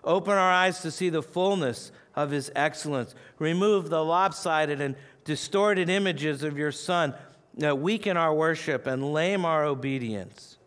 Open 0.05 0.33
our 0.33 0.51
eyes 0.51 0.81
to 0.81 0.91
see 0.91 1.09
the 1.09 1.23
fullness 1.23 1.91
of 2.15 2.31
his 2.31 2.51
excellence. 2.55 3.15
Remove 3.39 3.89
the 3.89 4.03
lopsided 4.03 4.79
and 4.79 4.95
distorted 5.23 5.89
images 5.89 6.43
of 6.43 6.57
your 6.57 6.71
Son 6.71 7.13
that 7.57 7.79
weaken 7.79 8.15
our 8.15 8.33
worship 8.33 8.85
and 8.85 9.11
lame 9.11 9.43
our 9.43 9.65
obedience. 9.65 10.57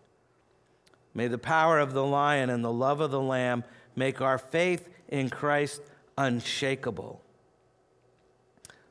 May 1.14 1.28
the 1.28 1.38
power 1.38 1.78
of 1.78 1.92
the 1.92 2.04
lion 2.04 2.50
and 2.50 2.64
the 2.64 2.72
love 2.72 3.00
of 3.00 3.10
the 3.10 3.20
lamb 3.20 3.64
make 3.94 4.20
our 4.20 4.38
faith 4.38 4.88
in 5.08 5.30
Christ 5.30 5.82
unshakable. 6.16 7.22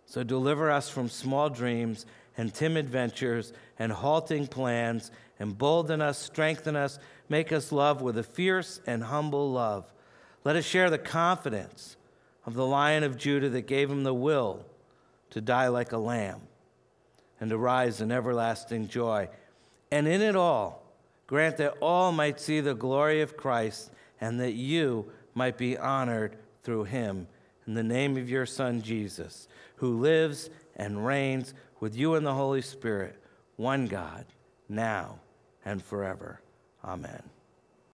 So 0.05 0.23
deliver 0.23 0.71
us 0.71 0.89
from 0.89 1.09
small 1.09 1.49
dreams 1.49 2.05
and 2.37 2.53
timid 2.53 2.89
ventures 2.89 3.51
and 3.77 3.91
halting 3.91 4.47
plans, 4.47 5.11
embolden 5.39 6.01
us, 6.01 6.17
strengthen 6.17 6.75
us, 6.75 6.99
make 7.27 7.51
us 7.51 7.71
love 7.71 8.01
with 8.01 8.17
a 8.17 8.23
fierce 8.23 8.79
and 8.87 9.03
humble 9.03 9.51
love. 9.51 9.91
Let 10.43 10.55
us 10.55 10.65
share 10.65 10.89
the 10.89 10.97
confidence 10.97 11.97
of 12.45 12.53
the 12.53 12.65
Lion 12.65 13.03
of 13.03 13.17
Judah 13.17 13.49
that 13.49 13.67
gave 13.67 13.89
him 13.89 14.03
the 14.03 14.13
will 14.13 14.65
to 15.31 15.41
die 15.41 15.67
like 15.67 15.91
a 15.91 15.97
lamb 15.97 16.41
and 17.39 17.49
to 17.49 17.57
rise 17.57 18.01
in 18.01 18.11
everlasting 18.11 18.87
joy. 18.87 19.29
And 19.91 20.07
in 20.07 20.21
it 20.21 20.35
all, 20.35 20.83
grant 21.27 21.57
that 21.57 21.77
all 21.81 22.11
might 22.11 22.39
see 22.39 22.61
the 22.61 22.73
glory 22.73 23.21
of 23.21 23.37
Christ 23.37 23.91
and 24.19 24.39
that 24.39 24.53
you 24.53 25.11
might 25.33 25.57
be 25.57 25.77
honored 25.77 26.37
through 26.63 26.85
him. 26.85 27.27
In 27.67 27.73
the 27.73 27.83
name 27.83 28.17
of 28.17 28.29
your 28.29 28.45
Son, 28.45 28.81
Jesus, 28.81 29.47
who 29.75 29.99
lives 29.99 30.49
and 30.75 31.05
reigns 31.05 31.53
with 31.79 31.95
you 31.95 32.15
in 32.15 32.23
the 32.23 32.33
Holy 32.33 32.61
Spirit, 32.61 33.21
one 33.57 33.87
God, 33.87 34.25
now 34.69 35.19
and 35.65 35.83
forever. 35.83 36.39
Amen. 36.83 37.21